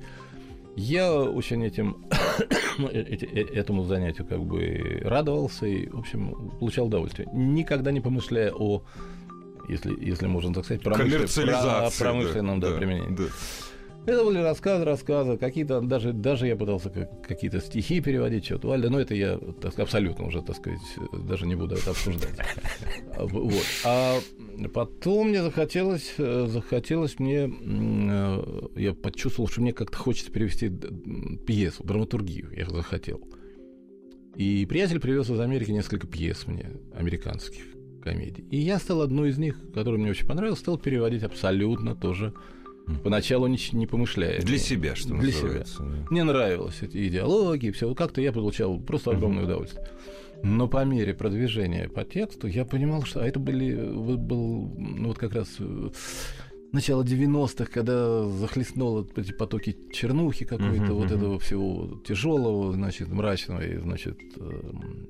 Я 0.76 1.12
очень 1.22 1.64
этим, 1.64 1.96
эти- 2.92 3.24
э- 3.24 3.54
этому 3.54 3.84
занятию 3.84 4.26
как 4.26 4.44
бы 4.44 5.00
радовался 5.04 5.66
и, 5.66 5.88
в 5.88 5.98
общем, 5.98 6.50
получал 6.60 6.86
удовольствие. 6.86 7.28
Никогда 7.32 7.92
не 7.92 8.00
помышляя 8.00 8.52
о, 8.52 8.82
если, 9.68 9.94
если 10.04 10.26
можно 10.26 10.52
так 10.52 10.64
сказать, 10.66 10.82
промышлен- 10.82 11.44
про- 11.46 11.90
промышленном 11.98 12.60
да, 12.60 12.70
да, 12.72 12.76
применении. 12.76 13.16
да. 13.16 13.24
Это 14.06 14.24
были 14.24 14.38
рассказы, 14.38 14.84
рассказы, 14.84 15.36
какие-то, 15.36 15.80
даже, 15.80 16.12
даже 16.12 16.46
я 16.46 16.54
пытался 16.56 16.90
как- 16.90 17.26
какие-то 17.26 17.60
стихи 17.60 18.00
переводить, 18.00 18.44
что-то, 18.44 18.68
Вальда, 18.68 18.88
но 18.88 19.00
это 19.00 19.14
я 19.14 19.38
так 19.60 19.76
абсолютно 19.80 20.26
уже, 20.26 20.42
так 20.42 20.56
сказать, 20.56 20.78
даже 21.26 21.44
не 21.46 21.56
буду 21.56 21.74
это 21.74 21.90
обсуждать. 21.90 22.38
А, 23.16 23.26
Вот. 23.26 23.64
А 23.84 24.18
потом 24.72 25.30
мне 25.30 25.42
захотелось, 25.42 26.14
э, 26.18 26.46
захотелось 26.48 27.18
мне, 27.18 27.50
э, 27.50 28.68
я 28.76 28.94
почувствовал, 28.94 29.48
что 29.48 29.60
мне 29.60 29.72
как-то 29.72 29.96
хочется 29.98 30.30
перевести 30.30 30.70
пьесу, 31.44 31.82
драматургию, 31.82 32.50
я 32.56 32.66
захотел. 32.68 33.20
И 34.36 34.66
приятель 34.66 35.00
привез 35.00 35.30
из 35.30 35.40
Америки 35.40 35.70
несколько 35.72 36.06
пьес 36.06 36.46
мне, 36.46 36.70
американских 36.94 37.62
комедий. 38.04 38.44
И 38.50 38.58
я 38.58 38.78
стал 38.78 39.00
одну 39.02 39.24
из 39.24 39.36
них, 39.38 39.56
которая 39.74 39.98
мне 40.00 40.10
очень 40.10 40.26
понравилась, 40.28 40.60
стал 40.60 40.78
переводить 40.78 41.24
абсолютно 41.24 41.96
тоже 41.96 42.34
Поначалу 43.02 43.46
не, 43.48 43.58
не 43.72 43.86
помышляя. 43.86 44.40
Для 44.42 44.58
себя, 44.58 44.94
что 44.94 45.14
Для 45.14 45.32
себя. 45.32 45.42
называется. 45.42 45.82
да. 45.82 46.06
Мне 46.10 46.24
нравилось 46.24 46.82
эти 46.82 47.08
идеологии, 47.08 47.70
все. 47.70 47.94
Как-то 47.94 48.20
я 48.20 48.32
получал 48.32 48.78
просто 48.78 49.10
огромное 49.12 49.44
удовольствие. 49.44 49.86
Но 50.42 50.68
по 50.68 50.84
мере 50.84 51.14
продвижения 51.14 51.88
по 51.88 52.04
тексту 52.04 52.46
я 52.46 52.64
понимал, 52.64 53.02
что 53.04 53.20
а 53.20 53.26
это 53.26 53.40
были 53.40 53.74
был 53.74 54.70
ну, 54.78 55.08
вот 55.08 55.18
как 55.18 55.32
раз 55.34 55.48
э, 55.58 55.90
начало 56.72 57.02
90-х, 57.02 57.64
когда 57.72 58.28
захлестнуло 58.28 59.06
эти 59.16 59.32
потоки 59.32 59.76
чернухи 59.92 60.44
какой-то, 60.44 60.82
Мгм, 60.84 60.94
вот 60.94 61.06
мгм. 61.06 61.16
этого 61.16 61.38
всего 61.40 62.00
тяжелого, 62.06 62.72
значит, 62.74 63.08
мрачного, 63.08 63.66
и, 63.66 63.78
значит, 63.78 64.18
э, 64.36 64.60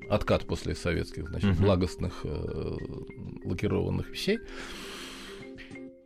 откат 0.08 0.46
после 0.46 0.74
советских, 0.76 1.28
значит, 1.28 1.50
Мгм. 1.50 1.64
благостных 1.64 2.20
э, 2.24 2.76
лакированных 3.44 4.08
вещей. 4.08 4.38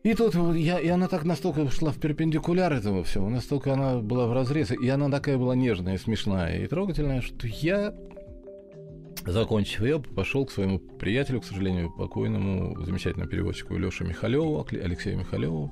И 0.03 0.15
тут 0.15 0.35
я, 0.55 0.79
и 0.79 0.89
она 0.89 1.09
так 1.09 1.25
настолько 1.25 1.71
шла 1.71 1.93
в 1.93 1.99
перпендикуляр 1.99 2.73
этому 2.73 3.03
всему, 3.03 3.29
настолько 3.29 3.75
она 3.75 3.97
была 3.99 4.27
в 4.27 4.33
разрез, 4.33 4.71
и 4.71 4.89
она 4.89 5.11
такая 5.11 5.37
была 5.37 5.55
нежная, 5.55 5.99
смешная 5.99 6.63
и 6.63 6.67
трогательная, 6.67 7.21
что 7.21 7.47
я, 7.47 7.95
закончив 9.27 9.83
ее, 9.83 10.01
пошел 10.01 10.47
к 10.47 10.53
своему 10.53 10.79
приятелю, 10.79 11.43
к 11.43 11.45
сожалению, 11.45 11.93
покойному 11.93 12.83
замечательному 12.83 13.31
переводчику 13.31 13.77
Леше 13.77 14.05
Михалеву, 14.05 14.67
Алексею 14.71 15.19
Михалеву. 15.19 15.71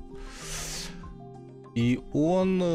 И 1.75 1.99
он 2.13 2.59
э, 2.61 2.65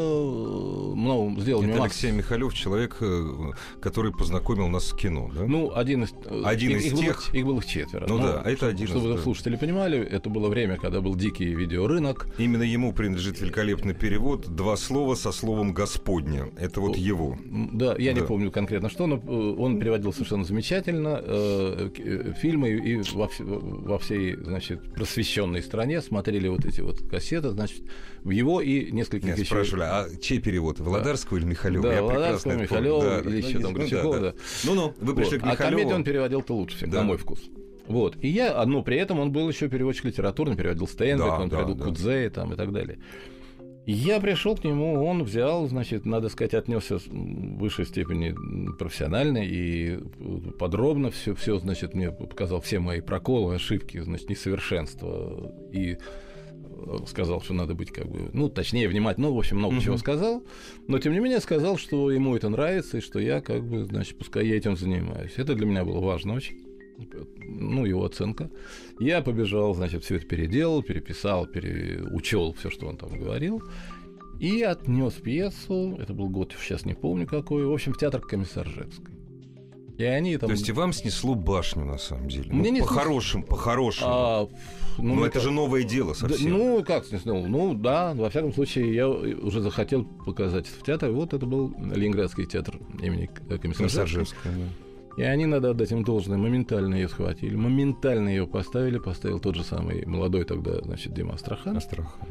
ну, 0.95 1.35
сделал 1.39 1.61
Это 1.63 1.71
массу- 1.73 1.83
Алексей 1.83 2.11
Михалев, 2.11 2.53
человек, 2.53 2.97
э, 3.01 3.51
который 3.81 4.11
познакомил 4.11 4.67
нас 4.69 4.87
с 4.87 4.93
кино, 4.93 5.29
да? 5.35 5.43
Ну, 5.45 5.71
один 5.75 6.03
из... 6.03 6.13
э, 6.25 6.41
Один 6.45 6.71
их, 6.71 6.77
из 6.77 6.85
их 6.85 6.93
было- 6.93 7.03
тех. 7.03 7.35
их 7.35 7.45
было 7.45 7.63
четверо. 7.63 8.05
Ну 8.07 8.17
да, 8.17 8.41
а 8.43 8.47
это 8.49 8.57
чтобы- 8.57 8.71
один 8.71 8.85
из, 8.85 8.89
Чтобы 8.91 9.13
да. 9.15 9.17
слушатели 9.21 9.55
понимали, 9.57 9.99
это 9.99 10.29
было 10.29 10.47
время, 10.49 10.77
когда 10.77 11.01
был 11.01 11.15
дикий 11.15 11.53
видеорынок. 11.53 12.27
Именно 12.37 12.63
ему 12.63 12.93
принадлежит 12.93 13.39
великолепный 13.41 13.93
перевод 13.93 14.47
«Два 14.55 14.77
слова 14.77 15.15
со 15.15 15.31
словом 15.31 15.73
«Господня». 15.73 16.47
Это 16.57 16.79
вот 16.79 16.95
его. 16.95 17.37
Да, 17.45 17.95
я 17.97 18.13
не 18.13 18.21
Да. 18.21 18.25
помню 18.25 18.49
конкретно 18.51 18.89
что, 18.89 19.07
но 19.07 19.17
он 19.17 19.77
переводил 19.79 20.13
совершенно 20.13 20.45
замечательно 20.45 21.19
э, 21.21 21.89
фильмы 22.41 22.69
и 22.69 22.95
во, 23.13 23.29
во 23.39 23.99
всей, 23.99 24.35
значит, 24.35 24.93
просвещенной 24.93 25.61
стране 25.61 26.01
смотрели 26.01 26.47
вот 26.47 26.65
эти 26.65 26.79
вот 26.81 27.01
кассеты, 27.09 27.49
значит, 27.51 27.83
в 28.23 28.29
его 28.31 28.61
и 28.61 28.84
нескольких 28.91 29.25
Меня 29.25 29.33
еще... 29.35 29.45
спрашивали, 29.45 29.81
а 29.83 30.07
чей 30.21 30.39
перевод? 30.39 30.79
Володарского 30.79 31.37
или 31.37 31.45
Михалева? 31.45 31.83
Да, 31.83 31.93
Я 31.93 32.01
помню. 32.01 32.61
Михалева 32.61 33.01
Да, 33.01 33.19
или 33.19 33.41
да, 33.41 33.47
еще 33.47 33.59
там 33.59 33.71
ну, 33.73 33.77
Горчакова, 33.79 34.19
да, 34.19 34.31
да. 34.31 34.37
Ну-ну, 34.63 34.93
вы 34.99 35.15
пришли 35.15 35.37
Вот. 35.37 35.41
к 35.41 35.47
А 35.47 35.51
Михалеву. 35.51 35.71
комедию 35.77 35.95
он 35.95 36.03
переводил-то 36.03 36.55
лучше 36.55 36.77
всех, 36.77 36.89
Да. 36.89 36.99
на 36.99 37.03
мой 37.03 37.17
вкус. 37.17 37.39
Вот. 37.87 38.17
И 38.21 38.27
я, 38.27 38.59
а, 38.59 38.65
но 38.65 38.81
при 38.83 38.97
этом 38.97 39.19
он 39.19 39.31
был 39.31 39.47
еще 39.47 39.69
переводчик 39.69 40.05
литературный, 40.05 40.55
переводил 40.55 40.87
Стейнбека, 40.87 41.29
Да, 41.29 41.39
он 41.39 41.49
да, 41.49 41.55
переводил 41.57 41.75
да. 41.75 41.85
Кудзе 41.85 42.29
там, 42.29 42.53
и 42.53 42.55
так 42.55 42.71
далее. 42.71 42.97
Я 43.87 44.19
пришел 44.19 44.55
к 44.57 44.63
нему, 44.63 45.05
он 45.05 45.23
взял, 45.23 45.67
значит, 45.67 46.05
надо 46.07 46.29
сказать, 46.29 46.55
отнесся 46.55 46.97
в 46.97 47.07
высшей 47.59 47.85
степени 47.85 48.35
профессионально 48.79 49.45
и 49.45 49.99
подробно 50.57 51.11
все, 51.11 51.35
все, 51.35 51.59
значит, 51.59 51.93
мне 51.93 52.11
показал 52.11 52.61
все 52.61 52.79
мои 52.79 53.01
проколы, 53.01 53.53
ошибки, 53.53 53.99
значит, 53.99 54.27
несовершенства 54.27 55.53
и 55.71 55.91
э, 55.91 55.97
сказал, 57.07 57.41
что 57.41 57.53
надо 57.53 57.73
быть 57.73 57.91
как 57.91 58.07
бы, 58.07 58.29
ну, 58.33 58.49
точнее, 58.49 58.87
внимательно, 58.87 59.27
ну, 59.29 59.35
в 59.35 59.37
общем, 59.39 59.57
много 59.57 59.75
Мгм. 59.75 59.83
чего 59.83 59.97
сказал, 59.97 60.43
но, 60.87 60.99
тем 60.99 61.13
не 61.13 61.19
менее, 61.19 61.39
сказал, 61.39 61.77
что 61.77 62.11
ему 62.11 62.35
это 62.35 62.49
нравится, 62.49 62.97
и 62.97 63.01
что 63.01 63.19
я, 63.19 63.41
как 63.41 63.63
бы, 63.63 63.85
значит, 63.85 64.17
пускай 64.17 64.47
я 64.47 64.57
этим 64.57 64.75
занимаюсь. 64.77 65.33
Это 65.37 65.55
для 65.55 65.65
меня 65.65 65.83
было 65.85 65.99
важно 65.99 66.33
очень. 66.33 66.57
ну, 67.47 67.85
его 67.85 68.05
оценка. 68.05 68.49
Я 69.01 69.21
побежал, 69.21 69.73
значит, 69.73 70.03
все 70.05 70.15
это 70.15 70.25
переделал, 70.25 70.81
переписал, 70.81 71.45
переучел 71.45 72.53
все, 72.53 72.69
что 72.69 72.87
он 72.87 72.95
там 72.97 73.09
говорил. 73.19 73.61
И 74.39 74.61
отнес 74.61 75.13
пьесу, 75.13 75.97
это 75.99 76.13
был 76.13 76.29
год, 76.29 76.53
сейчас 76.57 76.85
не 76.85 76.93
помню 76.93 77.27
какой, 77.27 77.65
в 77.65 77.71
общем, 77.73 77.93
в 77.93 77.97
театр 77.97 78.21
Комиссаржевской. 78.21 79.13
И 79.97 80.03
они 80.03 80.37
там... 80.37 80.49
То 80.49 80.53
есть 80.53 80.67
и 80.67 80.71
вам 80.71 80.91
снесло 80.93 81.35
башню, 81.35 81.85
на 81.85 81.97
самом 81.97 82.27
деле? 82.27 82.51
Мне 82.51 82.69
ну, 82.69 82.75
не 82.75 82.81
по-хорошему, 82.81 83.43
по-хорошему. 83.43 84.09
А, 84.09 84.47
ну, 84.97 85.15
Но 85.15 85.25
это, 85.25 85.37
это 85.37 85.39
же 85.39 85.51
новое 85.51 85.83
дело 85.83 86.13
совсем. 86.13 86.51
Да, 86.51 86.57
ну, 86.57 86.83
как 86.83 87.05
снесло? 87.05 87.33
Ну, 87.33 87.73
да, 87.73 88.13
во 88.13 88.29
всяком 88.29 88.53
случае, 88.53 88.93
я 88.93 89.07
уже 89.07 89.61
захотел 89.61 90.03
показать 90.03 90.67
это 90.67 90.79
в 90.79 90.83
театре. 90.83 91.11
Вот 91.11 91.33
это 91.33 91.45
был 91.45 91.73
Ленинградский 91.77 92.45
театр 92.45 92.79
имени 93.01 93.29
Комиссаржевского. 93.57 94.53
Да. 94.53 95.21
И 95.21 95.23
они, 95.23 95.45
надо 95.45 95.69
отдать 95.69 95.91
им 95.91 96.03
должное, 96.03 96.37
моментально 96.37 96.95
ее 96.95 97.07
схватили, 97.07 97.55
моментально 97.55 98.29
ее 98.29 98.47
поставили, 98.47 98.97
поставил 98.97 99.39
тот 99.39 99.55
же 99.55 99.63
самый 99.63 100.05
молодой 100.05 100.43
тогда, 100.43 100.81
значит, 100.81 101.13
Дима 101.13 101.35
Астрахан. 101.35 101.77
Астрахан. 101.77 102.27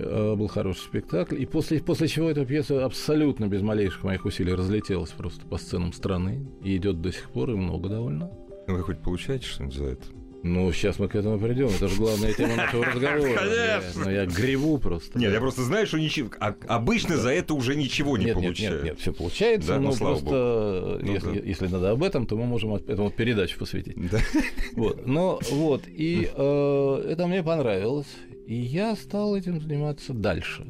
Э, 0.00 0.34
был 0.36 0.46
хороший 0.46 0.80
спектакль. 0.80 1.40
И 1.40 1.46
после, 1.46 1.80
после 1.80 2.08
чего 2.08 2.30
эта 2.30 2.44
пьеса 2.44 2.84
абсолютно 2.84 3.48
без 3.48 3.62
малейших 3.62 4.04
моих 4.04 4.24
усилий 4.24 4.54
разлетелась 4.54 5.10
просто 5.10 5.44
по 5.46 5.58
сценам 5.58 5.92
страны. 5.92 6.46
И 6.62 6.76
идет 6.76 7.00
до 7.00 7.12
сих 7.12 7.30
пор, 7.30 7.50
и 7.50 7.54
много 7.54 7.88
довольно. 7.88 8.30
Вы 8.68 8.82
хоть 8.82 9.00
получаете 9.00 9.46
что-нибудь 9.46 9.76
за 9.76 9.84
это? 9.84 10.04
Ну, 10.44 10.72
сейчас 10.72 11.00
мы 11.00 11.08
к 11.08 11.16
этому 11.16 11.38
придем. 11.38 11.66
Это 11.66 11.88
же 11.88 11.96
главная 11.96 12.32
тема 12.32 12.54
нашего 12.54 12.84
разговора. 12.84 13.38
Конечно. 13.38 14.04
Но 14.04 14.10
я 14.10 14.24
греву 14.24 14.78
просто. 14.78 15.18
Нет, 15.18 15.32
я 15.32 15.40
просто 15.40 15.62
знаю, 15.64 15.86
что 15.86 15.98
ничего. 15.98 16.30
А 16.38 16.54
обычно 16.68 17.16
за 17.16 17.30
это 17.30 17.54
уже 17.54 17.74
ничего 17.74 18.16
не 18.16 18.32
получается. 18.32 18.76
Нет, 18.76 18.84
нет, 18.84 19.00
все 19.00 19.12
получается. 19.12 19.70
Да, 19.70 19.80
но 19.80 19.92
просто 19.92 21.00
ну 21.02 21.12
если, 21.12 21.42
если 21.44 21.66
надо 21.66 21.90
об 21.90 22.04
этом, 22.04 22.26
то 22.26 22.36
мы 22.36 22.44
можем 22.44 22.74
этому 22.74 23.10
передачу 23.10 23.58
посвятить. 23.58 23.96
Да. 24.10 24.20
Вот. 24.74 25.06
Но 25.06 25.40
вот 25.50 25.82
и 25.88 26.30
э, 26.32 27.04
это 27.10 27.26
мне 27.26 27.42
понравилось. 27.42 28.06
И 28.48 28.54
я 28.54 28.96
стал 28.96 29.36
этим 29.36 29.60
заниматься 29.60 30.14
дальше. 30.14 30.66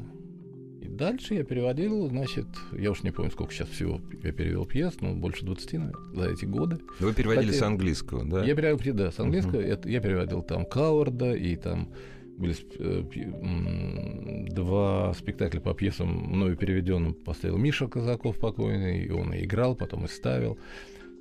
И 0.81 0.87
дальше 0.89 1.35
я 1.35 1.45
переводил, 1.45 2.09
значит, 2.09 2.45
я 2.73 2.91
уж 2.91 3.03
не 3.03 3.11
помню, 3.11 3.31
сколько 3.31 3.53
сейчас 3.53 3.69
всего 3.69 4.01
я 4.21 4.33
перевел 4.33 4.65
пьес, 4.65 4.95
но 4.99 5.13
больше 5.13 5.45
20 5.45 5.73
наверное, 5.73 6.13
за 6.13 6.29
эти 6.29 6.43
годы. 6.43 6.79
Вы 6.99 7.13
переводили 7.13 7.51
Хотя... 7.51 7.59
с 7.59 7.61
английского, 7.61 8.25
да? 8.25 8.43
Я 8.43 8.53
переводил, 8.53 8.93
да, 8.95 9.11
с 9.11 9.19
английского. 9.19 9.61
Uh-huh. 9.61 9.89
Я 9.89 10.01
переводил 10.01 10.41
там 10.41 10.65
Кауарда 10.65 11.33
и 11.33 11.55
там 11.55 11.93
были 12.37 12.53
э, 12.79 14.49
два 14.51 15.13
спектакля 15.13 15.61
по 15.61 15.73
пьесам 15.73 16.09
мною 16.09 16.57
переведенным 16.57 17.13
поставил 17.13 17.55
Миша 17.55 17.87
Казаков 17.87 18.39
покойный, 18.39 19.05
и 19.05 19.09
он 19.09 19.33
и 19.33 19.45
играл, 19.45 19.73
потом 19.77 20.03
и 20.03 20.09
ставил. 20.09 20.59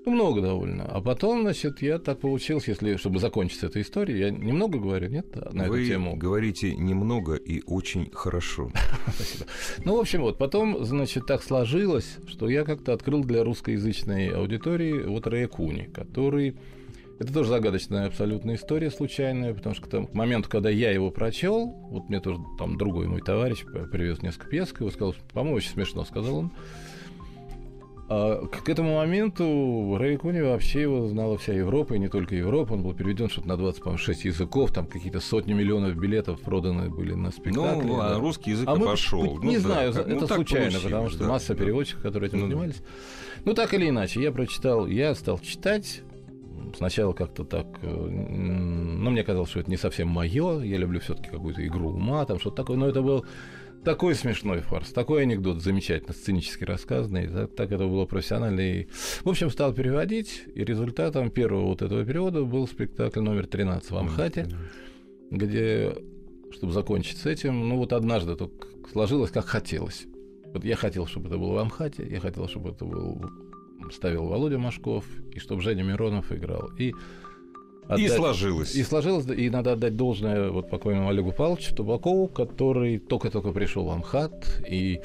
Ну, 0.05 0.13
много 0.13 0.41
довольно. 0.41 0.85
А 0.85 1.01
потом, 1.01 1.43
значит, 1.43 1.83
я 1.83 1.99
так 1.99 2.21
получился, 2.21 2.71
если, 2.71 2.97
чтобы 2.97 3.19
закончить 3.19 3.63
эту 3.63 3.81
историю, 3.81 4.19
я 4.19 4.31
немного 4.31 4.79
говорю, 4.79 5.09
нет, 5.09 5.27
на 5.53 5.69
Вы 5.69 5.81
эту 5.81 5.89
тему. 5.89 6.17
говорите 6.17 6.75
немного 6.75 7.35
и 7.35 7.63
очень 7.67 8.11
хорошо. 8.13 8.71
Спасибо. 9.15 9.47
Ну, 9.85 9.97
в 9.97 10.01
общем, 10.01 10.23
вот, 10.23 10.39
потом, 10.39 10.85
значит, 10.85 11.27
так 11.27 11.43
сложилось, 11.43 12.19
что 12.27 12.49
я 12.49 12.65
как-то 12.65 12.93
открыл 12.93 13.23
для 13.25 13.45
русскоязычной 13.45 14.29
аудитории 14.29 15.05
вот 15.05 15.27
Рэя 15.27 15.49
Куни, 15.49 15.91
который... 15.93 16.57
Это 17.19 17.33
тоже 17.33 17.49
загадочная 17.49 18.07
абсолютная 18.07 18.55
история, 18.55 18.93
случайная, 18.93 19.53
потому 19.53 19.75
что 19.75 19.85
к, 19.85 19.91
тому, 19.91 20.09
моменту, 20.13 20.49
когда 20.49 20.71
я 20.71 20.93
его 20.93 21.11
прочел, 21.11 21.67
вот 21.91 22.09
мне 22.09 22.21
тоже 22.21 22.39
там 22.61 22.79
другой 22.79 23.09
мой 23.09 23.21
товарищ 23.21 23.65
привез 23.65 24.23
несколько 24.23 24.47
пьес, 24.47 24.73
и 24.73 24.91
сказал, 24.91 25.17
по-моему, 25.33 25.57
очень 25.57 25.71
смешно, 25.71 26.05
сказал 26.05 26.37
он, 26.37 26.53
а 28.11 28.47
к 28.47 28.67
этому 28.69 28.97
моменту 28.97 29.97
Рэй 29.99 30.17
Куни 30.17 30.41
вообще 30.41 30.83
его 30.83 31.07
знала 31.09 31.37
вся 31.37 31.53
Европа, 31.53 31.93
и 31.93 31.99
не 31.99 32.09
только 32.09 32.35
Европа. 32.35 32.73
Он 32.73 32.83
был 32.83 32.95
переведен 32.95 33.29
что-то 33.29 33.49
на 33.49 33.59
26 33.59 34.25
языков, 34.25 34.73
там 34.73 34.87
какие-то 34.87 35.21
сотни 35.21 35.53
миллионов 35.53 35.95
билетов 35.95 36.41
проданы 36.41 36.89
были 36.89 37.13
на 37.13 37.31
спектакли. 37.31 37.87
Ну, 37.87 38.01
а 38.01 38.19
русский 38.19 38.53
язык 38.53 38.67
а 38.67 38.77
мы, 38.77 38.87
пошел. 38.87 39.43
Не 39.43 39.57
ну, 39.57 39.61
знаю, 39.63 39.93
да, 39.93 40.01
это 40.01 40.21
ну, 40.21 40.27
случайно, 40.27 40.79
потому 40.81 41.11
что 41.11 41.19
да, 41.21 41.29
масса 41.29 41.55
да. 41.55 41.63
переводчиков, 41.63 42.03
которые 42.03 42.29
этим 42.29 42.41
ну, 42.41 42.47
занимались. 42.47 42.83
Ну, 43.45 43.53
так 43.53 43.75
или 43.75 43.91
иначе, 43.91 44.23
я 44.23 44.33
прочитал, 44.33 44.87
я 44.87 45.15
стал 45.15 45.39
читать, 45.39 46.01
сначала 46.77 47.13
как-то 47.13 47.45
так, 47.45 47.67
э, 47.83 47.89
ну, 47.89 49.11
мне 49.11 49.23
казалось, 49.23 49.51
что 49.51 49.61
это 49.61 49.71
не 49.71 49.77
совсем 49.77 50.09
мое, 50.09 50.61
я 50.63 50.79
люблю 50.79 51.01
все-таки 51.01 51.29
какую-то 51.29 51.67
игру 51.67 51.91
ума, 51.91 52.25
там 52.25 52.39
что-то 52.41 52.57
такое, 52.57 52.77
но 52.77 52.89
это 52.89 53.03
был 53.03 53.25
такой 53.85 54.15
смешной 54.15 54.61
фарс, 54.61 54.93
такой 54.93 55.23
анекдот 55.23 55.63
замечательно, 55.63 56.13
сценически 56.13 56.65
рассказанный, 56.65 57.29
так, 57.29 57.55
так 57.55 57.73
это 57.73 57.87
было 57.87 58.07
профессионально. 58.07 58.61
И, 58.61 58.87
в 59.25 59.29
общем, 59.29 59.51
стал 59.51 59.73
переводить, 59.73 60.45
и 60.55 60.65
результатом 60.65 61.31
первого 61.31 61.67
вот 61.67 61.83
этого 61.83 62.05
перевода 62.05 62.45
был 62.45 62.67
спектакль 62.67 63.21
номер 63.21 63.47
13 63.47 63.91
в 63.91 63.97
Амхате, 63.97 64.49
где, 65.31 65.95
чтобы 66.53 66.73
закончить 66.73 67.19
с 67.19 67.27
этим, 67.27 67.69
ну 67.69 67.77
вот 67.77 67.93
однажды 67.93 68.37
только 68.37 68.69
сложилось, 68.91 69.31
как 69.31 69.47
хотелось. 69.47 70.07
Вот 70.53 70.65
я 70.65 70.77
хотел, 70.77 71.07
чтобы 71.07 71.29
это 71.29 71.39
было 71.39 71.55
в 71.55 71.59
Амхате, 71.59 72.07
я 72.09 72.21
хотел, 72.21 72.49
чтобы 72.49 72.71
это 72.71 72.85
был 72.85 73.31
ставил 73.93 74.27
Володя 74.27 74.59
Машков, 74.59 75.05
и 75.33 75.39
чтобы 75.39 75.63
Женя 75.63 75.83
Миронов 75.83 76.33
играл. 76.33 76.71
И 76.79 76.95
Отдать, 77.89 78.01
и 78.01 78.09
сложилось. 78.09 78.75
И 78.75 78.83
сложилось, 78.83 79.27
и 79.27 79.49
надо 79.49 79.73
отдать 79.73 79.97
должное 79.97 80.51
вот 80.51 80.69
покойному 80.69 81.09
Олегу 81.09 81.33
Павловичу 81.33 81.75
Табакову, 81.75 82.29
который 82.29 82.99
только-только 82.99 83.51
пришел 83.53 83.87
в 83.87 83.91
Амхат, 83.91 84.61
и 84.69 85.01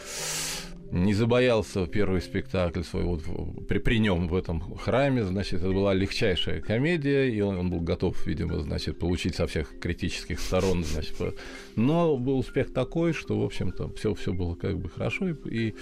не 0.93 1.15
забоялся 1.15 1.87
первый 1.87 2.21
спектакль 2.21 2.83
свой 2.83 3.03
вот 3.03 3.23
при, 3.67 3.79
при 3.79 3.97
нем 3.97 4.27
в 4.27 4.35
этом 4.35 4.61
храме, 4.77 5.23
значит, 5.23 5.61
это 5.61 5.71
была 5.71 5.93
легчайшая 5.93 6.61
комедия, 6.61 7.27
и 7.27 7.41
он, 7.41 7.57
он 7.57 7.69
был 7.71 7.79
готов, 7.79 8.25
видимо, 8.27 8.59
значит, 8.59 8.99
получить 8.99 9.35
со 9.35 9.47
всех 9.47 9.79
критических 9.79 10.39
сторон, 10.39 10.83
значит, 10.83 11.15
но 11.75 12.15
был 12.15 12.37
успех 12.37 12.71
такой, 12.71 13.13
что, 13.13 13.39
в 13.39 13.43
общем-то, 13.43 13.91
все, 13.95 14.13
все 14.13 14.33
было 14.33 14.53
как 14.53 14.77
бы 14.77 14.87
хорошо, 14.87 15.29
и, 15.29 15.35
и 15.49 15.75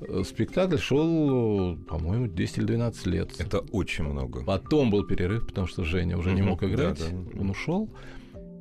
э, 0.00 0.22
спектакль 0.24 0.78
шел, 0.78 1.76
по-моему, 1.76 2.28
10 2.28 2.58
или 2.58 2.64
12 2.64 3.06
лет. 3.06 3.30
Это 3.38 3.58
очень 3.58 4.04
много. 4.04 4.42
Потом 4.44 4.90
был 4.90 5.04
перерыв, 5.04 5.46
потому 5.46 5.66
что 5.66 5.84
Женя 5.84 6.16
уже 6.16 6.32
не 6.32 6.42
мог 6.42 6.62
играть, 6.62 6.98
да, 6.98 7.06
да. 7.10 7.40
он 7.40 7.50
ушел. 7.50 7.90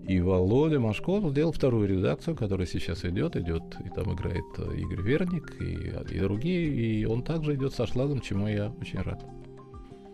И 0.07 0.21
Володя 0.21 0.79
Машков 0.79 1.29
сделал 1.31 1.51
вторую 1.51 1.87
редакцию, 1.87 2.35
которая 2.37 2.65
сейчас 2.65 3.03
идет, 3.03 3.35
идет, 3.35 3.63
и 3.83 3.89
там 3.89 4.13
играет 4.13 4.45
э, 4.57 4.77
Игорь 4.77 5.01
Верник 5.01 5.61
и, 5.61 6.15
и 6.15 6.19
другие, 6.19 6.67
и 6.69 7.05
он 7.05 7.23
также 7.23 7.55
идет 7.55 7.73
со 7.73 7.85
шлагом, 7.85 8.21
чему 8.21 8.47
я 8.47 8.71
очень 8.79 9.01
рад. 9.01 9.25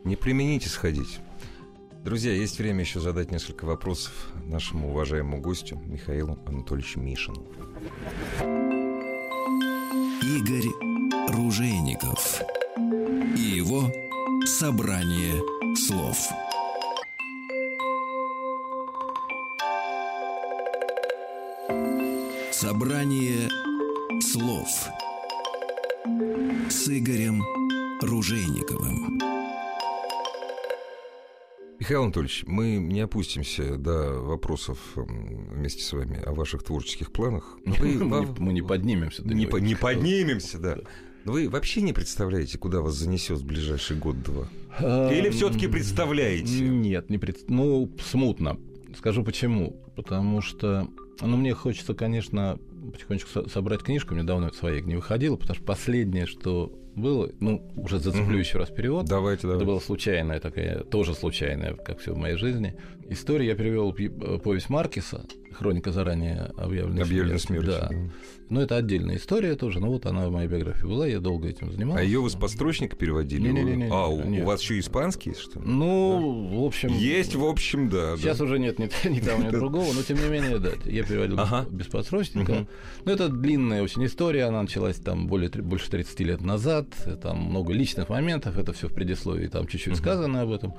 Не 0.03 0.15
примените 0.15 0.67
сходить. 0.67 1.19
Друзья, 2.03 2.33
есть 2.33 2.57
время 2.57 2.81
еще 2.81 2.99
задать 2.99 3.31
несколько 3.31 3.65
вопросов 3.65 4.31
нашему 4.45 4.89
уважаемому 4.89 5.39
гостю 5.39 5.79
Михаилу 5.85 6.39
Анатольевичу 6.47 6.99
Мишину. 6.99 7.45
Игорь 10.23 10.71
Ружейников 11.29 12.41
и 13.37 13.41
его 13.41 13.91
«Собрание 14.45 15.35
слов». 15.75 16.17
Собрание 22.63 23.49
слов 24.21 24.69
с 26.69 26.87
Игорем 26.87 27.43
Ружейниковым. 28.01 29.19
Михаил 31.77 32.03
Анатольевич, 32.03 32.45
мы 32.47 32.77
не 32.77 33.01
опустимся 33.01 33.75
до 33.75 34.13
вопросов 34.13 34.77
вместе 34.95 35.83
с 35.83 35.91
вами 35.91 36.23
о 36.23 36.31
ваших 36.31 36.63
творческих 36.63 37.11
планах. 37.11 37.57
Вы, 37.65 37.95
мы, 38.01 38.53
не 38.53 38.61
поднимемся. 38.61 39.23
не, 39.27 39.45
по, 39.45 39.57
не 39.57 39.75
поднимемся, 39.75 40.57
да. 40.57 40.77
Но 41.25 41.33
вы 41.33 41.49
вообще 41.49 41.81
не 41.81 41.91
представляете, 41.91 42.57
куда 42.57 42.79
вас 42.79 42.93
занесет 42.93 43.39
в 43.39 43.45
ближайший 43.45 43.97
год-два? 43.97 44.47
Или 45.11 45.29
все-таки 45.31 45.67
представляете? 45.67 46.61
Нет, 46.61 47.09
не 47.09 47.17
пред... 47.17 47.49
ну 47.49 47.91
смутно. 48.01 48.57
Скажу 48.97 49.25
почему. 49.25 49.75
Потому 49.97 50.39
что 50.41 50.87
ну, 51.21 51.37
мне 51.37 51.53
хочется, 51.53 51.93
конечно, 51.93 52.59
потихонечку 52.91 53.49
собрать 53.49 53.83
книжку. 53.83 54.13
Мне 54.13 54.23
давно 54.23 54.51
своей 54.51 54.81
не 54.81 54.95
выходило, 54.95 55.35
потому 55.35 55.55
что 55.55 55.63
последнее, 55.65 56.25
что 56.25 56.71
было, 56.95 57.29
ну, 57.39 57.71
уже 57.75 57.99
зацеплю 57.99 58.35
угу. 58.35 58.37
еще 58.37 58.57
раз 58.57 58.69
перевод. 58.69 59.05
Давайте, 59.05 59.43
давайте. 59.43 59.63
Это 59.63 59.71
была 59.71 59.79
случайная 59.79 60.39
такая, 60.39 60.83
тоже 60.83 61.13
случайная, 61.13 61.73
как 61.73 61.99
все 61.99 62.13
в 62.13 62.17
моей 62.17 62.37
жизни. 62.37 62.75
История 63.09 63.47
я 63.47 63.55
перевел 63.55 63.93
э, 63.97 64.39
повесть 64.39 64.69
Маркиса, 64.69 65.25
хроника 65.53 65.91
заранее 65.91 66.51
объявленной, 66.57 67.03
объявленной 67.03 67.39
смерти. 67.39 67.65
Да. 67.65 67.87
да. 67.89 67.95
Но 68.49 68.61
это 68.61 68.77
отдельная 68.77 69.17
история 69.17 69.55
тоже. 69.55 69.79
Но 69.79 69.87
вот 69.87 70.05
она 70.05 70.27
в 70.27 70.31
моей 70.31 70.47
биографии 70.47 70.85
была, 70.85 71.07
я 71.07 71.19
долго 71.19 71.47
этим 71.47 71.71
занимался. 71.71 72.01
А 72.01 72.03
ее 72.03 72.21
вы 72.21 72.29
с 72.29 72.35
подстрочника 72.35 72.95
переводили? 72.95 73.41
Не, 73.41 73.51
не, 73.51 73.63
не, 73.63 73.75
не, 73.75 73.89
а, 73.89 74.07
у, 74.07 74.19
у 74.19 74.43
вас 74.45 74.61
еще 74.61 74.79
испанский, 74.79 75.33
что 75.33 75.59
ли? 75.59 75.65
Ну, 75.65 76.49
да. 76.51 76.57
в 76.57 76.63
общем... 76.63 76.89
Есть, 76.89 77.35
в 77.35 77.45
общем, 77.45 77.89
да. 77.89 78.15
Сейчас 78.17 78.37
да. 78.37 78.45
уже 78.45 78.59
нет 78.59 78.79
ни, 78.79 78.89
ни 79.09 79.19
того, 79.19 79.43
ни 79.43 79.49
другого, 79.51 79.91
но 79.93 80.03
тем 80.03 80.17
не 80.17 80.29
менее, 80.29 80.59
да, 80.59 80.71
я 80.85 81.03
переводил 81.03 81.39
без 81.71 81.87
подсрочника. 81.87 82.67
Но 83.05 83.11
это 83.11 83.29
длинная 83.29 83.81
очень 83.81 84.05
история, 84.05 84.45
она 84.45 84.61
началась 84.61 84.97
там 84.97 85.27
более, 85.27 85.49
больше 85.49 85.89
30 85.89 86.19
лет 86.21 86.41
назад 86.41 86.82
назад, 86.83 87.21
там 87.21 87.37
много 87.43 87.73
личных 87.73 88.09
моментов, 88.09 88.57
это 88.57 88.73
все 88.73 88.87
в 88.87 88.93
предисловии, 88.93 89.47
там 89.47 89.67
чуть-чуть 89.67 89.95
сказано 89.95 90.41
об 90.41 90.51
этом. 90.51 90.73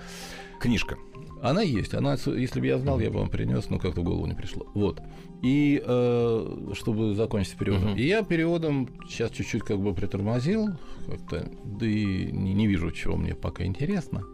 Книжка. 0.61 0.97
Она 1.43 1.63
есть. 1.63 1.95
Она, 1.95 2.17
если 2.27 2.61
бы 2.61 2.67
я 2.67 2.79
знал, 2.79 3.01
я 3.01 3.11
бы 3.11 3.19
вам 3.19 3.29
принес, 3.29 3.69
но 3.69 3.79
как-то 3.79 4.01
в 4.01 4.05
голову 4.05 4.27
не 4.27 4.35
пришло. 4.35 4.67
Вот. 4.75 5.03
И 5.43 5.83
э, 5.85 6.73
чтобы 6.75 7.15
закончить 7.15 7.57
переводом. 7.57 7.91
Мгм. 7.91 7.99
И 7.99 8.03
я 8.07 8.23
переводом 8.23 8.89
сейчас 9.07 9.31
чуть-чуть 9.31 9.63
как 9.63 9.79
бы 9.79 9.95
притормозил, 9.95 10.69
как-то, 11.07 11.51
да 11.65 11.87
и 11.87 12.31
не, 12.33 12.55
не 12.55 12.67
вижу, 12.67 12.91
чего 12.93 13.17
мне 13.17 13.35
пока 13.35 13.65
интересно. 13.65 14.25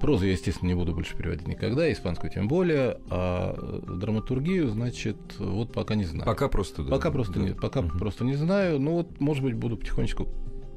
Прозу 0.00 0.26
я, 0.26 0.32
естественно, 0.32 0.68
не 0.68 0.74
буду 0.76 0.94
больше 0.94 1.16
переводить 1.16 1.48
никогда, 1.48 1.90
испанскую 1.90 2.30
тем 2.30 2.46
более, 2.46 2.98
а 3.10 3.80
драматургию, 3.88 4.68
значит, 4.68 5.16
вот 5.40 5.72
пока 5.72 5.96
не 5.96 6.04
знаю. 6.04 6.24
Пока 6.24 6.46
просто... 6.46 6.84
да. 6.84 6.90
Пока 6.90 7.10
просто 7.10 7.32
Да. 7.32 7.40
нет, 7.40 7.60
пока 7.60 7.82
Мгм. 7.82 7.98
просто 7.98 8.24
не 8.24 8.34
знаю. 8.34 8.78
Ну 8.78 8.92
вот, 8.92 9.18
может 9.20 9.42
быть, 9.42 9.54
буду 9.54 9.76
потихонечку 9.76 10.28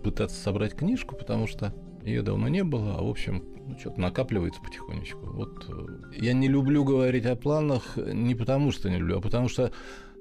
пытаться 0.06 0.40
собрать 0.40 0.76
книжку, 0.76 1.16
потому 1.16 1.48
что 1.48 1.74
ее 2.04 2.22
давно 2.22 2.48
не 2.48 2.64
было, 2.64 2.96
а 2.98 3.02
в 3.02 3.10
общем, 3.10 3.44
ну, 3.68 3.76
что-то 3.80 4.00
накапливается 4.00 4.62
потихонечку. 4.62 5.26
Вот 5.26 5.66
э, 5.68 5.88
я 6.22 6.34
не 6.34 6.48
люблю 6.48 6.84
говорить 6.84 7.26
о 7.26 7.36
планах 7.36 7.98
не 7.98 8.36
потому, 8.36 8.72
что 8.72 8.88
не 8.92 8.98
люблю, 8.98 9.18
а 9.18 9.22
потому 9.22 9.50
что 9.50 9.72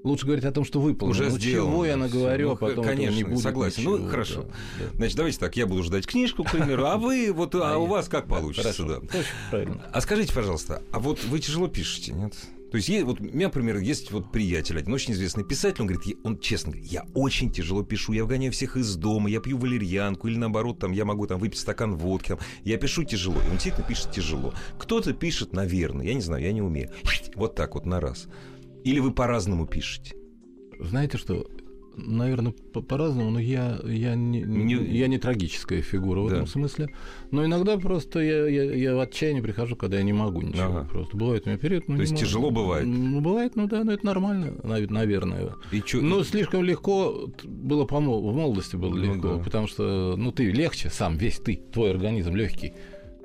лучше 0.03 0.25
говорить 0.25 0.47
о 0.47 0.53
том, 0.53 0.65
что 0.65 0.81
выполнено. 0.81 1.19
Уже 1.21 1.31
ну, 1.31 1.39
сделано, 1.39 1.71
чего 1.73 1.85
я 1.87 1.97
наговорю, 1.99 2.57
всё. 2.57 2.65
а 2.67 2.69
Ну, 2.69 2.69
потом 2.69 2.85
конечно, 2.87 3.15
не 3.17 3.25
будет 3.25 3.39
согласен. 3.41 3.81
ничего, 3.83 3.97
Ну, 3.99 4.09
хорошо. 4.09 4.43
да, 4.45 4.49
да. 4.81 4.85
Значит, 4.95 5.17
давайте 5.19 5.39
так, 5.39 5.57
я 5.59 5.67
буду 5.67 5.83
ждать 5.83 6.07
книжку, 6.07 6.45
к 6.45 6.51
примеру, 6.53 6.87
а 6.87 6.97
вы, 6.97 7.31
вот, 7.35 7.55
а, 7.55 7.75
А 7.75 7.77
у 7.77 7.85
вас 7.85 8.09
как 8.09 8.27
получится, 8.27 8.73
Хорошо, 8.73 9.01
да. 9.01 9.19
правильно. 9.51 9.85
А 9.93 10.01
скажите, 10.01 10.33
пожалуйста, 10.35 10.83
а 10.91 10.99
вот 11.01 11.23
вы 11.25 11.39
тяжело 11.39 11.69
пишете, 11.69 12.13
нет? 12.15 12.33
То 12.75 12.79
есть, 12.79 12.89
есть- 12.89 13.05
вот 13.05 13.21
у 13.21 13.23
меня, 13.23 13.47
например, 13.47 13.79
есть 13.79 14.11
вот 14.11 14.33
приятель, 14.33 14.77
один 14.77 14.93
очень 14.93 15.13
известный 15.13 15.45
писатель, 15.45 15.83
он 15.83 15.87
говорит, 15.87 16.19
он 16.25 16.41
честно 16.41 16.73
говорит, 16.73 16.91
я 16.91 17.05
очень 17.15 17.53
тяжело 17.53 17.85
пишу, 17.85 18.15
я 18.15 18.25
вгоняю 18.25 18.51
всех 18.51 18.77
из 18.77 18.97
дома, 18.97 19.31
я 19.31 19.39
пью 19.39 19.59
валерьянку, 19.59 20.27
или 20.27 20.37
наоборот, 20.39 20.81
там, 20.81 20.91
я 20.91 21.05
могу 21.05 21.29
там 21.29 21.39
выпить 21.39 21.61
стакан 21.61 21.95
водки, 21.95 22.31
там, 22.31 22.41
я 22.65 22.77
пишу 22.77 23.05
тяжело, 23.05 23.37
и 23.37 23.45
он 23.45 23.53
действительно 23.53 23.87
пишет 23.87 24.11
тяжело. 24.11 24.53
Кто-то 24.77 25.13
пишет, 25.13 25.53
наверное, 25.53 26.05
я 26.05 26.15
не 26.15 26.21
знаю, 26.21 26.43
я 26.43 26.51
не 26.51 26.63
умею, 26.63 26.91
вот 27.37 27.55
так 27.55 27.77
вот 27.77 27.87
на 27.87 28.01
раз. 28.01 28.27
Или 28.83 28.99
вы 28.99 29.13
по-разному 29.13 29.69
пишете? 29.69 30.17
Знаете 30.81 31.17
что? 31.17 31.47
Наверное, 31.97 32.53
по- 32.73 32.81
по-разному, 32.83 33.31
но 33.31 33.39
я, 33.39 33.79
я, 33.85 34.15
не, 34.15 34.41
не- 34.43 34.75
я 34.99 35.07
не 35.07 35.19
трагическая 35.19 35.81
фигура 35.83 36.21
в 36.21 36.29
Да. 36.29 36.35
этом 36.37 36.47
смысле. 36.47 36.89
Но 37.31 37.45
иногда 37.45 37.77
просто 37.79 38.21
я, 38.21 38.47
я, 38.49 38.65
я 38.75 38.95
в 38.97 39.01
отчаяние 39.01 39.43
прихожу, 39.43 39.77
когда 39.77 39.97
я 39.99 40.03
не 40.03 40.13
могу 40.13 40.43
ничего. 40.43 40.65
Ага. 40.65 40.89
Просто 40.91 41.17
бывает 41.17 41.47
у 41.47 41.51
меня 41.51 41.59
период. 41.59 41.89
ну, 41.89 41.97
То 41.97 42.01
есть 42.03 42.13
могу. 42.13 42.25
тяжело 42.25 42.51
бывает? 42.51 42.87
Ну, 42.87 43.21
бывает, 43.21 43.57
ну 43.57 43.67
да, 43.69 43.85
но 43.85 43.93
это 43.93 44.05
нормально, 44.07 44.55
нав- 44.63 44.91
наверное. 44.91 45.53
И 45.73 45.81
чё- 45.83 46.01
Но 46.03 46.25
слишком 46.25 46.65
легко 46.65 47.31
было 47.45 47.85
по 47.85 47.97
в 48.01 48.01
молодости 48.35 48.77
было 48.77 48.95
Ну 48.95 49.15
легко, 49.15 49.35
да. 49.37 49.39
потому 49.45 49.67
что 49.69 50.15
ну 50.17 50.33
ты 50.33 50.51
легче 50.51 50.91
сам, 50.91 51.17
весь 51.17 51.39
ты, 51.39 51.57
твой 51.73 51.91
организм 51.93 52.35
легкий, 52.35 52.73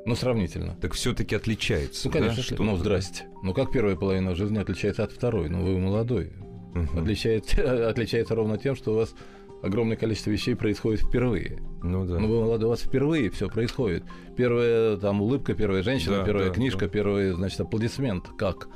но 0.05 0.15
сравнительно. 0.15 0.77
Так 0.79 0.93
все-таки 0.93 1.35
отличается. 1.35 2.07
Ну, 2.07 2.11
конечно, 2.13 2.37
да, 2.37 2.43
что... 2.43 2.63
ну, 2.63 2.77
здрасте. 2.77 3.23
Ну, 3.43 3.53
как 3.53 3.71
первая 3.71 3.95
половина 3.95 4.35
жизни 4.35 4.57
отличается 4.59 5.03
от 5.03 5.11
второй? 5.11 5.49
Ну, 5.49 5.63
вы 5.63 5.77
молодой. 5.79 6.31
Мгм. 6.73 6.99
Отличается, 6.99 7.89
отличается 7.89 8.35
ровно 8.35 8.57
тем, 8.57 8.75
что 8.75 8.91
у 8.93 8.95
вас 8.95 9.13
огромное 9.61 9.97
количество 9.97 10.29
вещей 10.31 10.55
происходит 10.55 11.01
впервые. 11.01 11.59
Ну 11.83 12.05
да. 12.05 12.19
Ну, 12.19 12.27
вы 12.27 12.41
молодой, 12.41 12.67
у 12.67 12.69
вас 12.69 12.81
впервые 12.81 13.29
все 13.29 13.47
происходит. 13.49 14.03
Первая 14.37 14.97
там 14.97 15.21
улыбка, 15.21 15.53
первая 15.53 15.83
женщина, 15.83 16.17
Да, 16.19 16.23
первая 16.25 16.47
да, 16.47 16.53
книжка, 16.53 16.85
да. 16.85 16.87
первый, 16.87 17.31
значит, 17.31 17.59
аплодисмент. 17.59 18.27
Как? 18.37 18.67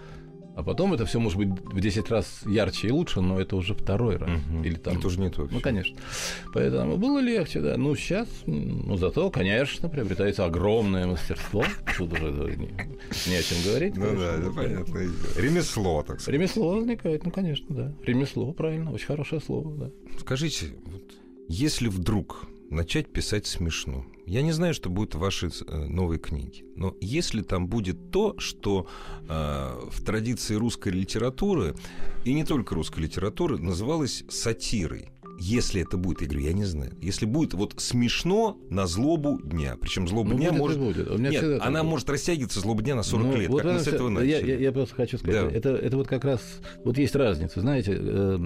А 0.56 0.62
потом 0.62 0.94
это 0.94 1.06
все 1.06 1.20
может 1.20 1.38
быть 1.40 1.50
в 1.50 1.80
10 1.80 2.10
раз 2.10 2.44
ярче 2.46 2.90
и 2.90 2.92
лучше, 2.92 3.22
но 3.22 3.40
это 3.40 3.56
уже 3.56 3.74
второй 3.74 4.18
раз. 4.18 4.30
Мгм. 4.30 4.64
Или 4.64 4.76
там... 4.76 4.98
Это 4.98 5.08
уже 5.08 5.20
не 5.20 5.30
то. 5.30 5.48
Ну, 5.50 5.60
конечно. 5.60 5.98
Поэтому 6.54 6.98
было 6.98 7.20
легче, 7.20 7.60
да. 7.60 7.76
Ну, 7.76 7.96
сейчас, 7.96 8.28
ну, 8.46 8.96
зато, 8.98 9.32
конечно, 9.32 9.90
приобретается 9.90 10.46
огромное 10.46 11.08
мастерство. 11.08 11.64
Тут 11.98 12.14
уже 12.14 12.56
не, 12.56 12.70
не 13.28 13.36
о 13.36 13.44
чем 13.44 13.58
говорить. 13.66 13.98
Ну 13.98 14.16
да, 14.16 14.36
это 14.36 14.52
понятно. 14.52 14.98
Ремесло, 15.38 16.04
так 16.04 16.22
сказать. 16.22 16.40
Ремесло 16.40 16.76
возникает, 16.76 17.26
ну, 17.26 17.32
конечно, 17.32 17.76
да. 17.76 17.94
Ремесло, 18.04 18.54
правильно, 18.54 18.92
очень 18.92 19.08
хорошее 19.08 19.42
слово, 19.42 19.76
да. 19.76 19.92
Скажите, 20.20 20.76
вот, 20.86 21.04
если 21.48 21.88
вдруг 21.88 22.48
начать 22.74 23.12
писать 23.12 23.46
смешно, 23.46 24.06
я 24.26 24.42
не 24.42 24.52
знаю, 24.52 24.74
что 24.74 24.90
будет 24.90 25.16
в 25.16 25.20
вашей 25.20 25.50
э, 25.50 25.86
новой 25.86 26.18
книге, 26.18 26.64
но 26.76 26.96
если 27.02 27.42
там 27.42 27.68
будет 27.68 28.12
то, 28.12 28.36
что 28.40 28.88
э, 29.28 29.80
в 29.92 30.04
традиции 30.04 30.56
русской 30.56 30.90
литературы, 30.90 31.76
и 32.26 32.34
не 32.34 32.46
только 32.46 32.76
русской 32.76 33.02
литературы, 33.02 33.58
называлось 33.58 34.24
сатирой, 34.30 35.10
если 35.44 35.82
это 35.82 35.98
будет, 35.98 36.22
я 36.22 36.28
говорю, 36.28 36.46
я 36.46 36.54
не 36.54 36.64
знаю. 36.64 36.94
Если 37.02 37.26
будет 37.26 37.54
вот 37.54 37.74
смешно 37.78 38.58
на 38.70 38.88
злобу 38.88 39.40
дня, 39.44 39.76
причем 39.80 40.08
злоба 40.08 40.32
Ну, 40.32 40.38
дня 40.38 40.50
будет 40.52 40.60
может... 40.62 40.80
будет. 40.80 41.12
У 41.12 41.18
меня 41.18 41.32
Нет, 41.32 41.62
она 41.62 41.82
было. 41.82 41.90
может 41.92 42.10
растягиваться, 42.10 42.60
злоба 42.62 42.82
дня, 42.82 42.96
на 42.96 43.04
40 43.04 43.26
Ну, 43.28 43.36
лет. 43.36 43.50
вот 43.50 43.62
как 43.62 43.74
мы 43.74 43.80
с 43.80 43.88
этого 43.88 44.10
начали. 44.10 44.30
я, 44.30 44.40
я- 44.40 44.58
я 44.58 44.72
просто 44.72 44.96
хочу 44.96 45.18
сказать, 45.18 45.50
Да. 45.52 45.56
это, 45.58 45.70
это 45.76 45.98
вот 45.98 46.08
как 46.08 46.24
раз, 46.24 46.42
вот 46.86 46.98
есть 46.98 47.16
разница, 47.16 47.60
знаете, 47.62 47.98
э, 48.00 48.40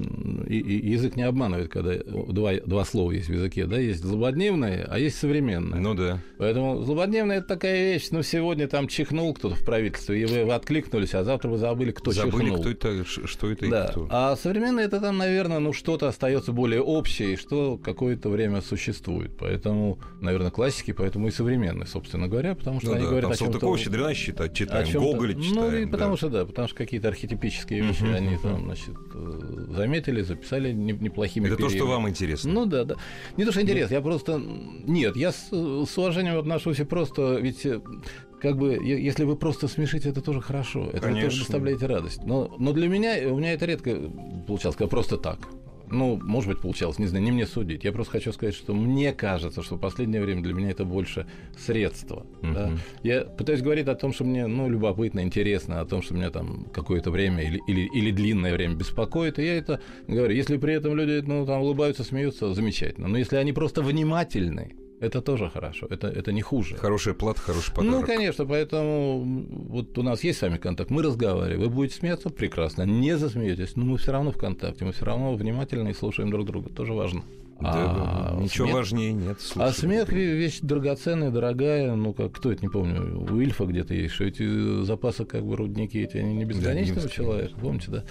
и- 0.48 0.60
и 0.60 0.90
язык 0.92 1.16
не 1.16 1.24
обманывает, 1.24 1.70
когда 1.70 1.94
два, 1.96 2.54
два 2.66 2.84
слова 2.86 3.12
есть 3.12 3.30
в 3.30 3.34
языке, 3.34 3.66
да, 3.68 3.78
есть 3.78 4.02
злободневное, 4.04 4.88
а 4.90 4.98
есть 5.00 5.18
современное. 5.18 5.80
Ну 5.80 5.94
да. 5.94 6.20
Поэтому 6.38 6.82
злободневное– 6.84 7.38
это 7.40 7.48
такая 7.48 7.94
вещь, 7.94 8.08
ну, 8.12 8.24
сегодня 8.24 8.68
там 8.68 8.88
чихнул 8.88 9.34
кто-то 9.34 9.56
в 9.56 9.64
правительстве, 9.66 10.22
и 10.22 10.26
вы, 10.26 10.46
вы 10.46 10.54
откликнулись, 10.54 11.14
а 11.14 11.24
завтра 11.24 11.50
вы 11.50 11.58
забыли, 11.58 11.92
кто 11.92 12.12
Забыли, 12.12 12.46
чихнул. 12.46 12.60
кто 12.60 12.70
это, 12.72 13.06
что 13.06 13.52
это 13.52 13.70
да. 13.70 13.86
и 13.86 13.92
кто. 13.92 14.08
А 14.10 14.36
современное 14.36 14.86
это 14.86 15.00
там, 15.00 15.18
наверное, 15.18 15.60
ну 15.60 15.74
что-то 15.74 16.08
остается 16.08 16.52
более 16.52 16.82
общее, 16.88 17.34
и 17.34 17.36
что 17.36 17.78
какое-то 17.78 18.30
время 18.30 18.62
существует. 18.62 19.36
Поэтому, 19.38 20.00
наверное, 20.22 20.52
классики, 20.52 20.92
поэтому 20.94 21.28
и 21.28 21.32
современные, 21.32 21.86
собственно 21.86 22.28
говоря, 22.28 22.56
потому 22.56 22.80
что 22.80 22.90
Ну 22.90 22.96
они 22.96 23.04
да, 23.04 23.10
говорят 23.10 23.24
там 23.24 23.32
о 23.34 23.36
чем-то... 23.36 23.52
Салтыкова, 23.54 23.78
Щедрина 23.78 24.14
считать, 24.14 24.54
читаем, 24.54 24.88
чём-то- 24.88 25.00
Гоголя 25.12 25.34
читаем. 25.34 25.56
Ну, 25.72 25.78
и 25.78 25.86
да. 25.86 25.92
потому 25.92 26.18
что, 26.18 26.30
да, 26.30 26.46
потому 26.46 26.68
что 26.68 26.78
какие-то 26.78 27.10
архетипические 27.10 27.82
вещи 27.82 28.04
Мгм, 28.04 28.14
они 28.16 28.30
мгм. 28.30 28.40
там, 28.42 28.64
значит, 28.66 28.96
э, 29.14 29.66
заметили, 29.76 30.22
записали 30.22 30.72
не- 30.72 30.94
неплохими 30.94 31.48
Это 31.48 31.58
то, 31.58 31.70
что 31.70 31.86
вам 31.86 32.08
интересно. 32.10 32.52
Ну 32.52 32.66
да, 32.66 32.84
да. 32.86 32.96
Не 33.36 33.46
то, 33.46 33.52
что 33.52 33.62
интерес, 33.62 33.92
я 33.92 34.02
просто... 34.02 34.42
Нет, 34.86 35.16
я 35.18 35.32
с, 35.32 35.50
с 35.50 35.98
уважением 35.98 36.38
отношусь 36.38 36.80
и 36.80 36.84
просто... 36.86 37.36
Ведь 37.36 37.66
э, 37.66 37.82
как 38.42 38.58
бы, 38.58 38.74
если 38.74 39.24
вы 39.24 39.36
просто 39.36 39.68
смешите, 39.68 40.10
это 40.10 40.22
тоже 40.22 40.42
хорошо. 40.42 40.90
Это 40.92 41.02
Конечно. 41.02 41.30
тоже 41.30 41.40
доставляете 41.40 41.86
радость. 41.88 42.24
Но, 42.24 42.56
но 42.60 42.72
для 42.72 42.88
меня, 42.88 43.16
у 43.34 43.38
меня 43.38 43.54
это 43.54 43.66
редко 43.66 43.96
получалось, 44.48 44.78
когда 44.78 44.90
просто 44.90 45.18
так. 45.18 45.40
Ну, 45.90 46.20
может 46.22 46.50
быть, 46.50 46.62
получалось, 46.62 47.00
не 47.00 47.08
знаю, 47.08 47.24
не 47.24 47.32
мне 47.32 47.46
судить. 47.46 47.84
Я 47.84 47.92
просто 47.92 48.14
хочу 48.14 48.32
сказать, 48.34 48.56
что 48.56 48.74
мне 48.74 49.14
кажется, 49.14 49.62
что 49.62 49.76
в 49.76 49.80
последнее 49.80 50.22
время 50.22 50.44
для 50.44 50.54
меня 50.54 50.72
это 50.72 50.86
больше 50.86 51.28
средство. 51.58 52.26
да. 52.42 52.68
Мгм. 52.68 52.80
Я 53.04 53.22
пытаюсь 53.22 53.62
говорить 53.62 53.88
о 53.88 53.96
том, 53.96 54.14
что 54.14 54.24
мне 54.24 54.48
ну, 54.48 54.70
любопытно, 54.70 55.22
интересно, 55.22 55.82
о 55.82 55.86
том, 55.86 56.02
что 56.02 56.14
меня 56.14 56.30
там 56.30 56.66
какое-то 56.74 57.12
время 57.12 57.44
или, 57.44 57.62
или, 57.68 57.90
или 57.94 58.12
длинное 58.12 58.54
время 58.54 58.76
беспокоит. 58.76 59.40
И 59.40 59.44
я 59.44 59.58
это 59.58 59.82
говорю. 60.08 60.34
Если 60.34 60.58
при 60.58 60.74
этом 60.74 60.96
люди 60.96 61.24
ну, 61.26 61.46
там, 61.46 61.62
улыбаются, 61.62 62.04
смеются, 62.04 62.54
замечательно. 62.54 63.08
Но 63.08 63.18
если 63.18 63.38
они 63.38 63.54
просто 63.54 63.82
внимательны, 63.82 64.76
это 65.00 65.22
тоже 65.22 65.50
хорошо. 65.50 65.88
Это, 65.90 66.08
это 66.08 66.32
не 66.32 66.42
хуже. 66.42 66.76
Хорошая 66.76 67.14
плата, 67.14 67.40
хороший 67.40 67.74
подарок. 67.74 68.00
Ну, 68.00 68.06
конечно, 68.06 68.46
поэтому 68.46 69.24
вот 69.70 69.98
у 69.98 70.04
нас 70.04 70.24
есть 70.24 70.40
с 70.40 70.42
вами 70.42 70.58
контакт, 70.58 70.90
мы 70.90 71.04
разговариваем, 71.04 71.62
вы 71.62 71.70
будете 71.70 71.96
смеяться, 71.96 72.30
прекрасно, 72.30 72.84
не 72.84 73.18
засмеетесь, 73.18 73.76
но 73.76 73.86
мы 73.86 73.98
все 73.98 74.12
равно 74.12 74.32
в 74.32 74.38
контакте, 74.38 74.86
мы 74.86 74.92
все 74.92 75.06
равно 75.06 75.34
внимательны 75.36 75.90
и 75.90 75.94
слушаем 75.94 76.32
друг 76.32 76.46
друга, 76.46 76.70
тоже 76.70 76.94
важно. 76.94 77.24
Да, 77.60 77.72
А 78.36 78.40
ничего 78.40 78.66
смех- 78.68 78.76
важнее 78.78 79.14
нет. 79.14 79.38
а 79.38 79.72
слушай. 79.72 79.74
смех 79.80 80.10
ве- 80.10 80.36
вещь 80.36 80.60
драгоценная, 80.62 81.32
дорогая, 81.32 81.96
ну 81.96 82.14
как 82.14 82.34
кто 82.34 82.52
это 82.52 82.62
не 82.62 82.70
помню, 82.70 83.26
у 83.30 83.40
Ильфа 83.40 83.66
где-то 83.66 83.94
есть, 83.94 84.14
что 84.14 84.26
эти 84.26 84.84
запасы 84.84 85.26
как 85.26 85.44
бы 85.46 85.56
рудники 85.56 85.98
эти 85.98 86.18
они 86.18 86.36
не 86.36 86.46
безграничны 86.46 87.00
у 87.02 87.04
не 87.04 87.10
человека, 87.10 87.54
помните, 87.60 87.86
да? 87.90 88.04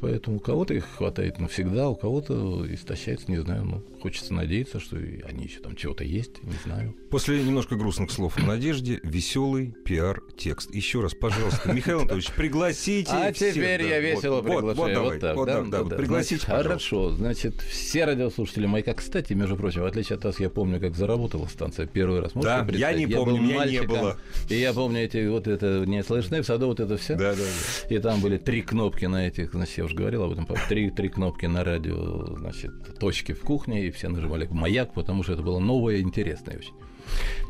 Поэтому 0.00 0.38
у 0.38 0.40
кого-то 0.40 0.74
их 0.74 0.86
хватает 0.96 1.38
навсегда, 1.38 1.88
у 1.90 1.94
кого-то 1.94 2.66
истощается, 2.72 3.30
не 3.30 3.38
знаю, 3.38 3.64
ну 3.64 3.82
хочется 4.00 4.32
надеяться, 4.32 4.80
что 4.80 4.96
они 4.96 5.44
еще 5.44 5.60
там 5.60 5.76
чего-то 5.76 6.04
есть, 6.04 6.42
не 6.42 6.54
знаю. 6.64 6.94
После 7.10 7.42
немножко 7.42 7.76
грустных 7.76 8.10
слов 8.10 8.38
о 8.38 8.42
надежде, 8.46 9.00
веселый 9.02 9.74
пиар-текст. 9.84 10.74
Еще 10.74 11.00
раз, 11.02 11.12
пожалуйста, 11.14 11.72
Михаил 11.72 11.98
Анатольевич, 12.00 12.30
пригласите 12.32 13.10
А 13.12 13.32
теперь 13.32 13.82
да, 13.82 13.88
я 13.88 14.00
весело 14.00 14.40
приглашаю. 14.40 15.00
Вот, 15.00 15.20
так, 15.20 15.36
да, 15.36 15.44
да, 15.44 15.62
да, 15.62 15.62
да, 15.82 15.84
да. 15.84 15.96
пригласите. 15.96 16.46
Хорошо, 16.46 17.10
значит, 17.10 17.60
все 17.60 18.04
радиослушатели 18.06 18.66
мои, 18.70 18.82
как, 18.82 18.96
кстати, 18.98 19.32
между 19.34 19.56
прочим, 19.56 19.82
в 19.82 19.84
отличие 19.84 20.16
от 20.16 20.24
вас, 20.24 20.40
я 20.40 20.48
помню, 20.48 20.80
как 20.80 20.94
заработала 20.96 21.46
станция 21.46 21.86
первый 21.86 22.20
раз. 22.20 22.34
Можете 22.34 22.54
Да, 22.56 22.64
представить? 22.64 22.98
я 23.00 23.06
не 23.06 23.12
помню, 23.12 23.34
был 23.36 23.42
меня 23.42 23.52
не 23.52 23.58
мальчиком, 23.58 23.88
было. 23.88 24.16
И 24.48 24.54
я 24.54 24.72
помню 24.72 25.00
эти 25.00 25.26
вот 25.28 25.46
это 25.46 25.84
не 25.86 26.02
слышны 26.02 26.42
в 26.42 26.46
саду, 26.46 26.66
вот 26.68 26.80
это 26.80 26.96
все. 26.96 27.16
Да, 27.16 27.32
да, 27.34 27.42
да. 27.42 27.94
И 27.94 27.98
там 27.98 28.20
были 28.20 28.38
три 28.38 28.62
кнопки 28.62 29.04
на 29.04 29.26
этих, 29.26 29.52
значит, 29.52 29.78
я 29.78 29.84
уже 29.84 29.94
говорил 29.94 30.22
об 30.24 30.32
этом, 30.32 30.46
три, 30.68 30.90
три 30.90 31.08
кнопки 31.08 31.46
на 31.46 31.64
радио, 31.64 32.36
значит, 32.36 32.98
точки 32.98 33.32
в 33.32 33.40
кухне, 33.40 33.86
и 33.86 33.90
все 33.90 34.08
нажимали 34.08 34.46
маяк, 34.50 34.94
потому 34.94 35.22
что 35.22 35.34
это 35.34 35.42
было 35.42 35.58
новое 35.58 35.96
и 35.96 36.00
интересное 36.02 36.58
очень. 36.58 36.72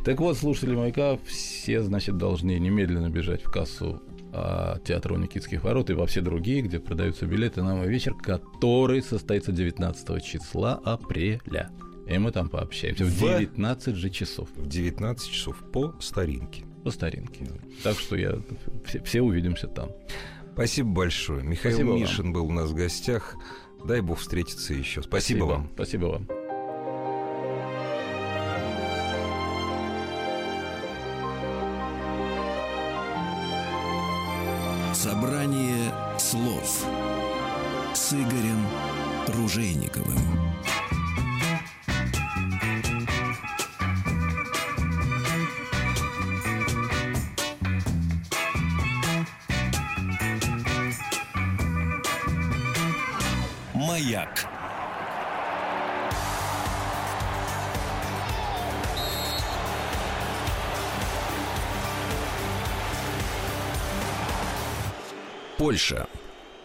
Так 0.05 0.19
вот, 0.21 0.39
слушатели 0.39 0.75
маяка 0.75 1.19
все, 1.27 1.83
значит, 1.83 2.17
должны 2.17 2.59
немедленно 2.59 3.11
бежать 3.11 3.43
в 3.43 3.51
кассу 3.51 4.03
а, 4.33 4.79
театра 4.85 5.15
у 5.15 5.17
Никитских 5.19 5.63
ворот 5.65 5.91
и 5.91 5.93
во 5.95 6.07
все 6.07 6.21
другие, 6.21 6.63
где 6.63 6.79
продаются 6.79 7.27
билеты 7.27 7.63
на 7.63 7.75
мой 7.77 7.89
вечер, 7.89 8.15
который 8.15 9.03
состоится 9.03 9.53
19 9.53 10.23
числа 10.25 10.81
апреля. 10.85 11.71
И 12.07 12.19
мы 12.19 12.33
там 12.33 12.49
пообщаемся 12.49 13.05
в 13.05 13.09
В- 13.09 13.21
19 13.21 13.95
же 13.97 14.11
часов 14.11 14.49
В 14.57 14.67
19 14.67 15.31
часов 15.31 15.57
по 15.73 15.95
старинке. 16.01 16.65
по 16.85 16.91
старинке. 16.91 17.47
Так 17.83 17.99
что 17.99 18.17
я 18.17 18.39
все, 18.85 19.03
все 19.03 19.21
увидимся 19.23 19.69
там. 19.69 19.91
Спасибо 20.55 20.89
большое. 20.91 21.43
Михаил 21.45 21.75
Спасибо 21.77 21.91
вам. 21.93 22.01
Мишин 22.01 22.33
был 22.33 22.47
у 22.47 22.53
нас 22.53 22.71
в 22.71 22.75
гостях. 22.75 23.37
Дай 23.87 24.01
бог 24.01 24.19
встретиться 24.19 24.75
еще. 24.75 25.03
Спасибо, 25.03 25.45
вам. 25.45 25.71
Спасибо 25.75 26.07
вам. 26.07 26.40
Собрание 35.03 35.95
слов 36.19 36.85
с 37.95 38.13
Игорем 38.13 38.67
Ружейниковым. 39.29 40.19
Польша. 65.71 66.09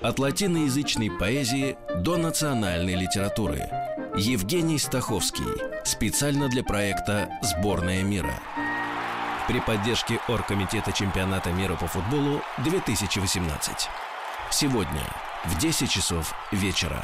От 0.01 0.17
латиноязычной 0.17 1.11
поэзии 1.11 1.77
до 1.97 2.17
национальной 2.17 2.95
литературы. 2.95 3.69
Евгений 4.17 4.79
Стаховский. 4.79 5.45
Специально 5.83 6.49
для 6.49 6.63
проекта 6.63 7.29
«Сборная 7.43 8.01
мира». 8.01 8.33
При 9.47 9.59
поддержке 9.59 10.19
Оргкомитета 10.27 10.91
чемпионата 10.91 11.51
мира 11.51 11.75
по 11.75 11.85
футболу 11.85 12.41
2018. 12.63 13.89
Сегодня 14.49 15.03
в 15.43 15.59
10 15.59 15.87
часов 15.87 16.33
вечера. 16.51 17.03